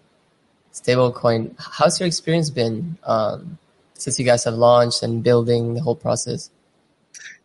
stablecoin. 0.74 1.54
How's 1.60 2.00
your 2.00 2.08
experience 2.08 2.50
been 2.50 2.98
um, 3.04 3.60
since 3.94 4.18
you 4.18 4.26
guys 4.26 4.44
have 4.46 4.56
launched 4.56 5.04
and 5.04 5.24
building 5.24 5.76
the 5.76 5.82
whole 5.82 5.96
process? 5.96 6.50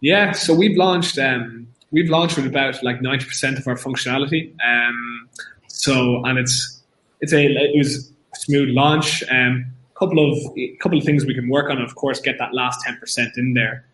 Yeah, 0.01 0.33
so 0.33 0.55
we've 0.55 0.79
launched, 0.79 1.19
um, 1.19 1.69
we've 1.91 2.09
launched 2.09 2.37
with 2.37 2.47
about 2.47 2.83
like 2.83 3.03
ninety 3.03 3.27
percent 3.27 3.59
of 3.59 3.69
our 3.69 3.77
functionality. 3.77 4.55
Um, 4.65 5.29
so, 5.67 6.25
and 6.25 6.39
it's 6.39 6.83
it's 7.21 7.35
a 7.35 7.45
it 7.45 7.77
was 7.77 8.11
a 8.33 8.37
smooth 8.37 8.71
launch. 8.71 9.23
Um, 9.31 9.67
couple 9.95 10.33
of 10.33 10.39
couple 10.81 10.97
of 10.97 11.05
things 11.05 11.27
we 11.27 11.35
can 11.35 11.49
work 11.49 11.71
on. 11.71 11.83
Of 11.83 11.97
course, 11.97 12.21
get 12.21 12.39
that 12.39 12.55
last 12.55 12.81
ten 12.83 12.97
percent 12.97 13.37
in 13.37 13.55
there. 13.55 13.85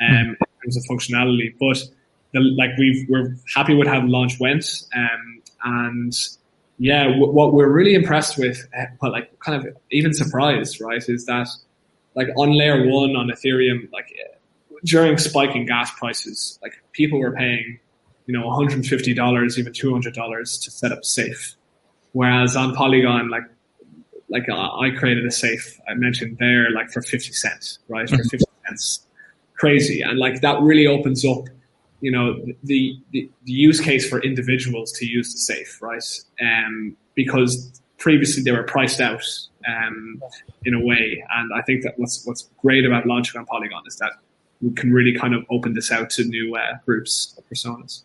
Um, 0.00 0.36
terms 0.64 0.76
of 0.76 0.84
functionality. 0.84 1.54
But 1.58 1.78
the, 2.32 2.40
like 2.40 2.70
we've 2.78 3.08
we're 3.08 3.36
happy 3.54 3.74
with 3.74 3.88
how 3.88 4.00
the 4.00 4.08
launch 4.08 4.38
went, 4.40 4.64
um, 4.94 5.42
and 5.64 6.12
yeah, 6.78 7.04
w- 7.04 7.30
what 7.30 7.52
we're 7.52 7.70
really 7.70 7.94
impressed 7.94 8.38
with, 8.38 8.66
uh, 8.78 8.86
but 9.00 9.12
like 9.12 9.38
kind 9.38 9.64
of 9.64 9.76
even 9.90 10.12
surprised, 10.12 10.80
right, 10.80 11.02
is 11.08 11.26
that 11.26 11.48
like 12.14 12.28
on 12.36 12.52
layer 12.56 12.88
one 12.88 13.16
on 13.16 13.28
Ethereum, 13.28 13.90
like 13.92 14.12
during 14.84 15.16
spiking 15.18 15.66
gas 15.66 15.90
prices, 15.98 16.58
like 16.62 16.74
people 16.92 17.18
were 17.18 17.32
paying, 17.32 17.78
you 18.26 18.38
know, 18.38 18.44
$150, 18.48 19.58
even 19.58 19.72
$200 19.72 20.64
to 20.64 20.70
set 20.70 20.92
up 20.92 21.04
safe. 21.04 21.54
Whereas 22.12 22.54
on 22.54 22.74
Polygon, 22.74 23.30
like, 23.30 23.44
like 24.28 24.48
I 24.48 24.90
created 24.90 25.26
a 25.26 25.30
safe 25.30 25.80
I 25.88 25.94
mentioned 25.94 26.38
there, 26.38 26.70
like 26.70 26.90
for 26.90 27.02
50 27.02 27.32
cents, 27.32 27.78
right? 27.88 28.08
For 28.08 28.18
50 28.18 28.38
cents 28.66 29.03
crazy. 29.56 30.02
And 30.02 30.18
like 30.18 30.40
that 30.40 30.60
really 30.60 30.86
opens 30.86 31.24
up, 31.24 31.44
you 32.00 32.10
know, 32.10 32.34
the, 32.62 32.98
the, 33.12 33.30
the 33.44 33.52
use 33.52 33.80
case 33.80 34.08
for 34.08 34.20
individuals 34.22 34.92
to 34.92 35.06
use 35.06 35.32
the 35.32 35.38
safe, 35.38 35.80
right? 35.80 36.04
Um, 36.40 36.96
because 37.14 37.80
previously 37.98 38.42
they 38.42 38.52
were 38.52 38.64
priced 38.64 39.00
out 39.00 39.24
um, 39.66 40.22
in 40.64 40.74
a 40.74 40.84
way. 40.84 41.24
And 41.34 41.50
I 41.54 41.62
think 41.62 41.82
that 41.82 41.98
what's 41.98 42.26
what's 42.26 42.50
great 42.60 42.84
about 42.84 43.06
launching 43.06 43.38
on 43.38 43.46
Polygon 43.46 43.82
is 43.86 43.96
that 43.96 44.12
we 44.60 44.72
can 44.72 44.92
really 44.92 45.16
kind 45.16 45.34
of 45.34 45.44
open 45.50 45.74
this 45.74 45.90
out 45.90 46.10
to 46.10 46.24
new 46.24 46.56
uh, 46.56 46.78
groups 46.84 47.34
of 47.38 47.48
personas. 47.48 48.02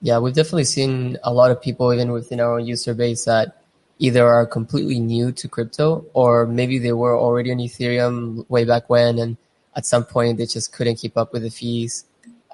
Yeah, 0.00 0.18
we've 0.18 0.34
definitely 0.34 0.64
seen 0.64 1.18
a 1.24 1.32
lot 1.32 1.50
of 1.50 1.60
people 1.60 1.92
even 1.92 2.12
within 2.12 2.40
our 2.40 2.58
own 2.58 2.66
user 2.66 2.94
base 2.94 3.24
that 3.24 3.62
either 3.98 4.26
are 4.26 4.46
completely 4.46 5.00
new 5.00 5.32
to 5.32 5.48
crypto 5.48 6.04
or 6.14 6.46
maybe 6.46 6.78
they 6.78 6.92
were 6.92 7.18
already 7.18 7.50
on 7.50 7.58
Ethereum 7.58 8.48
way 8.48 8.64
back 8.64 8.88
when 8.88 9.18
and 9.18 9.36
at 9.76 9.86
some 9.86 10.04
point 10.04 10.38
they 10.38 10.46
just 10.46 10.72
couldn't 10.72 10.96
keep 10.96 11.16
up 11.16 11.32
with 11.32 11.42
the 11.42 11.50
fees 11.50 12.04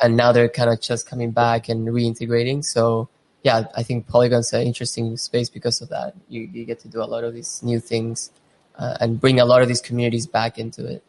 and 0.03 0.17
now 0.17 0.33
they're 0.33 0.49
kind 0.49 0.71
of 0.71 0.81
just 0.81 1.09
coming 1.09 1.31
back 1.31 1.69
and 1.69 1.87
reintegrating. 1.89 2.65
So 2.65 3.09
yeah, 3.43 3.67
I 3.77 3.83
think 3.83 4.07
Polygon's 4.07 4.53
an 4.53 4.63
interesting 4.63 5.17
space 5.17 5.49
because 5.49 5.81
of 5.81 5.91
that. 5.91 6.15
You, 6.29 6.43
you 6.53 6.65
get 6.65 6.81
to 6.81 6.89
do 6.89 7.03
a 7.03 7.05
lot 7.05 7.25
of 7.25 7.35
these 7.35 7.63
new 7.63 7.79
things 7.79 8.31
uh, 8.77 8.97
and 9.01 9.21
bring 9.21 9.39
a 9.39 9.45
lot 9.45 9.63
of 9.63 9.69
these 9.69 9.81
communities 9.81 10.27
back 10.27 10.59
into 10.59 10.87
it. 10.87 11.05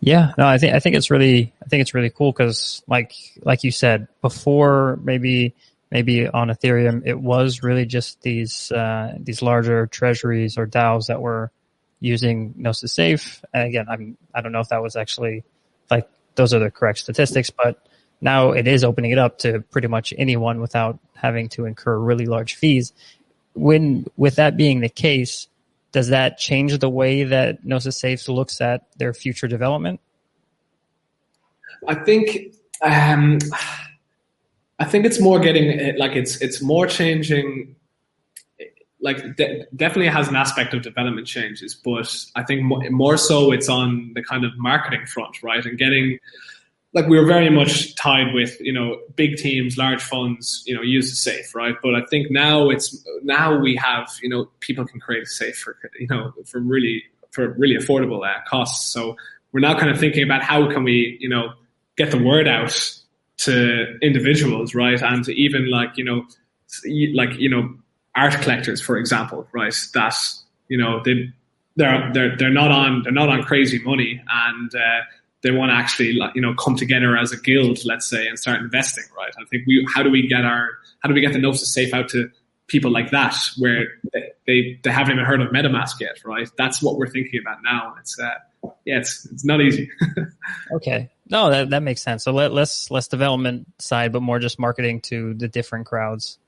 Yeah, 0.00 0.32
no, 0.36 0.46
I 0.46 0.58
think 0.58 0.74
I 0.74 0.80
think 0.80 0.96
it's 0.96 1.12
really 1.12 1.52
I 1.62 1.68
think 1.68 1.80
it's 1.80 1.94
really 1.94 2.10
cool 2.10 2.32
because 2.32 2.82
like 2.88 3.12
like 3.42 3.62
you 3.62 3.70
said 3.70 4.08
before, 4.20 4.98
maybe 5.04 5.54
maybe 5.92 6.26
on 6.26 6.48
Ethereum, 6.48 7.02
it 7.06 7.20
was 7.20 7.62
really 7.62 7.86
just 7.86 8.20
these 8.22 8.72
uh, 8.72 9.14
these 9.20 9.42
larger 9.42 9.86
treasuries 9.86 10.58
or 10.58 10.66
DAOs 10.66 11.06
that 11.06 11.22
were 11.22 11.52
using 12.00 12.54
Gnosis 12.56 12.92
Safe. 12.92 13.44
And 13.52 13.68
again, 13.68 13.86
I'm, 13.88 14.16
I 14.34 14.40
don't 14.40 14.52
know 14.52 14.60
if 14.60 14.68
that 14.68 14.82
was 14.82 14.96
actually 14.96 15.44
like 15.90 16.08
those 16.34 16.54
are 16.54 16.58
the 16.58 16.70
correct 16.70 16.98
statistics, 16.98 17.50
but 17.50 17.86
now 18.20 18.52
it 18.52 18.66
is 18.66 18.84
opening 18.84 19.10
it 19.12 19.18
up 19.18 19.38
to 19.38 19.60
pretty 19.70 19.88
much 19.88 20.12
anyone 20.16 20.60
without 20.60 20.98
having 21.14 21.48
to 21.50 21.66
incur 21.66 21.98
really 21.98 22.26
large 22.26 22.54
fees. 22.54 22.92
When, 23.54 24.06
with 24.16 24.36
that 24.36 24.56
being 24.56 24.80
the 24.80 24.88
case, 24.88 25.48
does 25.92 26.08
that 26.08 26.38
change 26.38 26.78
the 26.78 26.88
way 26.88 27.24
that 27.24 27.64
Gnosis 27.64 27.98
Safe 27.98 28.28
looks 28.28 28.60
at 28.60 28.86
their 28.96 29.12
future 29.12 29.48
development? 29.48 30.00
I 31.86 31.94
think, 31.94 32.54
um, 32.82 33.38
I 34.78 34.84
think 34.84 35.04
it's 35.04 35.20
more 35.20 35.40
getting 35.40 35.98
like 35.98 36.12
it's 36.12 36.40
it's 36.40 36.62
more 36.62 36.86
changing 36.86 37.76
like 39.00 39.36
de- 39.36 39.66
definitely 39.74 40.08
has 40.08 40.28
an 40.28 40.36
aspect 40.36 40.74
of 40.74 40.82
development 40.82 41.26
changes, 41.26 41.74
but 41.74 42.14
I 42.36 42.42
think 42.42 42.62
more, 42.62 42.88
more 42.90 43.16
so 43.16 43.52
it's 43.52 43.68
on 43.68 44.12
the 44.14 44.22
kind 44.22 44.44
of 44.44 44.56
marketing 44.58 45.06
front, 45.06 45.42
right? 45.42 45.64
And 45.64 45.78
getting 45.78 46.18
like 46.92 47.06
we 47.06 47.18
were 47.18 47.26
very 47.26 47.50
much 47.50 47.94
tied 47.94 48.34
with 48.34 48.60
you 48.60 48.72
know 48.72 49.00
big 49.14 49.36
teams, 49.36 49.76
large 49.76 50.02
funds, 50.02 50.62
you 50.66 50.74
know, 50.74 50.82
use 50.82 51.10
the 51.10 51.16
safe, 51.16 51.54
right? 51.54 51.74
But 51.82 51.94
I 51.94 52.04
think 52.10 52.30
now 52.30 52.68
it's 52.68 53.04
now 53.22 53.56
we 53.58 53.76
have 53.76 54.10
you 54.22 54.28
know 54.28 54.50
people 54.60 54.86
can 54.86 55.00
create 55.00 55.22
a 55.22 55.26
safe 55.26 55.56
for 55.56 55.76
you 55.98 56.08
know 56.08 56.32
for 56.46 56.60
really 56.60 57.04
for 57.30 57.50
really 57.52 57.76
affordable 57.76 58.26
uh, 58.26 58.40
costs. 58.48 58.92
So 58.92 59.16
we're 59.52 59.60
now 59.60 59.78
kind 59.78 59.90
of 59.90 59.98
thinking 59.98 60.24
about 60.24 60.42
how 60.42 60.70
can 60.72 60.84
we 60.84 61.16
you 61.20 61.28
know 61.28 61.52
get 61.96 62.10
the 62.10 62.22
word 62.22 62.48
out 62.48 62.76
to 63.38 63.98
individuals, 64.02 64.74
right? 64.74 65.00
And 65.00 65.24
to 65.24 65.32
even 65.32 65.70
like 65.70 65.96
you 65.96 66.04
know 66.04 66.26
like 67.14 67.38
you 67.38 67.48
know 67.48 67.74
art 68.16 68.34
collectors, 68.40 68.80
for 68.80 68.96
example, 68.96 69.46
right? 69.52 69.74
That 69.94 70.14
you 70.68 70.78
know 70.78 71.02
they 71.04 71.32
they're 71.76 72.10
they're 72.12 72.36
they're 72.36 72.50
not 72.50 72.70
on 72.70 73.02
they're 73.02 73.12
not 73.12 73.28
on 73.28 73.42
crazy 73.42 73.78
money, 73.82 74.22
and 74.28 74.74
uh, 74.74 75.00
they 75.42 75.50
want 75.50 75.70
to 75.70 75.74
actually 75.74 76.18
you 76.34 76.40
know 76.40 76.54
come 76.54 76.76
together 76.76 77.16
as 77.16 77.32
a 77.32 77.40
guild, 77.40 77.84
let's 77.84 78.06
say, 78.06 78.26
and 78.26 78.38
start 78.38 78.60
investing, 78.60 79.04
right? 79.16 79.32
I 79.40 79.44
think 79.50 79.66
we 79.66 79.86
how 79.94 80.02
do 80.02 80.10
we 80.10 80.26
get 80.26 80.44
our 80.44 80.70
how 81.00 81.08
do 81.08 81.14
we 81.14 81.20
get 81.20 81.32
the 81.32 81.38
Gnosis 81.38 81.72
safe 81.72 81.94
out 81.94 82.08
to 82.10 82.30
people 82.70 82.90
like 82.92 83.10
that 83.10 83.34
where 83.58 83.88
they, 84.12 84.30
they, 84.46 84.80
they 84.84 84.90
haven't 84.90 85.14
even 85.14 85.24
heard 85.24 85.40
of 85.42 85.48
MetaMask 85.48 85.98
yet, 86.00 86.24
right? 86.24 86.48
That's 86.56 86.80
what 86.80 86.96
we're 86.96 87.08
thinking 87.08 87.40
about 87.40 87.58
now. 87.64 87.90
and 87.90 87.98
It's 87.98 88.18
uh, 88.18 88.34
yeah, 88.84 88.98
it's 88.98 89.26
it's 89.26 89.44
not 89.44 89.60
easy. 89.60 89.90
okay, 90.76 91.10
no, 91.28 91.50
that 91.50 91.70
that 91.70 91.82
makes 91.82 92.02
sense. 92.02 92.24
So 92.24 92.32
let, 92.32 92.52
less 92.52 92.90
less 92.90 93.08
development 93.08 93.66
side, 93.78 94.12
but 94.12 94.22
more 94.22 94.38
just 94.38 94.58
marketing 94.58 95.00
to 95.02 95.34
the 95.34 95.48
different 95.48 95.86
crowds. 95.86 96.38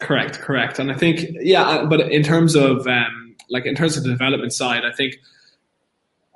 Correct, 0.00 0.40
correct. 0.40 0.78
And 0.78 0.90
I 0.90 0.94
think, 0.94 1.26
yeah, 1.40 1.62
uh, 1.62 1.86
but 1.86 2.12
in 2.12 2.22
terms 2.22 2.54
of 2.54 2.86
um, 2.86 3.34
like 3.48 3.66
in 3.66 3.74
terms 3.74 3.96
of 3.96 4.02
the 4.02 4.10
development 4.10 4.52
side, 4.52 4.84
I 4.84 4.92
think 4.92 5.16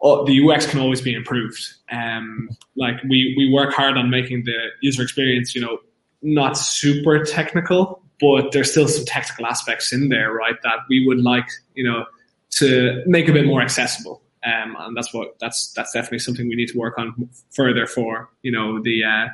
oh, 0.03 0.25
the 0.25 0.49
UX 0.49 0.67
can 0.67 0.81
always 0.81 1.01
be 1.01 1.15
improved. 1.15 1.63
Um, 1.91 2.49
like 2.77 2.97
we 3.03 3.35
we 3.37 3.53
work 3.53 3.75
hard 3.75 3.97
on 3.97 4.11
making 4.11 4.45
the 4.45 4.57
user 4.81 5.03
experience, 5.03 5.55
you 5.55 5.61
know, 5.61 5.79
not 6.23 6.57
super 6.57 7.23
technical, 7.25 8.03
but 8.21 8.53
there's 8.53 8.71
still 8.71 8.89
some 8.89 9.05
technical 9.05 9.47
aspects 9.47 9.93
in 9.93 10.09
there, 10.09 10.33
right? 10.33 10.57
That 10.63 10.79
we 10.89 11.07
would 11.07 11.21
like, 11.21 11.49
you 11.75 11.85
know, 11.85 12.07
to 12.53 13.03
make 13.07 13.29
a 13.29 13.33
bit 13.33 13.47
more 13.47 13.63
accessible. 13.63 14.23
Um, 14.45 14.77
and 14.79 14.97
that's 14.97 15.13
what 15.13 15.39
that's 15.39 15.73
that's 15.73 15.93
definitely 15.93 16.21
something 16.21 16.49
we 16.49 16.57
need 16.57 16.69
to 16.69 16.79
work 16.79 16.99
on 16.99 17.29
further 17.51 17.87
for 17.87 18.31
you 18.43 18.51
know 18.51 18.81
the 18.83 19.05
uh, 19.05 19.29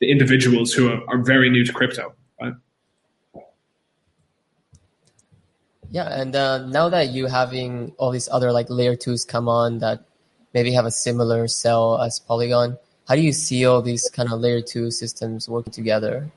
the 0.00 0.10
individuals 0.10 0.72
who 0.72 0.88
are, 0.88 1.00
are 1.08 1.18
very 1.18 1.50
new 1.50 1.64
to 1.64 1.72
crypto. 1.72 2.14
Right? 2.40 2.54
Yeah, 5.92 6.08
and 6.08 6.34
uh, 6.34 6.66
now 6.66 6.88
that 6.88 7.10
you 7.10 7.26
having 7.26 7.92
all 7.98 8.10
these 8.10 8.26
other 8.32 8.50
like 8.50 8.70
layer 8.70 8.96
twos 8.96 9.26
come 9.26 9.46
on 9.46 9.78
that 9.80 10.02
maybe 10.54 10.72
have 10.72 10.86
a 10.86 10.90
similar 10.90 11.46
cell 11.46 12.00
as 12.00 12.18
Polygon, 12.18 12.78
how 13.06 13.14
do 13.14 13.20
you 13.20 13.32
see 13.32 13.66
all 13.66 13.82
these 13.82 14.08
kind 14.08 14.32
of 14.32 14.40
layer 14.40 14.62
two 14.62 14.90
systems 14.90 15.50
working 15.50 15.72
together? 15.72 16.30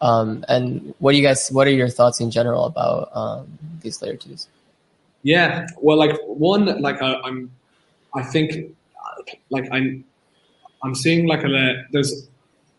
Um, 0.00 0.42
and 0.48 0.94
what 1.00 1.12
do 1.12 1.18
you 1.18 1.22
guys? 1.22 1.50
What 1.52 1.66
are 1.66 1.72
your 1.72 1.90
thoughts 1.90 2.18
in 2.18 2.30
general 2.30 2.64
about 2.64 3.10
um, 3.14 3.58
these 3.82 4.00
layer 4.00 4.16
twos? 4.16 4.48
Yeah, 5.22 5.66
well, 5.82 5.98
like 5.98 6.16
one, 6.26 6.80
like 6.80 7.02
I, 7.02 7.14
I'm, 7.24 7.50
I 8.14 8.22
think, 8.22 8.74
like 9.50 9.68
I'm, 9.70 10.02
I'm 10.82 10.94
seeing 10.94 11.26
like 11.26 11.44
a 11.44 11.84
there's 11.92 12.26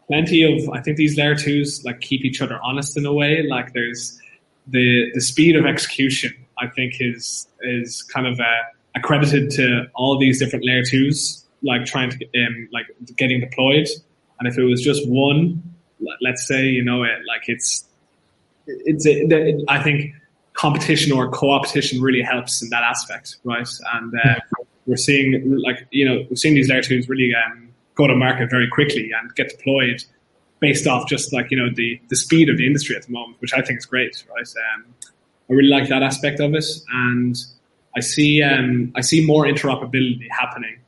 plenty 0.08 0.42
of 0.42 0.70
I 0.70 0.82
think 0.82 0.98
these 0.98 1.18
layer 1.18 1.36
twos 1.36 1.86
like 1.86 2.02
keep 2.02 2.26
each 2.26 2.42
other 2.42 2.60
honest 2.64 2.98
in 2.98 3.06
a 3.06 3.14
way. 3.14 3.46
Like 3.48 3.74
there's 3.74 4.20
the 4.67 5.12
the 5.13 5.21
speed 5.21 5.56
of 5.56 5.65
execution 5.65 6.34
I 6.60 6.67
think 6.67 6.95
is 6.99 7.47
is 7.62 8.04
kind 8.04 8.28
of 8.28 8.39
uh, 8.39 8.43
accredited 8.95 9.51
to 9.51 9.86
all 9.93 10.17
these 10.17 10.39
different 10.39 10.65
layer 10.65 10.84
twos 10.84 11.45
like 11.63 11.86
trying 11.86 12.12
to 12.12 12.25
um, 12.45 12.69
like 12.71 12.86
getting 13.15 13.39
deployed. 13.39 13.88
And 14.39 14.47
if 14.47 14.58
it 14.58 14.63
was 14.63 14.82
just 14.82 15.08
one, 15.10 15.62
let's 16.21 16.47
say 16.47 16.65
you 16.65 16.84
know 16.84 17.04
it 17.04 17.19
like 17.28 17.43
it's 17.47 17.86
it's 18.67 19.06
a, 19.06 19.63
I 19.67 19.82
think 19.82 20.13
competition 20.54 21.12
or 21.12 21.30
co-opetition 21.30 22.01
really 22.01 22.21
helps 22.21 22.62
in 22.63 22.69
that 22.69 22.84
aspect, 22.84 23.38
right? 23.43 23.67
And 23.93 24.13
uh, 24.23 24.39
we're 24.86 24.97
seeing 24.97 25.58
like 25.58 25.88
you 25.91 26.08
know 26.08 26.25
we're 26.30 26.36
seeing 26.36 26.56
these 26.56 26.69
layer 26.69 26.82
twos 26.82 27.10
really 27.10 27.32
um, 27.36 27.69
go 27.95 28.08
to 28.08 28.15
market 28.15 28.49
very 28.49 28.69
quickly 28.69 29.12
and 29.12 29.34
get 29.36 29.49
deployed 29.49 30.04
based 30.60 30.88
off 30.88 31.08
just 31.08 31.34
like 31.34 31.52
you 31.52 31.58
know 31.58 31.70
the 31.74 32.00
the 32.10 32.15
speed 32.15 32.50
of 32.50 32.58
the 32.58 32.65
industry 32.65 32.96
at 32.96 33.04
the 33.04 33.12
moment, 33.12 33.39
which 33.41 33.54
I 33.54 33.62
think 33.62 33.80
is 33.80 33.86
great, 33.86 34.24
right? 34.30 34.48
Um, 34.76 34.86
I 35.50 35.54
really 35.54 35.70
like 35.70 35.89
that 35.89 36.04
aspect 36.04 36.39
of 36.39 36.54
it, 36.56 36.65
and 36.91 37.36
I 37.96 38.00
see 38.00 38.41
um, 38.41 38.91
I 38.96 39.02
see 39.02 39.26
more 39.26 39.46
interoperability 39.46 40.28
happening 40.32 40.80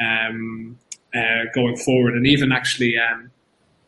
um, 0.00 0.78
uh, 1.14 1.44
going 1.54 1.76
forward, 1.76 2.14
and 2.14 2.26
even 2.26 2.52
actually, 2.52 2.96
um, 2.98 3.30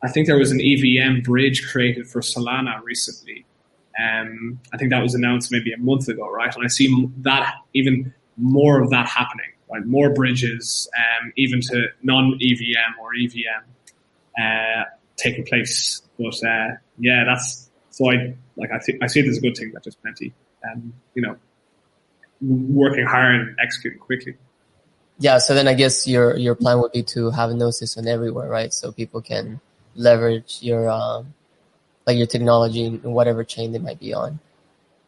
I 0.02 0.10
think 0.10 0.26
there 0.26 0.38
was 0.38 0.52
an 0.52 0.60
EVM 0.60 1.20
bridge 1.22 1.68
created 1.70 2.06
for 2.06 2.20
Solana 2.20 2.82
recently. 2.82 3.44
Um, 4.00 4.60
I 4.72 4.78
think 4.78 4.90
that 4.90 5.02
was 5.02 5.14
announced 5.14 5.52
maybe 5.52 5.72
a 5.72 5.78
month 5.78 6.08
ago, 6.08 6.30
right? 6.30 6.54
And 6.54 6.64
I 6.64 6.68
see 6.68 7.08
that 7.18 7.54
even 7.74 8.14
more 8.36 8.80
of 8.80 8.90
that 8.90 9.06
happening, 9.06 9.50
right? 9.70 9.84
More 9.84 10.10
bridges, 10.10 10.88
um, 10.96 11.32
even 11.36 11.60
to 11.62 11.88
non-EVM 12.02 12.98
or 13.00 13.14
EVM, 13.14 13.64
uh, 14.40 14.84
taking 15.20 15.44
place. 15.44 16.02
But 16.18 16.34
uh, 16.44 16.76
yeah, 16.98 17.24
that's 17.24 17.70
so 17.90 18.10
I 18.10 18.34
like 18.56 18.70
I, 18.72 18.78
th- 18.84 18.98
I 19.02 19.06
see 19.06 19.20
it 19.20 19.28
as 19.28 19.38
a 19.38 19.40
good 19.40 19.56
thing 19.56 19.72
that 19.72 19.84
there's 19.84 19.96
plenty, 19.96 20.32
um, 20.70 20.92
you 21.14 21.22
know, 21.22 21.36
working 22.40 23.06
hard 23.06 23.34
and 23.34 23.56
executing 23.60 23.98
quickly. 23.98 24.36
Yeah, 25.18 25.38
so 25.38 25.54
then 25.54 25.68
I 25.68 25.74
guess 25.74 26.06
your 26.06 26.36
your 26.36 26.54
plan 26.54 26.80
would 26.80 26.92
be 26.92 27.02
to 27.14 27.30
have 27.30 27.50
a 27.50 27.54
Gnosis 27.54 27.98
on 27.98 28.06
everywhere, 28.06 28.48
right? 28.48 28.72
So 28.72 28.92
people 28.92 29.20
can 29.20 29.60
leverage 29.94 30.58
your 30.62 30.88
um, 30.88 31.34
like 32.06 32.16
your 32.16 32.26
technology 32.26 32.84
in 32.84 33.02
whatever 33.02 33.44
chain 33.44 33.72
they 33.72 33.78
might 33.78 34.00
be 34.00 34.14
on. 34.14 34.40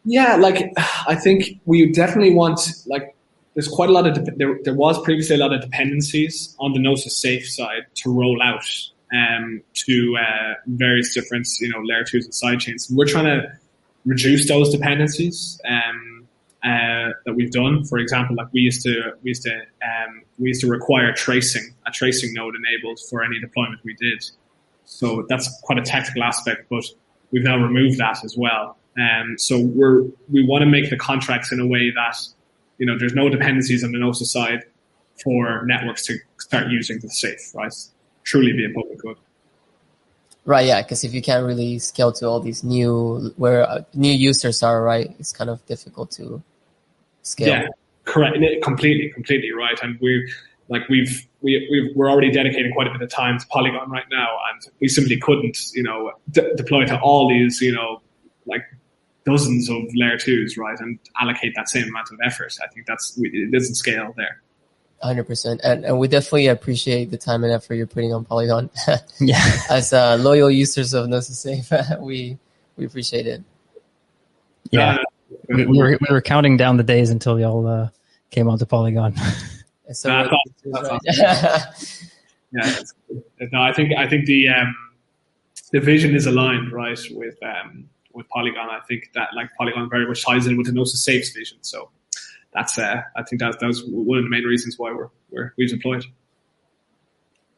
Yeah, 0.05 0.35
like 0.35 0.73
I 1.07 1.15
think 1.15 1.59
we 1.65 1.91
definitely 1.91 2.33
want 2.33 2.59
like 2.85 3.15
there's 3.55 3.67
quite 3.67 3.89
a 3.89 3.91
lot 3.91 4.07
of 4.07 4.13
de- 4.13 4.35
there, 4.35 4.59
there 4.63 4.73
was 4.73 5.01
previously 5.01 5.35
a 5.35 5.39
lot 5.39 5.53
of 5.53 5.61
dependencies 5.61 6.55
on 6.59 6.73
the 6.73 6.79
Gnosis 6.79 7.19
Safe 7.19 7.47
side 7.49 7.85
to 7.95 8.11
roll 8.11 8.41
out 8.41 8.65
um, 9.13 9.61
to 9.73 10.17
uh, 10.19 10.53
various 10.67 11.13
different 11.13 11.47
you 11.59 11.69
know 11.69 11.81
layer 11.81 12.03
twos 12.03 12.25
and 12.25 12.33
side 12.33 12.59
chains. 12.59 12.89
We're 12.91 13.05
trying 13.05 13.25
to 13.25 13.51
reduce 14.05 14.47
those 14.47 14.71
dependencies 14.71 15.61
um, 15.65 16.27
uh, 16.63 17.11
that 17.25 17.33
we've 17.35 17.51
done. 17.51 17.83
For 17.85 17.97
example, 17.99 18.35
like 18.35 18.47
we 18.51 18.61
used 18.61 18.81
to 18.83 19.13
we 19.23 19.29
used 19.29 19.43
to 19.43 19.53
um, 19.55 20.23
we 20.39 20.49
used 20.49 20.61
to 20.61 20.67
require 20.67 21.13
tracing 21.13 21.73
a 21.85 21.91
tracing 21.91 22.33
node 22.33 22.55
enabled 22.55 22.99
for 23.09 23.23
any 23.23 23.39
deployment 23.39 23.81
we 23.83 23.95
did. 23.95 24.23
So 24.85 25.25
that's 25.29 25.49
quite 25.61 25.79
a 25.79 25.83
technical 25.83 26.23
aspect, 26.23 26.67
but 26.69 26.83
we've 27.31 27.43
now 27.43 27.57
removed 27.57 27.97
that 27.99 28.23
as 28.23 28.35
well. 28.37 28.77
Um, 28.99 29.37
so 29.37 29.59
we're 29.59 30.03
we 30.31 30.45
want 30.45 30.63
to 30.63 30.67
make 30.67 30.89
the 30.89 30.97
contracts 30.97 31.51
in 31.51 31.59
a 31.59 31.67
way 31.67 31.91
that 31.91 32.17
you 32.77 32.85
know 32.85 32.97
there's 32.97 33.13
no 33.13 33.29
dependencies 33.29 33.83
on 33.83 33.91
the 33.91 33.99
Gnosis 33.99 34.31
side 34.31 34.63
for 35.23 35.63
networks 35.65 36.05
to 36.07 36.17
start 36.39 36.67
using 36.69 36.99
the 36.99 37.09
safe, 37.09 37.53
right? 37.53 37.73
Truly 38.23 38.53
be 38.53 38.65
a 38.65 38.69
public 38.69 38.99
good. 38.99 39.17
Right, 40.45 40.65
yeah, 40.65 40.81
because 40.81 41.03
if 41.05 41.13
you 41.13 41.21
can't 41.21 41.45
really 41.45 41.79
scale 41.79 42.11
to 42.13 42.27
all 42.27 42.41
these 42.41 42.63
new 42.63 43.33
where 43.37 43.63
uh, 43.63 43.83
new 43.93 44.11
users 44.11 44.61
are, 44.61 44.81
right, 44.83 45.15
it's 45.17 45.31
kind 45.31 45.49
of 45.49 45.65
difficult 45.67 46.11
to 46.11 46.43
scale. 47.21 47.47
Yeah, 47.47 47.67
correct, 48.03 48.37
completely, 48.61 49.09
completely 49.13 49.53
right. 49.53 49.79
And 49.81 49.97
we 50.01 50.29
like 50.67 50.89
we've 50.89 51.25
we 51.41 51.65
we 51.71 51.93
we're 51.95 52.09
already 52.09 52.29
dedicating 52.29 52.73
quite 52.73 52.87
a 52.87 52.91
bit 52.91 53.01
of 53.01 53.09
time 53.09 53.39
to 53.39 53.47
Polygon 53.47 53.89
right 53.89 54.05
now, 54.11 54.37
and 54.51 54.61
we 54.81 54.89
simply 54.89 55.17
couldn't, 55.17 55.57
you 55.73 55.83
know, 55.83 56.11
de- 56.31 56.53
deploy 56.55 56.85
to 56.87 56.99
all 56.99 57.29
these, 57.29 57.61
you 57.61 57.71
know, 57.71 58.01
like 58.45 58.63
dozens 59.25 59.69
of 59.69 59.81
layer 59.95 60.17
twos, 60.17 60.57
right, 60.57 60.77
and 60.79 60.99
allocate 61.21 61.53
that 61.55 61.69
same 61.69 61.87
amount 61.87 62.09
of 62.11 62.19
effort. 62.25 62.53
I 62.61 62.67
think 62.67 62.85
that's 62.85 63.17
it 63.17 63.51
doesn't 63.51 63.75
scale 63.75 64.13
there. 64.17 64.41
100%. 65.03 65.59
And, 65.63 65.85
and 65.85 65.99
we 65.99 66.07
definitely 66.07 66.47
appreciate 66.47 67.11
the 67.11 67.17
time 67.17 67.43
and 67.43 67.53
effort 67.53 67.75
you're 67.75 67.87
putting 67.87 68.13
on 68.13 68.25
Polygon. 68.25 68.69
yeah. 69.19 69.57
As 69.69 69.93
uh, 69.93 70.15
loyal 70.15 70.49
users 70.49 70.93
of 70.93 71.07
Gnosis 71.09 71.39
Safe, 71.39 71.71
we, 71.99 72.37
we 72.77 72.85
appreciate 72.85 73.27
it. 73.27 73.43
Yeah. 74.71 74.95
Uh, 74.95 74.97
we, 75.49 75.65
we, 75.65 75.77
were, 75.77 75.97
we 75.99 76.07
were 76.13 76.21
counting 76.21 76.57
down 76.57 76.77
the 76.77 76.83
days 76.83 77.09
until 77.09 77.39
y'all 77.39 77.67
uh, 77.67 77.89
came 78.31 78.47
onto 78.47 78.65
Polygon. 78.65 79.15
so 79.91 80.11
uh, 80.11 80.29
that's 80.65 80.65
right. 80.65 81.01
awesome. 81.07 82.07
yeah. 82.51 82.79
No, 83.51 83.61
I 83.61 83.73
think, 83.73 83.93
I 83.97 84.07
think 84.07 84.25
the, 84.25 84.49
um, 84.49 84.75
the 85.71 85.79
vision 85.79 86.15
is 86.15 86.27
aligned, 86.27 86.71
right, 86.71 86.99
with, 87.11 87.37
um, 87.43 87.89
with 88.13 88.27
Polygon. 88.29 88.69
I 88.69 88.79
think 88.87 89.11
that 89.15 89.29
like 89.35 89.49
Polygon 89.57 89.89
very 89.89 90.07
much 90.07 90.23
ties 90.23 90.47
in 90.47 90.55
with 90.55 90.67
the 90.67 90.71
Gnosis 90.71 91.03
Safe's 91.03 91.31
vision. 91.31 91.57
So, 91.61 91.89
that's 92.53 92.77
uh, 92.77 93.01
I 93.15 93.23
think 93.23 93.41
that 93.41 93.59
that 93.59 93.67
was 93.67 93.83
one 93.85 94.17
of 94.17 94.23
the 94.23 94.29
main 94.29 94.43
reasons 94.43 94.77
why 94.77 94.91
we're, 94.91 95.09
we're 95.31 95.53
we've 95.57 95.69
deployed. 95.69 96.05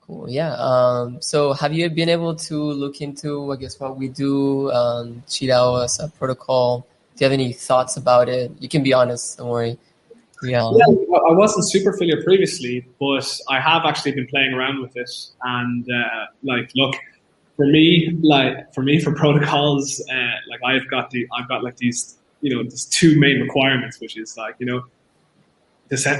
Cool. 0.01 0.29
Yeah. 0.29 0.53
Um, 0.53 1.19
so 1.19 1.53
have 1.53 1.73
you 1.73 1.89
been 1.89 2.09
able 2.09 2.35
to 2.35 2.55
look 2.55 3.01
into, 3.01 3.51
I 3.51 3.55
guess, 3.55 3.79
what 3.79 3.97
we 3.97 4.07
do, 4.07 4.71
um, 4.71 5.23
QiDAO 5.27 5.83
as 5.83 5.99
a 5.99 6.09
protocol? 6.09 6.85
Do 7.15 7.25
you 7.25 7.25
have 7.25 7.33
any 7.33 7.53
thoughts 7.53 7.97
about 7.97 8.29
it? 8.29 8.51
You 8.59 8.69
can 8.69 8.83
be 8.83 8.93
honest. 8.93 9.39
Don't 9.39 9.49
worry. 9.49 9.79
Yeah. 10.43 10.69
yeah. 10.75 11.17
I 11.27 11.33
wasn't 11.33 11.67
super 11.71 11.91
familiar 11.93 12.21
previously, 12.23 12.85
but 12.99 13.25
I 13.49 13.59
have 13.59 13.83
actually 13.85 14.11
been 14.11 14.27
playing 14.27 14.53
around 14.53 14.81
with 14.81 14.95
it. 14.95 15.09
And 15.41 15.87
uh, 15.89 16.25
like, 16.43 16.69
look, 16.75 16.95
for 17.55 17.65
me, 17.65 18.15
like 18.21 18.73
for 18.75 18.83
me, 18.83 18.99
for 18.99 19.11
protocols, 19.15 20.03
uh, 20.11 20.35
like 20.49 20.59
I've 20.63 20.87
got 20.89 21.09
the, 21.09 21.27
I've 21.35 21.47
got 21.47 21.63
like 21.63 21.77
these 21.77 22.17
you 22.45 22.55
know, 22.55 22.61
there's 22.61 22.85
two 22.85 23.19
main 23.19 23.41
requirements, 23.41 23.99
which 23.99 24.15
is 24.15 24.37
like, 24.37 24.55
you 24.59 24.67
know, 24.67 24.83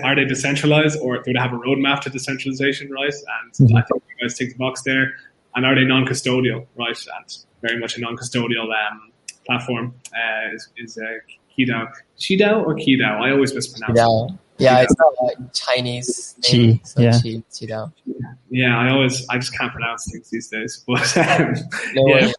are 0.04 0.16
they 0.16 0.26
decentralized 0.26 1.00
or 1.00 1.22
do 1.22 1.34
they 1.34 1.40
have 1.40 1.54
a 1.54 1.58
roadmap 1.58 2.02
to 2.02 2.10
decentralization, 2.10 2.90
right? 2.90 3.14
And 3.14 3.54
mm-hmm. 3.54 3.78
I 3.78 3.84
think 3.84 4.02
you 4.10 4.28
guys 4.28 4.36
take 4.36 4.50
the 4.50 4.58
box 4.58 4.82
there. 4.82 5.14
And 5.54 5.68
are 5.68 5.76
they 5.76 5.86
non-custodial, 5.86 6.66
right? 6.76 6.98
And 7.18 7.38
very 7.62 7.80
much 7.80 7.96
a 7.98 8.02
non-custodial 8.02 8.64
um, 8.64 9.12
platform 9.46 9.94
uh, 10.16 10.56
is, 10.56 10.68
is 10.78 10.98
uh, 10.98 11.04
QiDAO. 11.58 11.92
QiDAO 12.20 12.66
or 12.66 12.74
QiDAO? 12.74 13.22
I 13.22 13.30
always 13.30 13.54
mispronounce 13.54 14.00
it. 14.00 14.40
Yeah, 14.58 14.82
it's 14.82 14.96
not 14.98 15.14
like 15.22 15.54
Chinese. 15.54 16.36
Qi, 16.42 16.86
so 16.88 17.02
yeah. 17.02 17.12
Qi, 17.12 17.44
QiDAO. 17.52 17.92
Yeah, 18.50 18.80
I 18.80 18.90
always, 18.90 19.28
I 19.30 19.38
just 19.38 19.56
can't 19.56 19.72
pronounce 19.72 20.12
things 20.12 20.32
these 20.32 20.48
days. 20.48 20.84
But 20.88 21.18
um, 21.18 21.54
no 21.94 22.08
yeah, 22.08 22.32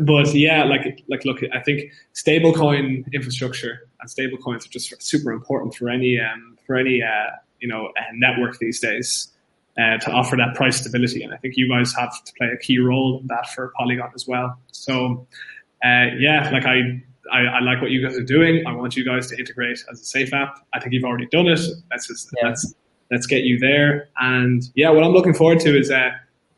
but 0.00 0.32
yeah, 0.34 0.64
like 0.64 1.02
like 1.08 1.24
look, 1.24 1.40
I 1.52 1.60
think 1.60 1.92
stablecoin 2.14 3.10
infrastructure 3.12 3.88
and 4.00 4.10
stablecoins 4.10 4.66
are 4.66 4.70
just 4.70 5.02
super 5.02 5.32
important 5.32 5.74
for 5.74 5.88
any 5.88 6.20
um, 6.20 6.58
for 6.66 6.76
any 6.76 7.02
uh, 7.02 7.36
you 7.60 7.68
know 7.68 7.86
uh, 7.86 8.02
network 8.14 8.58
these 8.58 8.80
days 8.80 9.28
uh, 9.78 9.98
to 9.98 10.10
offer 10.10 10.36
that 10.36 10.54
price 10.54 10.78
stability. 10.78 11.22
And 11.22 11.32
I 11.32 11.36
think 11.36 11.56
you 11.56 11.68
guys 11.68 11.94
have 11.94 12.12
to 12.24 12.32
play 12.34 12.48
a 12.48 12.56
key 12.56 12.78
role 12.78 13.20
in 13.20 13.26
that 13.28 13.48
for 13.50 13.72
Polygon 13.76 14.10
as 14.14 14.26
well. 14.26 14.58
So 14.72 15.26
uh, 15.84 16.06
yeah, 16.18 16.50
like 16.52 16.66
I, 16.66 17.02
I, 17.32 17.40
I 17.40 17.60
like 17.60 17.80
what 17.80 17.90
you 17.90 18.06
guys 18.06 18.16
are 18.16 18.24
doing. 18.24 18.66
I 18.66 18.72
want 18.72 18.96
you 18.96 19.04
guys 19.04 19.28
to 19.28 19.38
integrate 19.38 19.78
as 19.90 20.00
a 20.00 20.04
safe 20.04 20.32
app. 20.32 20.66
I 20.74 20.80
think 20.80 20.92
you've 20.92 21.04
already 21.04 21.26
done 21.26 21.46
it. 21.46 21.60
Let's 21.90 22.06
just 22.06 22.30
yeah. 22.36 22.48
let's 22.48 22.74
let's 23.10 23.26
get 23.26 23.44
you 23.44 23.58
there. 23.58 24.08
And 24.20 24.62
yeah, 24.74 24.90
what 24.90 25.04
I'm 25.04 25.12
looking 25.12 25.34
forward 25.34 25.60
to 25.60 25.78
is 25.78 25.90
uh, 25.90 26.10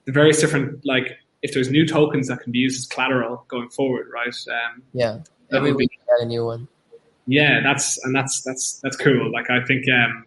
the 0.05 0.13
various 0.13 0.41
different 0.41 0.85
like 0.85 1.19
if 1.43 1.53
there's 1.53 1.71
new 1.71 1.87
tokens 1.87 2.29
that 2.29 2.41
can 2.41 2.53
be 2.53 2.59
used 2.59 2.79
as 2.79 2.87
collateral 2.87 3.45
going 3.49 3.69
forward, 3.69 4.09
right? 4.13 4.35
Um, 4.49 4.83
yeah, 4.93 5.19
that 5.51 5.63
would 5.63 5.77
be 5.77 5.87
get 5.87 6.21
a 6.21 6.27
new 6.27 6.45
one. 6.45 6.69
Yeah, 7.27 7.61
that's 7.63 8.03
and 8.05 8.15
that's 8.15 8.43
that's 8.43 8.81
that's 8.81 8.97
cool. 8.97 9.31
Like 9.31 9.51
I 9.51 9.65
think 9.65 9.87
um, 9.89 10.25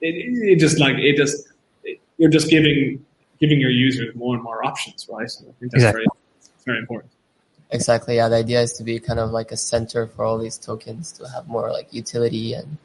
it, 0.00 0.14
it 0.14 0.58
just 0.58 0.78
like 0.78 0.96
it 0.98 1.16
just 1.16 1.48
it, 1.84 2.00
you're 2.18 2.30
just 2.30 2.50
giving 2.50 3.04
giving 3.40 3.60
your 3.60 3.70
users 3.70 4.14
more 4.14 4.34
and 4.34 4.42
more 4.42 4.64
options, 4.64 5.06
right? 5.10 5.30
So 5.30 5.42
I 5.42 5.52
think 5.58 5.72
that's 5.72 5.84
exactly. 5.84 6.04
very 6.04 6.06
very 6.64 6.78
important. 6.78 7.12
Exactly. 7.70 8.16
Yeah, 8.16 8.28
the 8.28 8.36
idea 8.36 8.60
is 8.60 8.74
to 8.74 8.84
be 8.84 9.00
kind 9.00 9.18
of 9.18 9.30
like 9.30 9.50
a 9.52 9.56
center 9.56 10.06
for 10.06 10.24
all 10.24 10.38
these 10.38 10.58
tokens 10.58 11.12
to 11.12 11.28
have 11.28 11.48
more 11.48 11.72
like 11.72 11.92
utility 11.92 12.54
and 12.54 12.76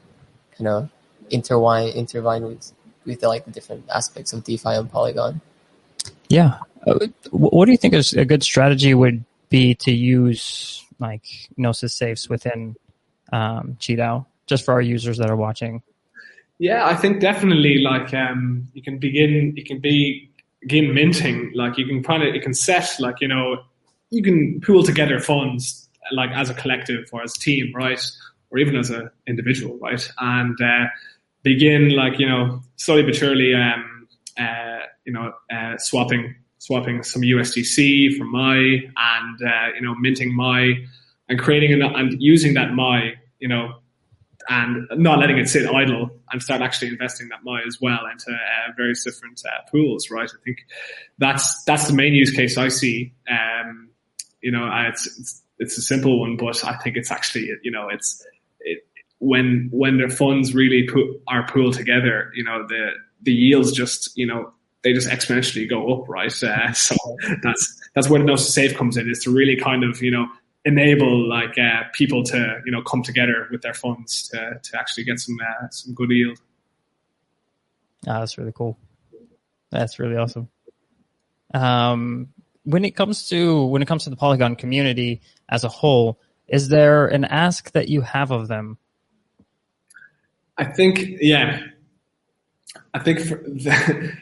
kind 0.56 0.68
of 0.68 0.90
intertwine 1.30 1.88
intertwine 1.88 2.42
with 2.42 2.72
with 3.04 3.20
the, 3.20 3.28
like 3.28 3.44
the 3.44 3.50
different 3.50 3.88
aspects 3.88 4.32
of 4.32 4.44
DeFi 4.44 4.70
and 4.70 4.90
Polygon. 4.90 5.40
Yeah, 6.30 6.58
uh, 6.86 7.08
what 7.32 7.66
do 7.66 7.72
you 7.72 7.76
think 7.76 7.92
is 7.92 8.12
a 8.12 8.24
good 8.24 8.44
strategy 8.44 8.94
would 8.94 9.24
be 9.48 9.74
to 9.74 9.90
use 9.90 10.86
like 11.00 11.24
Gnosis 11.56 11.92
safes 11.92 12.28
within 12.28 12.76
um, 13.32 13.76
QiDao, 13.80 14.24
just 14.46 14.64
for 14.64 14.72
our 14.72 14.80
users 14.80 15.18
that 15.18 15.28
are 15.28 15.36
watching? 15.36 15.82
Yeah, 16.58 16.86
I 16.86 16.94
think 16.94 17.20
definitely 17.20 17.78
like 17.78 18.14
um, 18.14 18.68
you 18.74 18.82
can 18.82 18.98
begin 18.98 19.54
you 19.56 19.64
can 19.64 19.80
be 19.80 20.30
begin 20.60 20.94
minting 20.94 21.50
like 21.54 21.76
you 21.76 21.86
can 21.86 22.00
kind 22.02 22.22
of 22.22 22.32
you 22.32 22.40
can 22.40 22.54
set 22.54 22.88
like 23.00 23.20
you 23.20 23.26
know 23.28 23.64
you 24.10 24.22
can 24.22 24.60
pool 24.60 24.84
together 24.84 25.18
funds 25.18 25.88
like 26.12 26.30
as 26.30 26.48
a 26.48 26.54
collective 26.54 27.08
or 27.12 27.22
as 27.22 27.34
a 27.36 27.40
team, 27.40 27.72
right, 27.74 28.00
or 28.50 28.58
even 28.58 28.76
as 28.76 28.90
an 28.90 29.10
individual, 29.26 29.78
right, 29.78 30.08
and 30.18 30.56
uh, 30.62 30.86
begin 31.42 31.90
like 31.96 32.20
you 32.20 32.28
know 32.28 32.62
slowly 32.76 33.02
but 33.02 33.16
surely 33.16 33.52
um, 33.52 34.06
uh, 34.38 34.79
you 35.10 35.14
know 35.16 35.32
uh, 35.52 35.76
swapping 35.78 36.36
swapping 36.58 37.02
some 37.02 37.22
USDC 37.22 38.16
for 38.16 38.24
Mai 38.24 38.54
and 38.96 39.38
uh, 39.44 39.74
you 39.74 39.80
know 39.80 39.94
minting 39.96 40.34
Mai 40.34 40.74
and 41.28 41.38
creating 41.38 41.72
an, 41.72 41.82
and 41.82 42.22
using 42.22 42.54
that 42.54 42.74
Mai 42.74 43.14
you 43.40 43.48
know 43.48 43.74
and 44.48 44.86
not 44.96 45.18
letting 45.18 45.38
it 45.38 45.48
sit 45.48 45.68
idle 45.68 46.10
and 46.30 46.40
start 46.40 46.62
actually 46.62 46.88
investing 46.88 47.28
that 47.30 47.40
Mai 47.42 47.60
as 47.66 47.78
well 47.80 48.06
into 48.10 48.30
uh, 48.30 48.72
various 48.76 49.02
different 49.02 49.42
uh, 49.44 49.68
pools, 49.70 50.10
right? 50.10 50.30
I 50.30 50.44
think 50.44 50.58
that's 51.18 51.64
that's 51.64 51.88
the 51.88 51.94
main 51.94 52.14
use 52.14 52.30
case 52.30 52.56
I 52.56 52.68
see. 52.68 53.12
Um, 53.28 53.90
you 54.40 54.52
know, 54.52 54.70
it's, 54.88 55.06
it's, 55.18 55.42
it's 55.58 55.76
a 55.76 55.82
simple 55.82 56.20
one, 56.20 56.36
but 56.36 56.64
I 56.64 56.76
think 56.76 56.96
it's 56.96 57.10
actually 57.10 57.50
you 57.62 57.72
know 57.72 57.88
it's 57.88 58.24
it, 58.60 58.86
when 59.18 59.70
when 59.72 59.98
the 59.98 60.08
funds 60.08 60.54
really 60.54 60.86
put 60.86 61.04
are 61.26 61.46
pooled 61.48 61.74
together, 61.74 62.30
you 62.34 62.44
know 62.44 62.64
the 62.68 62.92
the 63.22 63.32
yields 63.32 63.72
just 63.72 64.16
you 64.16 64.26
know 64.26 64.52
they 64.82 64.92
just 64.92 65.08
exponentially 65.08 65.68
go 65.68 65.92
up, 65.92 66.08
right? 66.08 66.32
Uh, 66.42 66.72
so 66.72 66.96
that's 67.42 67.80
that's 67.94 68.08
where 68.08 68.20
the 68.20 68.26
Gnosis 68.26 68.54
Safe 68.54 68.76
comes 68.76 68.96
in, 68.96 69.10
is 69.10 69.22
to 69.24 69.30
really 69.30 69.56
kind 69.56 69.84
of 69.84 70.02
you 70.02 70.10
know 70.10 70.26
enable 70.64 71.28
like 71.28 71.58
uh, 71.58 71.84
people 71.92 72.22
to 72.24 72.60
you 72.64 72.72
know 72.72 72.82
come 72.82 73.02
together 73.02 73.48
with 73.50 73.62
their 73.62 73.74
funds 73.74 74.28
to 74.28 74.60
to 74.62 74.78
actually 74.78 75.04
get 75.04 75.18
some 75.18 75.36
uh, 75.40 75.68
some 75.70 75.94
good 75.94 76.10
yield. 76.10 76.38
Ah, 78.06 78.20
that's 78.20 78.38
really 78.38 78.52
cool. 78.54 78.78
That's 79.70 79.98
really 79.98 80.16
awesome. 80.16 80.48
Um, 81.52 82.28
when 82.64 82.84
it 82.84 82.96
comes 82.96 83.28
to 83.28 83.66
when 83.66 83.82
it 83.82 83.88
comes 83.88 84.04
to 84.04 84.10
the 84.10 84.16
Polygon 84.16 84.56
community 84.56 85.20
as 85.48 85.64
a 85.64 85.68
whole, 85.68 86.18
is 86.48 86.68
there 86.68 87.06
an 87.06 87.24
ask 87.24 87.70
that 87.72 87.88
you 87.88 88.00
have 88.00 88.30
of 88.30 88.48
them? 88.48 88.78
I 90.58 90.64
think, 90.64 91.00
yeah, 91.20 91.62
I 92.92 92.98
think 92.98 93.20
for 93.20 93.36
the, 93.46 94.12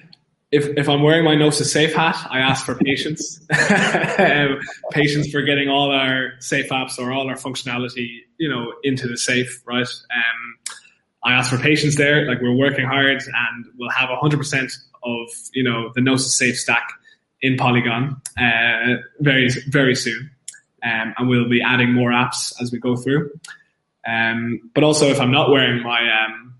if 0.51 0.67
if 0.79 0.89
I'm 0.89 1.03
wearing 1.03 1.25
my 1.25 1.35
Gnosis 1.35 1.71
Safe 1.73 1.95
hat, 1.95 2.27
I 2.31 2.39
ask 2.39 2.65
for 2.65 2.75
patience, 2.75 3.41
um, 4.19 4.61
patience 4.91 5.31
for 5.31 5.43
getting 5.43 5.69
all 5.69 5.91
our 5.91 6.33
safe 6.41 6.71
apps 6.71 6.99
or 6.99 7.13
all 7.13 7.29
our 7.29 7.37
functionality, 7.37 8.21
you 8.39 8.49
know, 8.49 8.73
into 8.83 9.07
the 9.07 9.19
safe, 9.19 9.63
right? 9.67 9.87
Um, 9.87 10.75
I 11.23 11.33
ask 11.35 11.51
for 11.51 11.59
patience 11.59 11.97
there. 11.97 12.27
Like 12.27 12.41
we're 12.41 12.55
working 12.55 12.87
hard, 12.87 13.23
and 13.23 13.67
we'll 13.77 13.91
have 13.91 14.09
100% 14.09 14.73
of 15.03 15.29
you 15.53 15.63
know 15.63 15.93
the 15.95 16.01
Gnosis 16.01 16.39
Safe 16.39 16.59
stack 16.59 16.93
in 17.43 17.57
Polygon 17.57 18.21
uh, 18.39 19.03
very 19.21 19.51
very 19.69 19.95
soon, 19.95 20.31
um, 20.83 21.15
and 21.19 21.29
we'll 21.29 21.49
be 21.49 21.61
adding 21.61 21.93
more 21.93 22.11
apps 22.11 22.55
as 22.61 22.73
we 22.73 22.79
go 22.79 22.97
through. 22.97 23.31
Um, 24.07 24.71
but 24.75 24.83
also, 24.83 25.09
if 25.09 25.21
I'm 25.21 25.31
not 25.31 25.51
wearing 25.51 25.83
my 25.83 26.01
um, 26.01 26.55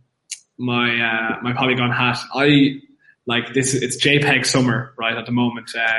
my 0.59 1.01
uh, 1.01 1.41
my 1.41 1.55
Polygon 1.55 1.91
hat, 1.91 2.19
I 2.35 2.83
like 3.29 3.53
this. 3.53 3.75
It's 3.75 4.03
JPEG 4.03 4.47
summer 4.47 4.95
right 4.99 5.17
at 5.17 5.27
the 5.27 5.33
moment. 5.33 5.71
Uh, 5.77 5.93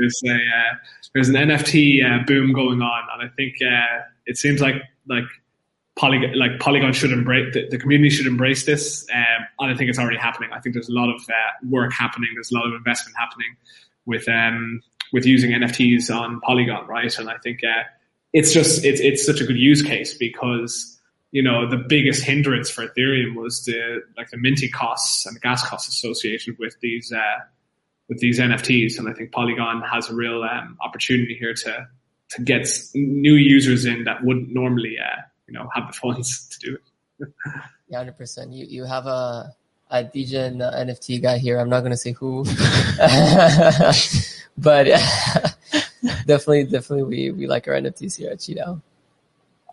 there's 0.00 0.22
a 0.26 0.34
uh, 0.34 0.74
there's 1.12 1.28
an 1.28 1.36
NFT 1.36 2.02
uh, 2.02 2.24
boom 2.24 2.52
going 2.52 2.80
on, 2.80 3.02
and 3.12 3.30
I 3.30 3.32
think 3.36 3.56
uh, 3.62 4.02
it 4.26 4.38
seems 4.38 4.60
like 4.60 4.76
like 5.06 5.24
Polygon 5.96 6.36
like 6.36 6.58
Polygon 6.58 6.94
should 6.94 7.12
embrace 7.12 7.52
the, 7.52 7.68
the 7.68 7.78
community 7.78 8.08
should 8.10 8.26
embrace 8.26 8.64
this, 8.64 9.06
um, 9.14 9.46
and 9.60 9.72
I 9.72 9.76
think 9.76 9.90
it's 9.90 9.98
already 9.98 10.16
happening. 10.16 10.50
I 10.52 10.58
think 10.58 10.74
there's 10.74 10.88
a 10.88 10.94
lot 10.94 11.14
of 11.14 11.20
uh, 11.28 11.68
work 11.68 11.92
happening. 11.92 12.30
There's 12.34 12.50
a 12.50 12.54
lot 12.54 12.66
of 12.66 12.72
investment 12.72 13.16
happening 13.16 13.56
with 14.06 14.26
um 14.28 14.80
with 15.12 15.26
using 15.26 15.50
NFTs 15.50 16.10
on 16.12 16.40
Polygon, 16.40 16.86
right? 16.86 17.16
And 17.18 17.28
I 17.28 17.36
think 17.38 17.60
uh, 17.62 17.82
it's 18.32 18.54
just 18.54 18.86
it's 18.86 19.00
it's 19.00 19.24
such 19.24 19.42
a 19.42 19.44
good 19.44 19.58
use 19.58 19.82
case 19.82 20.16
because 20.16 20.93
you 21.34 21.42
know, 21.42 21.68
the 21.68 21.76
biggest 21.76 22.22
hindrance 22.22 22.70
for 22.70 22.86
Ethereum 22.86 23.34
was 23.34 23.64
the 23.64 24.04
like 24.16 24.30
the 24.30 24.36
minting 24.36 24.70
costs 24.70 25.26
and 25.26 25.34
the 25.34 25.40
gas 25.40 25.68
costs 25.68 25.88
associated 25.88 26.56
with 26.60 26.78
these 26.80 27.12
uh, 27.12 27.40
with 28.08 28.20
these 28.20 28.38
NFTs. 28.38 29.00
And 29.00 29.08
I 29.08 29.14
think 29.14 29.32
Polygon 29.32 29.82
has 29.82 30.08
a 30.08 30.14
real 30.14 30.44
um, 30.44 30.78
opportunity 30.80 31.34
here 31.34 31.52
to 31.52 31.88
to 32.30 32.42
get 32.42 32.68
new 32.94 33.34
users 33.34 33.84
in 33.84 34.04
that 34.04 34.22
wouldn't 34.22 34.54
normally, 34.54 34.96
uh, 34.96 35.22
you 35.48 35.54
know, 35.54 35.68
have 35.74 35.88
the 35.88 35.92
funds 35.92 36.46
to 36.52 36.58
do 36.60 36.76
it. 36.76 37.28
yeah, 37.88 37.98
hundred 37.98 38.16
percent. 38.16 38.52
You 38.52 38.66
you 38.66 38.84
have 38.84 39.06
a 39.06 39.52
a 39.90 39.96
uh, 39.96 40.10
NFT 40.12 41.20
guy 41.20 41.38
here. 41.38 41.58
I'm 41.58 41.68
not 41.68 41.80
going 41.80 41.90
to 41.90 41.96
say 41.96 42.12
who, 42.12 42.44
but 44.56 44.84
definitely, 46.26 46.62
definitely, 46.66 47.02
we 47.02 47.32
we 47.32 47.48
like 47.48 47.66
our 47.66 47.74
NFTs 47.74 48.18
here 48.18 48.30
at 48.30 48.38
QiDao. 48.38 48.80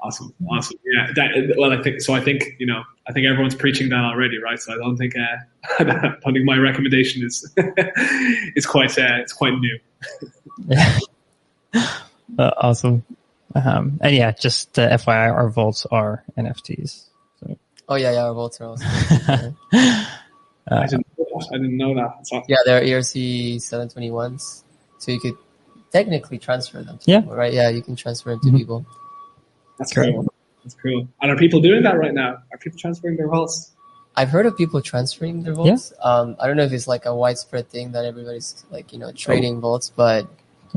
Awesome, 0.04 0.34
awesome. 0.49 0.80
Yeah, 0.84 1.08
that, 1.16 1.56
well, 1.58 1.72
I 1.72 1.82
think 1.84 2.02
so. 2.02 2.14
I 2.14 2.22
think 2.22 2.56
you 2.58 2.66
know, 2.66 2.82
I 3.08 3.14
think 3.14 3.28
everyone's 3.28 3.54
preaching 3.54 3.89
that 3.89 4.04
already, 4.04 4.41
right? 4.41 4.60
So 4.60 4.74
I 4.74 4.78
don't 4.78 4.97
think, 4.97 5.14
uh, 5.16 5.36
I 5.80 5.84
don't 5.84 6.34
think 6.34 6.45
my 6.45 6.58
recommendation 6.58 7.24
is 7.24 7.54
is 8.56 8.66
quite 8.66 8.97
uh, 8.97 9.20
it's 9.22 9.34
quite 9.34 9.54
new. 9.54 9.80
yeah. 10.68 10.99
Uh, 12.39 12.49
awesome. 12.62 13.04
Um, 13.56 13.99
and 14.02 14.16
yeah, 14.16 14.32
just 14.32 14.80
uh, 14.80 14.89
FYI, 14.91 15.34
our 15.34 15.49
vaults 15.49 15.86
are 15.91 16.24
NFTs. 16.38 17.08
So. 17.41 17.58
Oh 17.89 17.95
yeah, 17.95 18.14
yeah, 18.14 18.24
our 18.24 18.34
vaults 18.34 18.62
are 18.62 18.68
also. 18.68 18.86
I, 18.88 19.52
didn't, 20.88 21.06
I 21.20 21.58
didn't 21.58 21.76
know 21.76 21.93
that. 21.95 22.20
Awesome. 22.22 22.43
Yeah, 22.47 22.58
they're 22.64 22.82
ERC 22.82 23.58
721s, 23.58 24.64
so 24.97 25.12
you 25.12 25.20
could 25.20 25.36
technically 25.91 26.39
transfer 26.39 26.82
them. 26.82 26.99
yeah. 27.06 27.20
People, 27.20 27.36
right. 27.36 27.52
Yeah, 27.52 27.70
you 27.70 27.82
can 27.82 27.95
transfer 27.95 28.32
them 28.32 28.39
to 28.39 28.47
mm-hmm. 28.47 28.58
people. 28.58 28.86
That's 29.82 29.94
cool. 29.94 30.34
That's 30.64 30.76
cool. 30.76 31.08
And 31.22 31.32
are 31.32 31.36
people 31.36 31.60
doing 31.60 31.84
that 31.84 31.98
right 31.98 32.14
now? 32.14 32.38
Are 32.52 32.58
people 32.60 32.78
transferring 32.78 33.18
their 33.18 33.28
vaults? 33.28 33.72
I've 34.16 34.30
heard 34.30 34.46
of 34.46 34.56
people 34.56 34.82
transferring 34.82 35.42
their 35.42 35.54
vaults. 35.54 35.92
Yeah. 35.98 36.12
Um, 36.12 36.36
I 36.40 36.48
don't 36.48 36.58
know 36.58 36.64
if 36.64 36.72
it's 36.72 36.88
like 36.88 37.06
a 37.06 37.16
widespread 37.16 37.70
thing 37.70 37.94
that 37.94 38.06
everybody's 38.06 38.64
like 38.70 38.94
you 38.94 39.00
know 39.00 39.12
trading 39.12 39.58
oh. 39.58 39.62
vaults, 39.62 39.90
but 39.90 40.28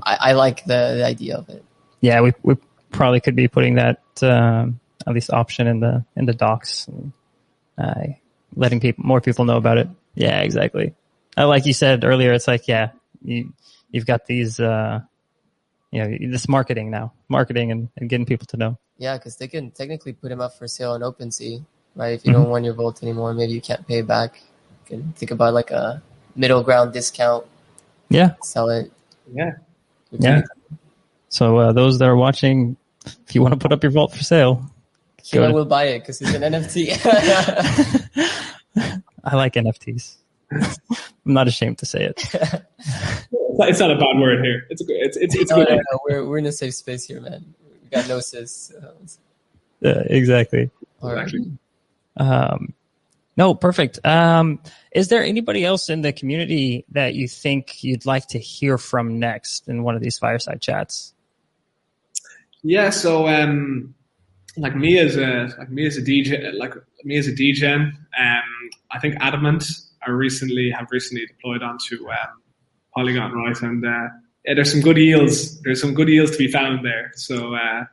I, 0.03 0.17
I 0.21 0.33
like 0.33 0.65
the, 0.65 0.95
the, 0.97 1.05
idea 1.05 1.37
of 1.37 1.49
it. 1.49 1.65
Yeah, 2.01 2.21
we 2.23 2.33
we 2.43 2.57
probably 2.93 3.21
could 3.21 3.37
be 3.37 3.49
putting 3.49 3.75
that 3.75 4.01
um, 4.23 4.81
at 5.07 5.13
least 5.13 5.31
option 5.31 5.67
in 5.67 5.81
the 5.81 6.05
in 6.17 6.25
the 6.27 6.33
docs, 6.33 6.89
and, 6.89 7.13
uh, 7.77 8.15
letting 8.57 8.81
people 8.81 9.05
more 9.05 9.21
people 9.21 9.45
know 9.45 9.57
about 9.57 9.79
it. 9.79 9.89
Yeah, 10.15 10.41
exactly. 10.41 10.95
Uh, 11.37 11.49
like 11.49 11.67
you 11.67 11.73
said 11.75 12.05
earlier, 12.05 12.33
it's 12.33 12.49
like 12.49 12.69
yeah, 12.69 12.91
you 13.23 13.53
you've 13.91 14.07
got 14.07 14.27
these 14.27 14.61
uh, 14.61 15.01
you 15.91 16.05
know 16.05 16.31
this 16.31 16.49
marketing 16.49 16.91
now, 16.91 17.13
marketing 17.29 17.73
and, 17.73 17.89
and 17.97 18.09
getting 18.09 18.27
people 18.27 18.47
to 18.47 18.57
know. 18.57 18.79
Yeah, 18.99 19.17
because 19.17 19.37
they 19.37 19.49
can 19.49 19.71
technically 19.71 20.13
put 20.13 20.29
them 20.29 20.41
up 20.41 20.55
for 20.55 20.69
sale 20.69 20.93
on 20.93 21.01
OpenSea, 21.01 21.65
right? 21.97 22.15
If 22.15 22.25
you 22.25 22.33
mm-hmm. 22.33 22.43
don't 22.43 22.51
want 22.51 22.65
your 22.65 22.75
Vault 22.75 23.03
anymore, 23.03 23.35
maybe 23.35 23.53
you 23.53 23.61
can't 23.61 23.87
pay 23.87 24.03
back. 24.03 24.41
You 24.85 24.99
can 24.99 25.13
think 25.13 25.31
about 25.31 25.55
like 25.55 25.71
a 25.71 26.03
middle 26.37 26.63
ground 26.63 26.93
discount. 26.93 27.45
Yeah. 28.09 28.35
Sell 28.43 28.69
it. 28.71 28.93
Yeah. 29.33 29.53
Yeah. 30.13 30.43
So 31.29 31.59
uh, 31.59 31.73
those 31.73 31.99
that 31.99 32.09
are 32.09 32.17
watching, 32.17 32.77
if 33.27 33.35
you 33.35 33.43
want 33.43 33.53
to 33.53 33.59
put 33.59 33.73
up 33.73 33.83
your 33.83 33.91
Vault 33.91 34.13
for 34.13 34.23
sale, 34.23 34.71
I 35.33 35.51
will 35.51 35.65
buy 35.65 35.85
it 35.85 36.01
because 36.01 36.21
it's 36.21 36.35
an 36.35 36.43
NFT. 36.53 36.91
I 39.25 39.37
like 39.37 39.55
NFTs. 39.55 40.17
I'm 40.53 41.33
not 41.33 41.49
ashamed 41.49 41.79
to 41.79 41.87
say 41.87 42.05
it. 42.05 42.23
it's 42.33 43.81
not 43.81 43.91
a 43.91 43.97
bad 43.97 44.21
word 44.21 44.45
here. 44.45 44.67
It's 44.71 44.83
a, 44.83 44.85
it's 44.89 45.17
it's, 45.17 45.35
it's 45.35 45.51
no, 45.51 45.57
good. 45.57 45.71
No, 45.71 45.77
no, 45.77 45.99
we're 46.09 46.25
we're 46.27 46.39
in 46.39 46.47
a 46.47 46.53
safe 46.53 46.75
space 46.75 47.05
here, 47.05 47.21
man 47.21 47.55
got 47.95 48.09
gnosis. 48.09 48.73
yeah, 49.81 50.03
exactly. 50.07 50.71
Exactly. 51.03 51.59
Um, 52.17 52.75
no, 53.37 53.55
perfect. 53.55 53.99
Um, 54.05 54.61
is 54.93 55.09
there 55.09 55.25
anybody 55.25 55.65
else 55.65 55.91
in 55.91 56.03
the 56.03 56.13
community 56.13 56.85
that 56.91 57.15
you 57.15 57.27
think 57.27 57.83
you'd 57.83 58.07
like 58.07 58.29
to 58.29 58.39
hear 58.39 58.79
from 58.79 59.19
next 59.19 59.69
in 59.69 59.83
one 59.83 59.97
of 59.97 60.03
these 60.03 60.19
fireside 60.19 60.61
chats? 60.61 61.15
Yeah, 62.63 62.91
so 62.91 63.29
um, 63.29 63.95
like 64.57 64.77
me 64.77 64.99
as 64.99 65.17
a 65.17 65.53
like 65.59 65.71
me 65.71 65.87
as 65.87 65.97
a 65.97 66.03
degen, 66.03 66.57
like 66.59 66.75
me 67.03 67.19
as 67.19 67.27
a 67.27 67.35
degen, 67.35 67.99
um, 68.19 68.71
I 68.91 68.99
think 69.01 69.17
Adamant 69.21 69.65
are 70.07 70.15
recently 70.15 70.71
have 70.71 70.87
recently 70.91 71.27
deployed 71.27 71.63
onto 71.63 72.09
um, 72.09 72.43
Polygon, 72.95 73.33
right? 73.33 73.61
And 73.61 73.85
uh, 73.85 74.09
yeah, 74.45 74.55
there's 74.55 74.71
some 74.71 74.81
good 74.81 74.97
yields. 74.99 75.61
There's 75.63 75.81
some 75.81 75.95
good 75.95 76.09
yields 76.09 76.33
to 76.33 76.39
be 76.39 76.49
found 76.49 76.85
there. 76.85 77.13
So 77.15 77.55
uh, 77.55 77.85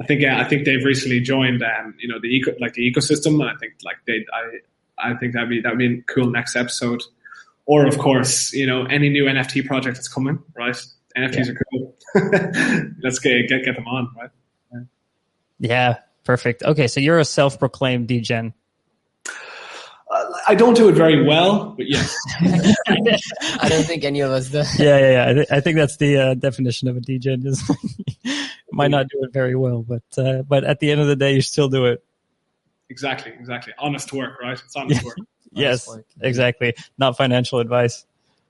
I 0.00 0.06
think 0.06 0.20
yeah, 0.20 0.40
I 0.40 0.44
think 0.44 0.64
they've 0.64 0.84
recently 0.84 1.20
joined 1.20 1.62
um, 1.62 1.94
you 1.98 2.08
know 2.08 2.18
the 2.20 2.28
eco 2.28 2.52
like 2.60 2.74
the 2.74 2.90
ecosystem, 2.90 3.40
and 3.40 3.44
I 3.44 3.54
think 3.60 3.74
like 3.84 3.96
they 4.06 4.24
I 4.32 5.10
I 5.10 5.14
think 5.16 5.34
that'd 5.34 5.48
be 5.48 5.60
that'd 5.60 5.78
be 5.78 5.98
a 5.98 6.02
cool 6.02 6.30
next 6.30 6.56
episode. 6.56 7.02
Or 7.64 7.86
of 7.86 7.98
course, 7.98 8.52
you 8.52 8.66
know 8.66 8.84
any 8.84 9.08
new 9.08 9.24
NFT 9.24 9.66
project 9.66 9.96
that's 9.96 10.08
coming, 10.08 10.42
right? 10.56 10.76
NFTs 11.16 11.46
yeah. 11.46 11.52
are 11.52 11.64
cool. 11.70 11.96
Let's 13.02 13.18
get, 13.18 13.48
get 13.48 13.64
get 13.64 13.76
them 13.76 13.86
on, 13.86 14.10
right? 14.18 14.30
Yeah. 14.72 14.80
yeah, 15.58 15.98
perfect. 16.24 16.62
Okay, 16.64 16.88
so 16.88 17.00
you're 17.00 17.18
a 17.18 17.24
self-proclaimed 17.24 18.08
degen. 18.08 18.54
Uh, 20.12 20.30
I 20.46 20.54
don't 20.54 20.74
do 20.74 20.90
it 20.90 20.92
very 20.92 21.24
well, 21.26 21.70
but 21.70 21.88
yes. 21.88 22.14
I 22.40 23.68
don't 23.68 23.84
think 23.84 24.04
any 24.04 24.20
of 24.20 24.30
us 24.30 24.50
do. 24.50 24.58
Yeah, 24.78 24.98
yeah, 24.98 25.10
yeah. 25.10 25.30
I, 25.30 25.32
th- 25.32 25.46
I 25.50 25.60
think 25.60 25.76
that's 25.76 25.96
the 25.96 26.18
uh, 26.18 26.34
definition 26.34 26.88
of 26.88 26.98
a 26.98 27.00
degen. 27.00 27.46
Is 27.46 27.62
might 28.72 28.90
not 28.90 29.08
do 29.08 29.24
it 29.24 29.32
very 29.32 29.56
well, 29.56 29.82
but 29.82 30.02
uh, 30.18 30.42
but 30.42 30.64
at 30.64 30.80
the 30.80 30.90
end 30.90 31.00
of 31.00 31.06
the 31.06 31.16
day, 31.16 31.34
you 31.34 31.40
still 31.40 31.68
do 31.68 31.86
it. 31.86 32.04
Exactly, 32.90 33.32
exactly. 33.32 33.72
Honest 33.78 34.12
work, 34.12 34.38
right? 34.42 34.60
It's 34.62 34.76
honest 34.76 35.00
yeah. 35.00 35.06
work. 35.06 35.16
yes, 35.52 35.88
work. 35.88 36.04
exactly. 36.20 36.74
Not 36.98 37.16
financial 37.16 37.60
advice. 37.60 38.04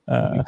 Uh, 0.08 0.42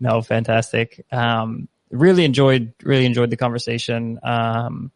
no, 0.00 0.20
fantastic. 0.20 1.06
Um, 1.12 1.68
really 1.92 2.24
enjoyed, 2.24 2.72
really 2.82 3.06
enjoyed 3.06 3.30
the 3.30 3.36
conversation. 3.36 4.18
Um, 4.24 4.90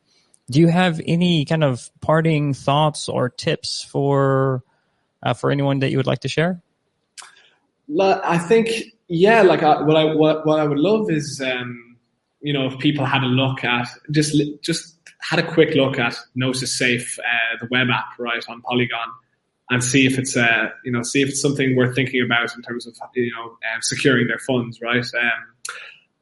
do 0.51 0.59
you 0.59 0.67
have 0.67 1.01
any 1.07 1.45
kind 1.45 1.63
of 1.63 1.91
parting 2.01 2.55
thoughts 2.55 3.09
or 3.09 3.29
tips 3.29 3.87
for 3.89 4.65
uh, 5.23 5.35
for 5.35 5.51
anyone 5.51 5.81
that 5.81 5.91
you 5.91 5.97
would 5.97 6.07
like 6.07 6.21
to 6.21 6.29
share? 6.29 6.63
I 8.25 8.39
think, 8.39 8.71
yeah, 9.09 9.43
like 9.43 9.63
I, 9.63 9.83
what 9.83 9.97
I 9.97 10.15
what, 10.15 10.47
what 10.47 10.61
I 10.61 10.65
would 10.65 10.79
love 10.79 11.11
is, 11.11 11.41
um, 11.45 11.97
you 12.41 12.53
know, 12.53 12.67
if 12.67 12.79
people 12.79 13.05
had 13.05 13.23
a 13.23 13.27
look 13.27 13.65
at 13.65 13.89
just 14.11 14.41
just 14.63 14.97
had 15.21 15.39
a 15.39 15.47
quick 15.47 15.75
look 15.75 15.99
at 15.99 16.17
Gnosis 16.35 16.77
Safe, 16.77 17.19
uh, 17.19 17.57
the 17.61 17.69
web 17.71 17.89
app, 17.91 18.19
right 18.19 18.43
on 18.49 18.63
Polygon, 18.63 19.09
and 19.71 19.83
see 19.83 20.07
if 20.07 20.19
it's 20.19 20.37
uh, 20.37 20.71
you 20.85 20.93
know 20.93 21.03
see 21.03 21.23
if 21.23 21.31
it's 21.31 21.43
something 21.43 21.77
worth 21.77 21.95
thinking 21.95 22.23
about 22.25 22.55
in 22.55 22.63
terms 22.63 22.87
of 22.87 22.95
you 23.15 23.33
know 23.33 23.53
uh, 23.53 23.81
securing 23.81 24.29
their 24.29 24.39
funds, 24.39 24.81
right? 24.81 25.05
Um, 25.21 25.77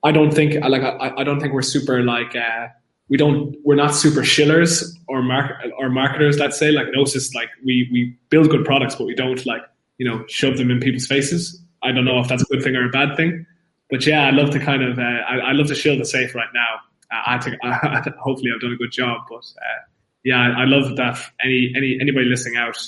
I 0.05 0.13
don't 0.13 0.33
think 0.33 0.63
like 0.65 0.83
I, 0.83 1.13
I 1.19 1.25
don't 1.25 1.41
think 1.41 1.53
we're 1.53 1.63
super 1.63 2.03
like 2.03 2.35
uh, 2.35 2.69
we 3.09 3.17
don't 3.17 3.57
we're 3.65 3.77
not 3.77 3.95
super 3.95 4.25
shillers 4.25 4.98
or 5.09 5.23
market 5.23 5.73
or 5.79 5.89
marketers. 5.89 6.39
Let's 6.39 6.59
say 6.59 6.71
like 6.71 6.87
Gnosis, 6.93 7.35
like 7.35 7.51
we 7.65 7.89
we 7.93 8.17
build 8.31 8.51
good 8.51 8.65
products, 8.65 8.95
but 8.95 9.07
we 9.07 9.15
don't 9.15 9.45
like 9.47 9.63
you 9.99 10.09
know 10.09 10.25
shove 10.29 10.57
them 10.57 10.71
in 10.71 10.81
people's 10.81 11.07
faces. 11.07 11.63
I 11.83 11.93
don't 11.93 12.05
know 12.05 12.19
if 12.19 12.29
that's 12.29 12.43
a 12.43 12.47
good 12.47 12.63
thing 12.63 12.77
or 12.77 12.87
a 12.87 12.91
bad 12.91 13.17
thing, 13.17 13.47
but 13.91 14.07
yeah, 14.07 14.27
I 14.27 14.31
love 14.31 14.51
to 14.51 14.59
kind 14.59 14.83
of 14.83 14.99
uh, 14.99 15.03
I, 15.03 15.39
I 15.39 15.53
love 15.53 15.69
to 15.69 15.75
shield 15.75 16.01
the 16.01 16.05
safe 16.05 16.35
right 16.35 16.49
now 16.53 16.81
I 17.11 17.39
think 17.39 17.57
hopefully 18.19 18.51
I've 18.55 18.61
done 18.61 18.73
a 18.73 18.77
good 18.77 18.93
job. 18.93 19.23
But 19.29 19.45
uh, 19.57 19.81
yeah, 20.25 20.55
I, 20.57 20.65
love 20.65 20.97
that 20.97 21.19
any 21.43 21.73
any 21.77 21.99
anybody 22.01 22.27
listening 22.27 22.57
out 22.57 22.79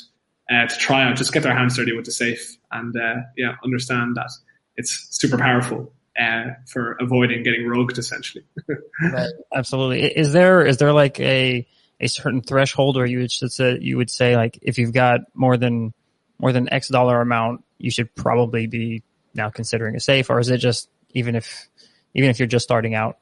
uh, 0.51 0.66
to 0.66 0.77
try 0.77 1.05
out, 1.05 1.16
just 1.16 1.33
get 1.33 1.43
their 1.43 1.57
hands 1.57 1.77
dirty 1.77 1.95
with 1.95 2.05
the 2.05 2.12
safe, 2.12 2.57
and 2.71 2.95
uh, 2.97 3.16
yeah, 3.37 3.55
understand 3.64 4.16
that 4.16 4.31
it's 4.77 5.07
super 5.11 5.39
powerful 5.39 5.93
uh, 6.21 6.45
for 6.66 6.97
avoiding 7.01 7.43
getting 7.43 7.66
rogued, 7.66 7.99
essentially. 7.99 8.45
right. 9.12 9.31
Absolutely. 9.55 10.05
Is 10.05 10.33
there 10.33 10.64
is 10.64 10.77
there 10.77 10.93
like 10.93 11.18
a 11.21 11.66
a 12.01 12.09
certain 12.09 12.40
threshold, 12.40 12.96
or 12.96 13.07
you 13.07 13.18
would 13.18 13.30
say 13.30 13.78
you 13.80 13.96
would 13.96 14.11
say 14.11 14.36
like 14.36 14.59
if 14.62 14.78
you've 14.78 14.92
got 14.92 15.20
more 15.34 15.57
than 15.57 15.92
more 16.38 16.53
than 16.53 16.72
X 16.72 16.88
dollar 16.88 17.20
amount, 17.20 17.64
you 17.78 17.90
should 17.90 18.14
probably 18.14 18.66
be 18.66 19.03
now 19.34 19.51
considering 19.51 19.96
a 19.96 20.01
safe, 20.01 20.30
or 20.30 20.38
is 20.40 20.48
it 20.48 20.59
just 20.59 20.88
even 21.14 21.34
if 21.36 21.68
even 22.14 22.30
if 22.30 22.38
you're 22.38 22.48
just 22.48 22.64
starting 22.64 22.94
out? 22.94 23.18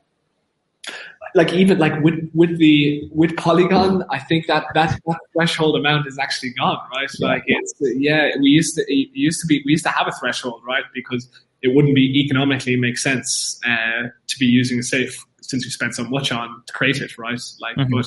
like 1.34 1.52
even 1.52 1.78
like 1.78 1.98
with 2.00 2.30
with 2.34 2.58
the 2.58 3.08
with 3.12 3.36
Polygon, 3.36 4.04
I 4.10 4.18
think 4.18 4.46
that 4.46 4.66
that, 4.74 4.98
that 5.06 5.18
threshold 5.32 5.76
amount 5.76 6.06
is 6.06 6.18
actually 6.18 6.50
gone, 6.50 6.78
right? 6.94 7.08
Like 7.20 7.44
it's 7.46 7.74
yeah, 7.80 8.30
we 8.40 8.50
used 8.50 8.76
to 8.76 8.82
it 8.88 9.08
used 9.12 9.40
to 9.42 9.46
be 9.46 9.62
we 9.64 9.72
used 9.72 9.84
to 9.84 9.90
have 9.90 10.06
a 10.08 10.12
threshold, 10.12 10.62
right? 10.66 10.84
Because 10.94 11.28
it 11.62 11.74
wouldn't 11.74 11.94
be 11.94 12.20
economically 12.24 12.76
make 12.76 12.98
sense 12.98 13.60
uh, 13.66 14.08
to 14.26 14.38
be 14.38 14.46
using 14.46 14.78
a 14.78 14.82
safe 14.82 15.24
since 15.42 15.64
we 15.64 15.70
spent 15.70 15.94
so 15.94 16.04
much 16.04 16.30
on 16.30 16.62
to 16.66 16.72
create 16.72 17.00
it, 17.00 17.16
right? 17.18 17.40
Like, 17.60 17.76
mm-hmm. 17.76 17.94
but 17.94 18.06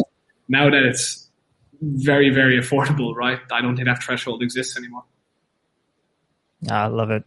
now 0.51 0.69
that 0.69 0.83
it's 0.83 1.29
very 1.81 2.29
very 2.29 2.59
affordable, 2.59 3.15
right? 3.15 3.39
I 3.51 3.61
don't 3.61 3.75
think 3.75 3.87
that 3.87 4.03
threshold 4.03 4.43
exists 4.43 4.77
anymore. 4.77 5.03
I 6.69 6.87
love 6.87 7.09
it, 7.09 7.23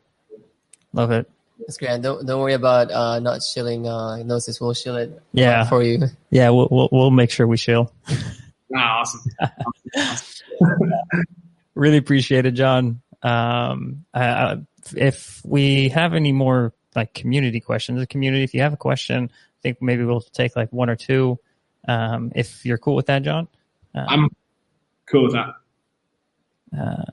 love 0.92 1.10
it. 1.10 1.28
That's 1.58 1.78
great. 1.78 2.02
Don't 2.02 2.26
don't 2.26 2.40
worry 2.40 2.52
about 2.52 2.90
uh, 2.90 3.18
not 3.20 3.42
shilling 3.42 3.88
uh, 3.88 4.18
Gnosis. 4.18 4.60
We'll 4.60 4.74
shill 4.74 4.96
it 4.96 5.20
yeah. 5.32 5.64
for 5.64 5.82
you. 5.82 6.06
Yeah, 6.30 6.50
we'll, 6.50 6.68
we'll, 6.70 6.88
we'll 6.92 7.10
make 7.10 7.30
sure 7.30 7.46
we 7.46 7.56
shill. 7.56 7.92
Ah, 8.76 9.02
awesome. 9.02 9.22
really 11.74 11.96
appreciate 11.96 12.44
it, 12.44 12.52
John. 12.52 13.00
Um, 13.22 14.04
uh, 14.12 14.56
if 14.96 15.40
we 15.44 15.88
have 15.90 16.12
any 16.12 16.32
more 16.32 16.74
like 16.94 17.14
community 17.14 17.60
questions, 17.60 17.98
the 18.00 18.06
community, 18.06 18.44
if 18.44 18.52
you 18.52 18.60
have 18.60 18.72
a 18.72 18.78
question, 18.78 19.30
I 19.32 19.60
think 19.62 19.80
maybe 19.80 20.04
we'll 20.04 20.20
take 20.20 20.56
like 20.56 20.72
one 20.72 20.90
or 20.90 20.96
two. 20.96 21.38
Um, 21.86 22.32
if 22.34 22.64
you're 22.64 22.78
cool 22.78 22.94
with 22.94 23.06
that, 23.06 23.22
John. 23.22 23.48
Uh, 23.94 24.04
I'm 24.08 24.28
cool 25.06 25.24
with 25.24 25.32
that. 25.32 25.54
Uh, 26.76 27.04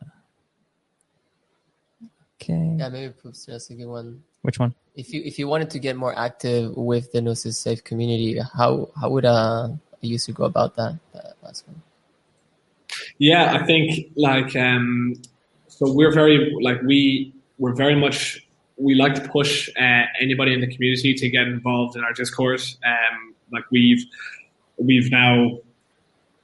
okay. 2.41 2.75
Yeah, 2.79 2.89
maybe 2.89 3.13
proofs 3.13 3.45
just 3.45 3.69
a 3.69 3.75
good 3.75 3.87
one. 3.87 4.23
Which 4.41 4.59
one? 4.59 4.73
If 4.95 5.13
you 5.13 5.21
if 5.23 5.37
you 5.37 5.47
wanted 5.47 5.69
to 5.71 5.79
get 5.79 5.95
more 5.95 6.17
active 6.17 6.75
with 6.75 7.11
the 7.11 7.21
Gnosis 7.21 7.57
Safe 7.57 7.83
community, 7.83 8.39
how 8.53 8.89
how 8.99 9.09
would 9.09 9.25
uh, 9.25 9.69
a 9.69 9.77
user 10.01 10.33
go 10.33 10.45
about 10.45 10.75
that? 10.75 10.97
That 11.13 11.35
last 11.43 11.67
one. 11.67 11.81
Yeah, 13.19 13.53
I 13.53 13.65
think 13.65 14.11
like 14.15 14.55
um, 14.55 15.21
so 15.67 15.93
we're 15.93 16.11
very 16.11 16.53
like 16.61 16.81
we 16.81 17.33
we're 17.57 17.75
very 17.75 17.95
much 17.95 18.45
we 18.77 18.95
like 18.95 19.13
to 19.15 19.29
push 19.29 19.69
uh, 19.79 20.03
anybody 20.19 20.53
in 20.53 20.59
the 20.59 20.67
community 20.67 21.13
to 21.13 21.29
get 21.29 21.47
involved 21.47 21.95
in 21.95 22.03
our 22.03 22.13
discourse. 22.13 22.77
Um, 22.85 23.35
like 23.53 23.63
we've 23.71 24.03
we've 24.85 25.11
now 25.11 25.59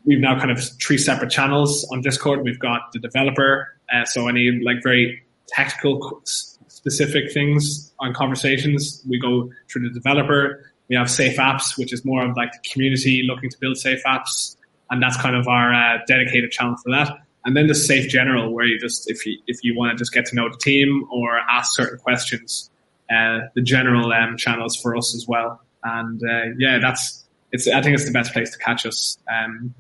we've 0.06 0.20
now 0.20 0.40
kind 0.40 0.52
of 0.52 0.60
three 0.82 0.98
separate 0.98 1.30
channels 1.30 1.88
on 1.92 2.02
Discord. 2.02 2.44
We've 2.44 2.60
got 2.60 2.92
the 2.94 3.00
developer, 3.00 3.76
uh, 3.94 4.06
so 4.06 4.28
any 4.28 4.52
like 4.64 4.78
very 4.84 5.24
technical 5.48 6.22
specific 6.24 7.32
things 7.34 7.92
on 8.00 8.14
conversations. 8.14 9.04
We 9.08 9.20
go 9.20 9.50
through 9.70 9.90
the 9.90 9.94
developer. 9.94 10.72
We 10.90 10.96
have 10.96 11.10
safe 11.10 11.38
apps, 11.38 11.78
which 11.78 11.92
is 11.92 12.06
more 12.06 12.26
of 12.26 12.38
like 12.38 12.52
the 12.54 12.70
community 12.70 13.24
looking 13.28 13.50
to 13.50 13.58
build 13.60 13.78
safe 13.78 14.02
apps. 14.06 14.56
And 14.90 15.04
that's 15.04 15.18
kind 15.18 15.36
of 15.36 15.48
our 15.48 15.74
uh, 15.74 15.98
dedicated 16.08 16.52
channel 16.52 16.78
for 16.82 16.92
that. 16.92 17.12
And 17.44 17.58
then 17.58 17.68
the 17.68 17.76
safe 17.76 18.10
general, 18.10 18.54
where 18.54 18.66
you 18.66 18.80
just, 18.80 19.10
if 19.10 19.26
you, 19.26 19.38
if 19.48 19.58
you 19.64 19.76
want 19.76 19.92
to 19.92 19.98
just 20.02 20.14
get 20.14 20.26
to 20.28 20.36
know 20.36 20.50
the 20.50 20.58
team 20.58 21.06
or 21.12 21.40
ask 21.40 21.76
certain 21.76 21.98
questions, 21.98 22.70
uh, 23.10 23.40
the 23.56 23.62
general 23.62 24.12
um, 24.14 24.38
channels 24.38 24.76
for 24.76 24.96
us 24.96 25.14
as 25.16 25.28
well. 25.28 25.62
And 25.84 26.22
uh, 26.24 26.56
yeah, 26.58 26.80
that's, 26.80 27.26
it's, 27.52 27.68
I 27.68 27.82
think 27.82 27.96
it's 27.96 28.06
the 28.06 28.12
best 28.12 28.34
place 28.34 28.52
to 28.52 28.58
catch 28.58 28.86
us. 28.86 29.18
Um, 29.32 29.74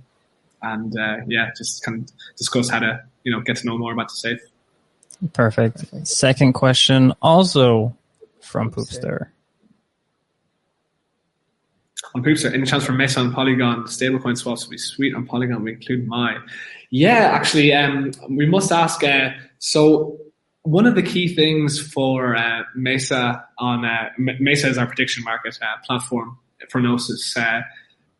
and 0.61 0.97
uh, 0.97 1.17
yeah, 1.27 1.51
just 1.55 1.83
kind 1.83 2.03
of 2.03 2.09
discuss 2.37 2.69
how 2.69 2.79
to, 2.79 3.03
you 3.23 3.31
know, 3.31 3.41
get 3.41 3.57
to 3.57 3.65
know 3.65 3.77
more 3.77 3.93
about 3.93 4.09
the 4.09 4.15
safe. 4.15 4.39
Perfect. 5.33 5.79
Perfect. 5.79 6.07
Second 6.07 6.53
question, 6.53 7.13
also 7.21 7.95
from 8.41 8.71
Poopster. 8.71 9.27
On 12.15 12.23
Poopster, 12.23 12.53
any 12.53 12.65
chance 12.65 12.85
for 12.85 12.93
Mesa 12.93 13.19
on 13.19 13.33
Polygon 13.33 13.83
stablecoin 13.83 14.37
swaps 14.37 14.63
to 14.63 14.69
be 14.69 14.77
sweet 14.77 15.13
on 15.15 15.25
Polygon? 15.25 15.63
We 15.63 15.73
include 15.73 16.07
Mai. 16.07 16.37
Yeah, 16.89 17.31
actually, 17.33 17.73
um, 17.73 18.11
we 18.29 18.45
must 18.45 18.71
ask. 18.71 19.03
Uh, 19.03 19.31
so, 19.59 20.17
one 20.61 20.85
of 20.85 20.95
the 20.95 21.01
key 21.01 21.33
things 21.33 21.79
for 21.79 22.35
uh, 22.35 22.63
Mesa 22.75 23.45
on 23.57 23.85
uh, 23.85 24.09
Mesa 24.17 24.69
is 24.69 24.77
our 24.77 24.85
prediction 24.85 25.23
market 25.23 25.57
uh, 25.61 25.85
platform 25.85 26.37
for. 26.69 26.79
Uh, 27.35 27.61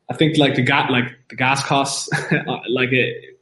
I 0.10 0.14
think 0.16 0.38
like 0.38 0.56
the 0.56 0.62
gas, 0.62 0.90
like 0.90 1.18
the 1.30 1.36
gas 1.36 1.64
costs, 1.64 2.10
like 2.70 2.92
it, 2.92 3.38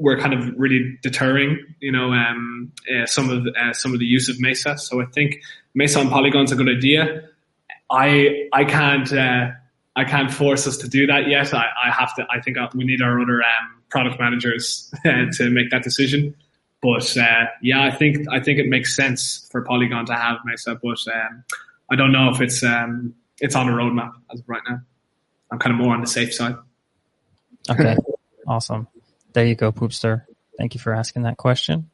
were 0.00 0.18
kind 0.18 0.32
of 0.32 0.54
really 0.58 0.98
deterring, 1.02 1.58
you 1.80 1.92
know, 1.92 2.12
um, 2.12 2.72
uh, 2.90 3.06
some 3.06 3.30
of 3.30 3.46
uh, 3.46 3.72
some 3.72 3.92
of 3.92 4.00
the 4.00 4.06
use 4.06 4.28
of 4.28 4.40
Mesa. 4.40 4.76
So 4.78 5.00
I 5.00 5.06
think 5.06 5.42
Mesa 5.74 6.00
on 6.00 6.08
Polygon's 6.08 6.52
a 6.52 6.56
good 6.56 6.68
idea. 6.68 7.28
I 7.90 8.48
I 8.52 8.64
can't 8.64 9.12
uh, 9.12 9.50
I 9.96 10.04
can't 10.04 10.32
force 10.32 10.66
us 10.66 10.78
to 10.78 10.88
do 10.88 11.06
that 11.06 11.28
yet. 11.28 11.52
I, 11.52 11.66
I 11.84 11.90
have 11.90 12.14
to. 12.16 12.26
I 12.30 12.40
think 12.40 12.56
we 12.74 12.84
need 12.84 13.02
our 13.02 13.20
other 13.20 13.42
um, 13.42 13.82
product 13.90 14.18
managers 14.18 14.92
to 15.04 15.50
make 15.50 15.70
that 15.70 15.82
decision. 15.82 16.34
But 16.82 17.16
uh, 17.16 17.46
yeah, 17.60 17.82
I 17.84 17.90
think 17.90 18.26
I 18.30 18.40
think 18.40 18.58
it 18.58 18.66
makes 18.68 18.96
sense 18.96 19.46
for 19.50 19.62
Polygon 19.62 20.06
to 20.06 20.14
have 20.14 20.38
Mesa, 20.44 20.78
but 20.82 20.98
um, 21.12 21.44
I 21.90 21.96
don't 21.96 22.12
know 22.12 22.30
if 22.30 22.40
it's 22.40 22.62
um, 22.62 23.14
it's 23.40 23.54
on 23.54 23.66
the 23.66 23.72
roadmap 23.72 24.12
as 24.32 24.40
of 24.40 24.48
right 24.48 24.62
now. 24.68 24.80
I'm 25.50 25.58
kind 25.58 25.74
of 25.74 25.82
more 25.82 25.94
on 25.94 26.00
the 26.00 26.06
safe 26.06 26.32
side. 26.32 26.56
Okay, 27.68 27.96
awesome. 28.46 28.86
There 29.32 29.44
you 29.44 29.54
go, 29.54 29.72
Poopster. 29.72 30.24
Thank 30.58 30.74
you 30.74 30.80
for 30.80 30.92
asking 30.92 31.22
that 31.22 31.36
question. 31.36 31.90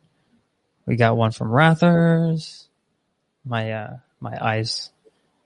We 0.87 0.97
got 0.97 1.17
one 1.17 1.33
from 1.33 1.49
Rathers. 1.49 2.67
My 3.45 3.73
uh 3.73 3.97
my 4.21 4.37
eyes 4.41 4.91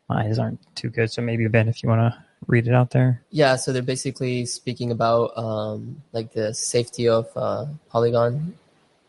my 0.08 0.24
eyes 0.24 0.38
aren't 0.38 0.60
too 0.74 0.88
good, 0.88 1.10
so 1.10 1.22
maybe 1.22 1.46
Ben, 1.48 1.68
if 1.68 1.82
you 1.82 1.88
want 1.88 2.12
to 2.12 2.24
read 2.46 2.66
it 2.66 2.74
out 2.74 2.90
there. 2.90 3.22
Yeah, 3.30 3.56
so 3.56 3.72
they're 3.72 3.82
basically 3.82 4.46
speaking 4.46 4.90
about 4.90 5.36
um 5.36 6.02
like 6.12 6.32
the 6.32 6.54
safety 6.54 7.08
of 7.08 7.28
uh, 7.36 7.66
Polygon. 7.90 8.54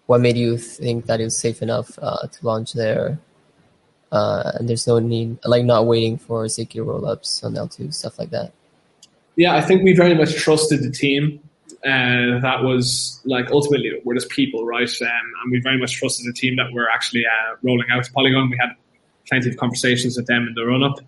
What 0.06 0.22
made 0.22 0.38
you 0.38 0.58
think 0.58 1.06
that 1.06 1.22
it 1.22 1.24
was 1.24 1.38
safe 1.38 1.62
enough 1.62 1.98
uh, 2.02 2.28
to 2.28 2.46
launch 2.46 2.74
their 2.74 3.18
uh, 4.12 4.51
and 4.55 4.68
there's 4.68 4.88
no 4.88 4.99
need 4.99 5.38
like 5.45 5.64
not 5.64 5.86
waiting 5.86 6.18
for 6.18 6.47
secure 6.49 6.86
rollups 6.86 7.43
on 7.43 7.53
L2 7.53 7.93
stuff 7.93 8.20
like 8.20 8.30
that. 8.32 8.51
Yeah, 9.38 9.55
I 9.55 9.62
think 9.62 9.84
we 9.84 9.93
very 9.93 10.14
much 10.14 10.36
trusted 10.36 10.84
the 10.84 10.91
team. 10.91 11.39
Uh, 11.86 12.38
that 12.41 12.59
was 12.62 13.22
like 13.26 13.49
ultimately 13.51 13.91
we're 14.03 14.14
just 14.14 14.30
people, 14.30 14.66
right? 14.66 14.91
Um, 15.01 15.07
and 15.43 15.51
we 15.51 15.62
very 15.62 15.80
much 15.80 15.93
trusted 15.93 16.28
the 16.28 16.34
team 16.34 16.57
that 16.57 16.72
we're 16.74 16.89
actually 16.89 17.26
uh, 17.26 17.55
rolling 17.64 17.88
out 17.91 18.03
to 18.03 18.12
Polygon. 18.12 18.49
We 18.49 18.57
had 18.57 18.76
plenty 19.28 19.49
of 19.49 19.57
conversations 19.57 20.18
with 20.18 20.28
them 20.28 20.45
in 20.47 20.53
the 20.53 20.66
run 20.66 20.84
up, 20.84 20.99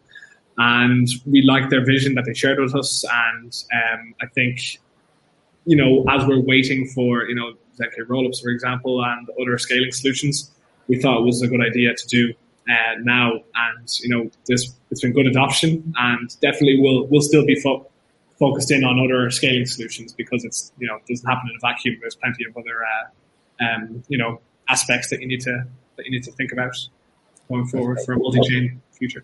and 0.57 1.07
we 1.25 1.41
liked 1.41 1.69
their 1.69 1.85
vision 1.85 2.15
that 2.15 2.23
they 2.25 2.33
shared 2.33 2.59
with 2.59 2.73
us. 2.73 3.03
And 3.11 3.53
um, 3.73 4.15
I 4.21 4.27
think, 4.27 4.79
you 5.65 5.75
know, 5.75 6.05
as 6.09 6.25
we're 6.25 6.39
waiting 6.39 6.87
for 6.87 7.25
you 7.25 7.35
know 7.35 7.53
ZK 7.77 8.07
rollups, 8.07 8.41
for 8.41 8.49
example, 8.49 9.03
and 9.03 9.27
other 9.39 9.57
scaling 9.57 9.91
solutions, 9.91 10.49
we 10.87 10.99
thought 10.99 11.19
it 11.19 11.25
was 11.25 11.41
a 11.41 11.47
good 11.47 11.61
idea 11.61 11.93
to 11.93 12.07
do 12.07 12.33
uh, 12.69 12.95
now. 13.01 13.33
And 13.55 13.89
you 14.01 14.09
know, 14.09 14.29
this 14.47 14.73
it's 14.91 15.01
been 15.01 15.13
good 15.13 15.27
adoption, 15.27 15.93
and 15.97 16.29
definitely 16.41 16.79
will 16.79 17.07
will 17.07 17.21
still 17.21 17.45
be 17.45 17.59
fo- 17.59 17.87
focused 18.39 18.71
in 18.71 18.83
on 18.83 18.99
other 18.99 19.29
scaling 19.31 19.65
solutions 19.65 20.13
because 20.13 20.43
it's 20.43 20.71
you 20.77 20.87
know 20.87 20.95
it 20.95 21.05
doesn't 21.07 21.27
happen 21.27 21.49
in 21.49 21.55
a 21.55 21.59
vacuum. 21.59 21.97
There's 22.01 22.15
plenty 22.15 22.45
of 22.45 22.55
other 22.57 22.83
uh, 22.83 23.65
um, 23.65 24.03
you 24.07 24.17
know 24.17 24.41
aspects 24.69 25.09
that 25.09 25.21
you 25.21 25.27
need 25.27 25.41
to 25.41 25.65
that 25.97 26.05
you 26.05 26.11
need 26.11 26.23
to 26.23 26.31
think 26.31 26.51
about 26.51 26.75
going 27.49 27.65
forward 27.67 27.99
for 28.05 28.13
a 28.13 28.17
multi-chain 28.17 28.81
future. 28.91 29.23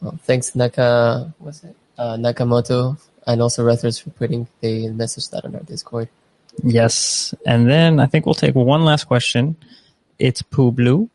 Well, 0.00 0.18
thanks, 0.22 0.54
Naka. 0.54 1.32
What's 1.38 1.62
it? 1.64 1.76
Uh, 1.98 2.16
Nakamoto, 2.16 2.98
and 3.26 3.42
also 3.42 3.64
Rethers 3.64 4.02
for 4.02 4.10
putting 4.10 4.46
the 4.60 4.88
message 4.88 5.28
that 5.30 5.44
on 5.44 5.54
our 5.54 5.62
Discord. 5.62 6.08
Yes, 6.64 7.34
and 7.46 7.68
then 7.68 8.00
I 8.00 8.06
think 8.06 8.26
we'll 8.26 8.34
take 8.34 8.54
one 8.54 8.84
last 8.84 9.04
question. 9.04 9.56
It's 10.18 10.42
Poo 10.42 10.72
Blue. 10.72 11.08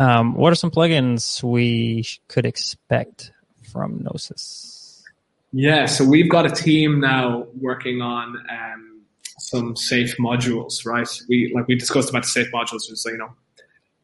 Um, 0.00 0.34
what 0.34 0.50
are 0.50 0.56
some 0.56 0.70
plugins 0.70 1.42
we 1.42 2.06
could 2.28 2.46
expect 2.46 3.32
from 3.70 4.02
Gnosis? 4.02 5.04
Yeah, 5.52 5.84
so 5.84 6.06
we've 6.06 6.30
got 6.30 6.46
a 6.46 6.50
team 6.50 7.00
now 7.00 7.46
working 7.60 8.00
on 8.00 8.34
um, 8.50 9.02
some 9.38 9.76
safe 9.76 10.16
modules, 10.18 10.86
right? 10.86 11.06
We 11.28 11.52
like 11.54 11.68
we 11.68 11.74
discussed 11.74 12.08
about 12.08 12.22
the 12.22 12.28
safe 12.28 12.50
modules, 12.50 12.88
which 12.88 13.04
you 13.04 13.18
know 13.18 13.34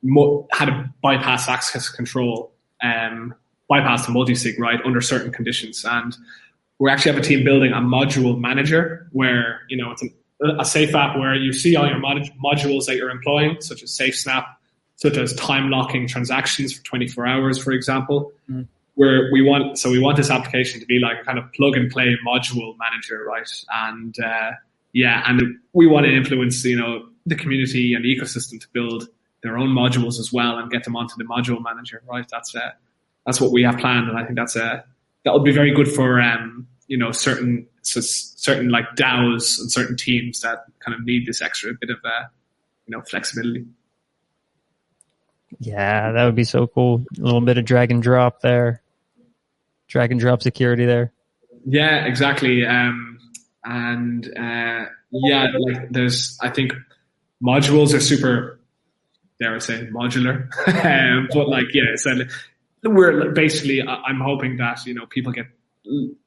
mo- 0.02 0.46
how 0.52 0.66
to 0.66 0.92
bypass 1.02 1.48
access 1.48 1.88
control, 1.88 2.52
um, 2.82 3.34
bypass 3.66 4.04
the 4.04 4.12
multi-sig, 4.12 4.60
right, 4.60 4.80
under 4.84 5.00
certain 5.00 5.32
conditions, 5.32 5.82
and 5.88 6.14
we 6.78 6.90
actually 6.90 7.12
have 7.12 7.22
a 7.22 7.24
team 7.26 7.42
building 7.42 7.72
a 7.72 7.80
module 7.80 8.38
manager 8.38 9.08
where 9.12 9.62
you 9.70 9.78
know 9.78 9.92
it's 9.92 10.02
an, 10.02 10.12
a 10.60 10.64
safe 10.64 10.94
app 10.94 11.16
where 11.16 11.34
you 11.34 11.54
see 11.54 11.74
all 11.74 11.88
your 11.88 12.00
mod- 12.00 12.30
modules 12.44 12.84
that 12.84 12.96
you're 12.96 13.08
employing, 13.08 13.56
such 13.60 13.82
as 13.82 13.90
SafeSnap, 13.92 14.44
such 14.96 15.16
as 15.16 15.34
time 15.34 15.70
locking 15.70 16.08
transactions 16.08 16.72
for 16.72 16.82
24 16.84 17.26
hours, 17.26 17.62
for 17.62 17.72
example. 17.72 18.32
Mm. 18.50 18.66
Where 18.94 19.28
we 19.30 19.42
want, 19.42 19.78
so 19.78 19.90
we 19.90 19.98
want 19.98 20.16
this 20.16 20.30
application 20.30 20.80
to 20.80 20.86
be 20.86 20.98
like 20.98 21.20
a 21.20 21.24
kind 21.24 21.38
of 21.38 21.52
plug 21.52 21.76
and 21.76 21.90
play 21.90 22.16
module 22.26 22.74
manager, 22.78 23.24
right? 23.28 23.46
And 23.70 24.18
uh, 24.18 24.52
yeah, 24.94 25.22
and 25.26 25.58
we 25.74 25.86
want 25.86 26.06
to 26.06 26.16
influence, 26.16 26.64
you 26.64 26.78
know, 26.78 27.06
the 27.26 27.34
community 27.34 27.92
and 27.92 28.02
the 28.02 28.16
ecosystem 28.16 28.58
to 28.58 28.66
build 28.72 29.08
their 29.42 29.58
own 29.58 29.68
modules 29.68 30.18
as 30.18 30.32
well 30.32 30.58
and 30.58 30.70
get 30.70 30.84
them 30.84 30.96
onto 30.96 31.14
the 31.18 31.24
module 31.24 31.62
manager, 31.62 32.02
right? 32.08 32.26
That's 32.30 32.54
uh, 32.54 32.70
that's 33.26 33.40
what 33.40 33.52
we 33.52 33.62
have 33.64 33.78
planned, 33.78 34.08
and 34.08 34.18
I 34.18 34.24
think 34.24 34.36
that's 34.36 34.56
a 34.56 34.84
that 35.24 35.32
will 35.32 35.40
be 35.40 35.52
very 35.52 35.72
good 35.72 35.88
for 35.88 36.20
um, 36.20 36.66
you 36.86 36.96
know 36.96 37.12
certain 37.12 37.66
so 37.82 38.00
certain 38.00 38.70
like 38.70 38.86
DAOs 38.96 39.60
and 39.60 39.70
certain 39.70 39.96
teams 39.96 40.40
that 40.40 40.64
kind 40.80 40.94
of 40.94 41.04
need 41.04 41.26
this 41.26 41.42
extra 41.42 41.72
bit 41.78 41.90
of 41.90 41.98
uh, 42.04 42.24
you 42.86 42.96
know 42.96 43.02
flexibility. 43.02 43.66
Yeah, 45.58 46.12
that 46.12 46.24
would 46.24 46.34
be 46.34 46.44
so 46.44 46.66
cool. 46.66 47.04
A 47.18 47.20
little 47.20 47.40
bit 47.40 47.58
of 47.58 47.64
drag 47.64 47.90
and 47.90 48.02
drop 48.02 48.40
there, 48.40 48.82
drag 49.88 50.10
and 50.10 50.20
drop 50.20 50.42
security 50.42 50.84
there. 50.84 51.12
Yeah, 51.64 52.04
exactly. 52.04 52.66
Um, 52.66 53.18
and 53.64 54.26
uh, 54.26 54.86
yeah, 55.10 55.46
like 55.58 55.90
there's 55.90 56.38
I 56.40 56.50
think 56.50 56.72
modules 57.42 57.94
are 57.94 58.00
super, 58.00 58.60
dare 59.40 59.54
I 59.54 59.58
say, 59.58 59.86
modular. 59.86 60.48
um, 60.84 61.28
but 61.32 61.48
like 61.48 61.66
yeah, 61.72 61.96
so 61.96 62.12
we're 62.82 63.30
basically 63.32 63.82
I'm 63.82 64.20
hoping 64.20 64.56
that 64.58 64.84
you 64.86 64.94
know 64.94 65.06
people 65.06 65.32
get 65.32 65.46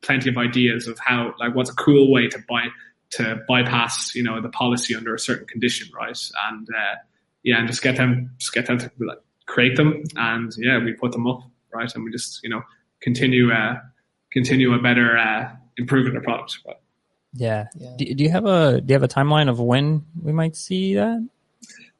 plenty 0.01 0.29
of 0.29 0.37
ideas 0.37 0.87
of 0.87 0.97
how 0.99 1.33
like 1.39 1.55
what's 1.55 1.69
a 1.69 1.75
cool 1.75 2.11
way 2.11 2.27
to 2.27 2.39
buy 2.47 2.67
to 3.11 3.41
bypass 3.47 4.15
you 4.15 4.23
know 4.23 4.41
the 4.41 4.49
policy 4.49 4.95
under 4.95 5.13
a 5.13 5.19
certain 5.19 5.47
condition 5.47 5.89
right 5.93 6.17
and 6.49 6.67
uh, 6.69 6.95
yeah 7.43 7.57
and 7.57 7.67
just 7.67 7.81
get 7.81 7.97
them 7.97 8.31
just 8.37 8.53
get 8.53 8.65
them 8.65 8.77
to 8.77 8.91
like 8.99 9.19
create 9.45 9.75
them 9.75 10.03
and 10.15 10.53
yeah 10.57 10.77
we 10.83 10.93
put 10.93 11.11
them 11.11 11.27
up 11.27 11.41
right 11.73 11.93
and 11.95 12.03
we 12.03 12.11
just 12.11 12.39
you 12.43 12.49
know 12.49 12.61
continue 13.01 13.51
uh 13.51 13.75
continue 14.31 14.73
a 14.73 14.79
better 14.79 15.17
uh 15.17 15.49
improving 15.77 16.13
the 16.13 16.21
product 16.21 16.59
but 16.65 16.81
Yeah. 17.33 17.67
Yeah. 17.75 17.95
Do, 17.97 18.13
do 18.15 18.23
you 18.23 18.29
have 18.31 18.45
a 18.45 18.81
do 18.81 18.91
you 18.91 18.95
have 18.95 19.03
a 19.03 19.07
timeline 19.07 19.49
of 19.49 19.59
when 19.59 20.05
we 20.21 20.31
might 20.31 20.55
see 20.55 20.95
that? 20.95 21.27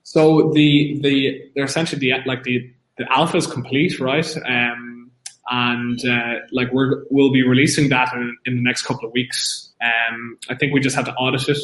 So 0.04 0.52
the 0.54 1.00
the 1.02 1.52
they're 1.54 1.66
essentially 1.66 2.00
the 2.00 2.14
like 2.26 2.44
the 2.44 2.72
the 2.98 3.06
alpha 3.12 3.38
is 3.38 3.48
complete, 3.48 4.00
right? 4.00 4.28
Um, 4.46 5.12
and 5.50 6.00
uh, 6.06 6.40
like 6.52 6.72
we're 6.74 7.04
we'll 7.10 7.32
be 7.32 7.44
releasing 7.44 7.90
that 7.90 8.14
in, 8.14 8.36
in 8.46 8.56
the 8.56 8.64
next 8.64 8.84
couple 8.84 9.08
of 9.08 9.14
weeks. 9.14 9.72
Um, 9.82 10.38
I 10.50 10.56
think 10.56 10.74
we 10.74 10.80
just 10.80 10.96
have 10.96 11.06
to 11.06 11.14
audit 11.14 11.48
it, 11.48 11.58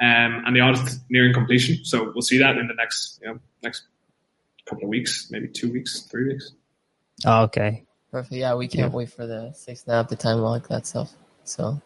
um, 0.00 0.42
and 0.46 0.56
the 0.56 0.60
audit 0.60 0.86
is 0.86 1.00
nearing 1.10 1.32
completion. 1.34 1.84
So 1.84 2.10
we'll 2.14 2.22
see 2.22 2.38
that 2.38 2.56
in 2.56 2.66
the 2.68 2.74
next 2.74 3.20
you 3.22 3.28
know 3.28 3.38
next 3.62 3.84
couple 4.66 4.84
of 4.84 4.88
weeks, 4.90 5.28
maybe 5.30 5.48
two 5.48 5.70
weeks, 5.72 6.02
three 6.02 6.28
weeks. 6.28 6.52
Oh, 7.24 7.42
okay. 7.42 7.84
Perfect. 8.10 8.32
Yeah, 8.32 8.54
we 8.54 8.66
can't 8.68 8.90
Yeah. 8.92 8.96
wait 8.96 9.10
for 9.10 9.26
the 9.26 9.52
SafeSnap, 9.54 10.08
the 10.08 10.16
time 10.16 10.38
lock, 10.38 10.68
that 10.68 10.86
stuff. 10.86 11.12
So 11.44 11.80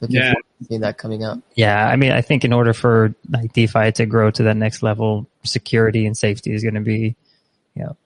looking 0.00 0.16
Yeah. 0.16 0.32
forward 0.32 0.44
to 0.60 0.64
seeing 0.66 0.80
that 0.82 0.98
coming 0.98 1.24
out. 1.24 1.40
Yeah, 1.54 1.86
I 1.88 1.96
mean, 1.96 2.12
I 2.12 2.20
think 2.20 2.44
in 2.44 2.52
order 2.52 2.72
for 2.72 3.14
like 3.30 3.52
DeFi 3.52 3.92
to 3.92 4.06
grow 4.06 4.30
to 4.30 4.42
that 4.44 4.56
next 4.56 4.82
level, 4.82 5.26
security 5.44 6.06
and 6.06 6.16
safety 6.16 6.52
is 6.52 6.62
going 6.62 6.74
to 6.74 6.80
be, 6.80 7.16
you 7.74 7.82
know, 7.84 7.96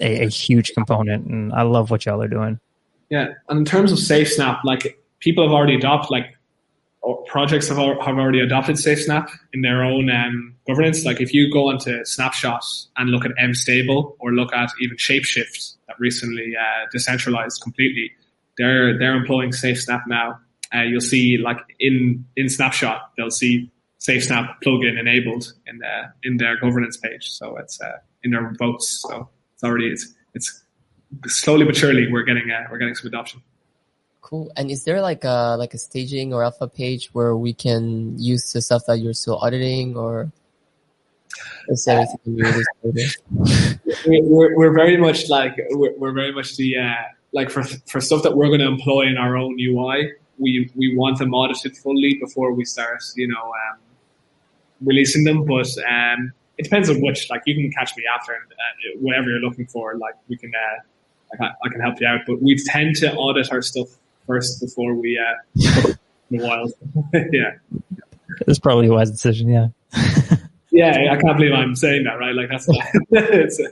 a, 0.00 0.24
a 0.24 0.28
huge 0.28 0.72
component. 0.74 1.26
And 1.26 1.52
I 1.52 1.62
love 1.62 1.90
what 1.90 2.04
y'all 2.06 2.22
are 2.22 2.28
doing. 2.28 2.60
Yeah, 3.08 3.28
and 3.48 3.58
in 3.60 3.64
terms 3.64 3.92
of 3.92 3.98
SafeSnap, 3.98 4.64
like 4.64 5.00
people 5.20 5.44
have 5.44 5.52
already 5.52 5.74
adopted, 5.76 6.10
like 6.10 6.24
or 6.24 6.35
projects 7.26 7.68
have, 7.68 7.78
have 7.78 8.18
already 8.18 8.40
adopted 8.40 8.76
SafeSnap 8.76 9.28
in 9.52 9.62
their 9.62 9.82
own 9.84 10.10
um, 10.10 10.54
governance. 10.66 11.04
Like 11.04 11.20
if 11.20 11.32
you 11.32 11.52
go 11.52 11.68
onto 11.68 12.04
Snapshot 12.04 12.64
and 12.96 13.10
look 13.10 13.24
at 13.24 13.32
MStable 13.40 14.16
or 14.18 14.32
look 14.32 14.52
at 14.52 14.70
even 14.80 14.96
Shapeshift 14.96 15.76
that 15.86 15.96
recently 15.98 16.54
uh, 16.58 16.86
decentralized 16.92 17.62
completely, 17.62 18.10
they're 18.58 18.98
they're 18.98 19.14
employing 19.14 19.50
SafeSnap 19.50 20.02
now. 20.08 20.38
Uh, 20.74 20.82
you'll 20.82 21.00
see 21.00 21.38
like 21.38 21.58
in 21.78 22.24
in 22.36 22.48
Snapshot, 22.48 23.12
they'll 23.16 23.30
see 23.30 23.70
SafeSnap 24.00 24.56
plugin 24.64 24.98
enabled 24.98 25.52
in 25.66 25.78
the 25.78 26.12
in 26.22 26.36
their 26.38 26.58
governance 26.58 26.96
page. 26.96 27.28
So 27.28 27.56
it's 27.58 27.80
uh, 27.80 27.98
in 28.22 28.32
their 28.32 28.52
votes. 28.58 29.02
So 29.02 29.28
it's 29.54 29.64
already 29.64 29.88
it's 29.88 30.12
it's 30.34 30.64
slowly 31.26 31.64
but 31.64 31.76
surely 31.76 32.10
we're 32.10 32.24
getting 32.24 32.50
uh, 32.50 32.66
we're 32.70 32.78
getting 32.78 32.94
some 32.94 33.08
adoption. 33.08 33.42
Cool. 34.26 34.50
And 34.56 34.72
is 34.72 34.82
there 34.82 35.00
like 35.00 35.22
a 35.22 35.54
like 35.56 35.72
a 35.72 35.78
staging 35.78 36.34
or 36.34 36.42
alpha 36.42 36.66
page 36.66 37.10
where 37.12 37.36
we 37.36 37.52
can 37.54 38.18
use 38.18 38.52
the 38.52 38.60
stuff 38.60 38.82
that 38.88 38.98
you're 38.98 39.14
still 39.14 39.36
auditing, 39.38 39.96
or 39.96 40.32
is? 41.68 43.16
We- 44.04 44.20
We're, 44.22 44.56
we're 44.56 44.72
very 44.74 44.96
much 44.96 45.28
like 45.28 45.54
we're, 45.70 45.96
we're 45.96 46.12
very 46.12 46.32
much 46.32 46.56
the 46.56 46.76
uh, 46.76 46.94
like 47.34 47.50
for 47.50 47.62
for 47.86 48.00
stuff 48.00 48.24
that 48.24 48.36
we're 48.36 48.48
going 48.48 48.58
to 48.60 48.66
employ 48.66 49.02
in 49.06 49.16
our 49.16 49.36
own 49.36 49.56
UI. 49.60 50.10
We 50.38 50.72
we 50.74 50.96
want 50.96 51.18
them 51.20 51.32
audited 51.32 51.76
fully 51.76 52.18
before 52.20 52.52
we 52.52 52.64
start, 52.64 53.04
you 53.14 53.28
know, 53.28 53.44
um, 53.44 53.78
releasing 54.80 55.22
them. 55.22 55.44
But 55.44 55.68
um, 55.88 56.32
it 56.58 56.64
depends 56.64 56.90
on 56.90 57.00
which. 57.00 57.30
Like 57.30 57.42
you 57.46 57.54
can 57.54 57.70
catch 57.70 57.96
me 57.96 58.02
after 58.12 58.32
and 58.32 58.42
uh, 58.52 58.98
whatever 58.98 59.30
you're 59.30 59.38
looking 59.48 59.66
for. 59.66 59.96
Like 59.98 60.14
we 60.28 60.36
can, 60.36 60.50
uh, 60.52 61.36
can 61.36 61.48
I 61.64 61.68
can 61.68 61.80
help 61.80 62.00
you 62.00 62.08
out. 62.08 62.22
But 62.26 62.42
we 62.42 62.56
tend 62.66 62.96
to 62.96 63.14
audit 63.14 63.52
our 63.52 63.62
stuff 63.62 63.86
first 64.26 64.60
before 64.60 64.94
we 64.94 65.18
uh, 65.18 65.34
in 65.54 65.96
the 66.38 66.44
wild. 66.44 66.72
yeah. 67.32 67.52
It's 68.46 68.58
probably 68.58 68.88
a 68.88 68.92
wise 68.92 69.10
decision. 69.10 69.48
Yeah. 69.48 69.68
Yeah, 70.72 71.10
I 71.10 71.16
can't 71.16 71.38
believe 71.38 71.54
I'm 71.54 71.74
saying 71.74 72.04
that, 72.04 72.18
right? 72.18 72.34
Like 72.34 72.50
that's 72.50 72.66
it's, 72.68 73.58
in 73.60 73.66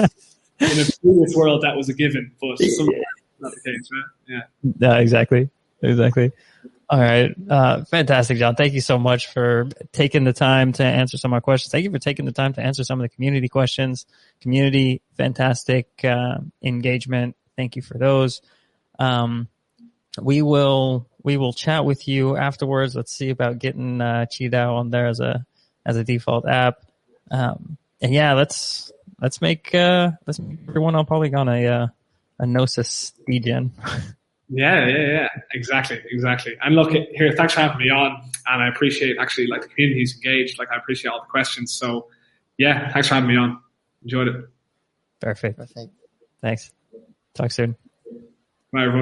a 0.00 0.98
previous 1.02 1.34
world 1.34 1.62
that 1.62 1.76
was 1.76 1.88
a 1.88 1.94
given, 1.94 2.30
but 2.40 2.50
not 3.40 3.50
the 3.50 3.60
case, 3.64 3.90
right? 3.92 4.04
Yeah. 4.28 4.42
Yeah, 4.78 4.98
exactly. 4.98 5.50
Exactly. 5.82 6.30
All 6.88 6.98
right. 6.98 7.34
Uh, 7.48 7.84
fantastic, 7.84 8.38
John. 8.38 8.56
Thank 8.56 8.74
you 8.74 8.80
so 8.80 8.98
much 8.98 9.28
for 9.28 9.68
taking 9.92 10.24
the 10.24 10.32
time 10.32 10.72
to 10.74 10.84
answer 10.84 11.16
some 11.16 11.32
of 11.32 11.34
our 11.34 11.40
questions. 11.40 11.70
Thank 11.70 11.84
you 11.84 11.90
for 11.90 12.00
taking 12.00 12.26
the 12.26 12.32
time 12.32 12.52
to 12.54 12.60
answer 12.60 12.82
some 12.84 13.00
of 13.00 13.04
the 13.04 13.14
community 13.14 13.48
questions. 13.48 14.06
Community, 14.40 15.00
fantastic 15.16 15.88
uh, 16.04 16.38
engagement. 16.62 17.36
Thank 17.56 17.76
you 17.76 17.82
for 17.82 17.96
those. 17.96 18.42
Um, 18.98 19.48
we 20.20 20.42
will 20.42 21.06
we 21.22 21.36
will 21.36 21.52
chat 21.52 21.84
with 21.84 22.08
you 22.08 22.36
afterwards. 22.36 22.96
Let's 22.96 23.12
see 23.12 23.30
about 23.30 23.58
getting 23.58 24.00
uh, 24.00 24.26
Qidao 24.30 24.74
on 24.74 24.90
there 24.90 25.06
as 25.06 25.20
a 25.20 25.44
as 25.84 25.96
a 25.96 26.04
default 26.04 26.48
app. 26.48 26.78
Um, 27.30 27.76
and 28.00 28.12
yeah, 28.12 28.32
let's 28.32 28.90
let's 29.20 29.40
make 29.40 29.74
uh, 29.74 30.12
let's 30.26 30.38
make 30.38 30.58
everyone 30.68 30.94
on 30.94 31.06
Polygon 31.06 31.48
a 31.48 31.66
uh, 31.66 31.86
a 32.38 32.46
Gnosis 32.46 33.12
degen. 33.26 33.72
Yeah, 34.52 34.88
yeah, 34.88 35.06
yeah, 35.06 35.28
exactly, 35.52 36.02
exactly. 36.10 36.56
And 36.60 36.74
look, 36.74 36.90
here, 36.90 37.32
thanks 37.36 37.54
for 37.54 37.60
having 37.60 37.78
me 37.78 37.90
on, 37.90 38.20
and 38.46 38.62
I 38.62 38.68
appreciate 38.68 39.16
actually 39.20 39.46
like 39.46 39.62
the 39.62 39.68
community's 39.68 40.16
engaged. 40.16 40.58
Like 40.58 40.72
I 40.72 40.76
appreciate 40.76 41.12
all 41.12 41.20
the 41.20 41.30
questions. 41.30 41.72
So, 41.72 42.08
yeah, 42.58 42.92
thanks 42.92 43.06
for 43.06 43.14
having 43.14 43.30
me 43.30 43.36
on. 43.36 43.60
Enjoyed 44.02 44.26
it. 44.26 44.48
Perfect. 45.20 45.56
Perfect. 45.56 45.92
Thanks. 46.42 46.72
Talk 47.34 47.52
soon. 47.52 47.76
Bye, 48.72 48.80
everyone. 48.82 48.98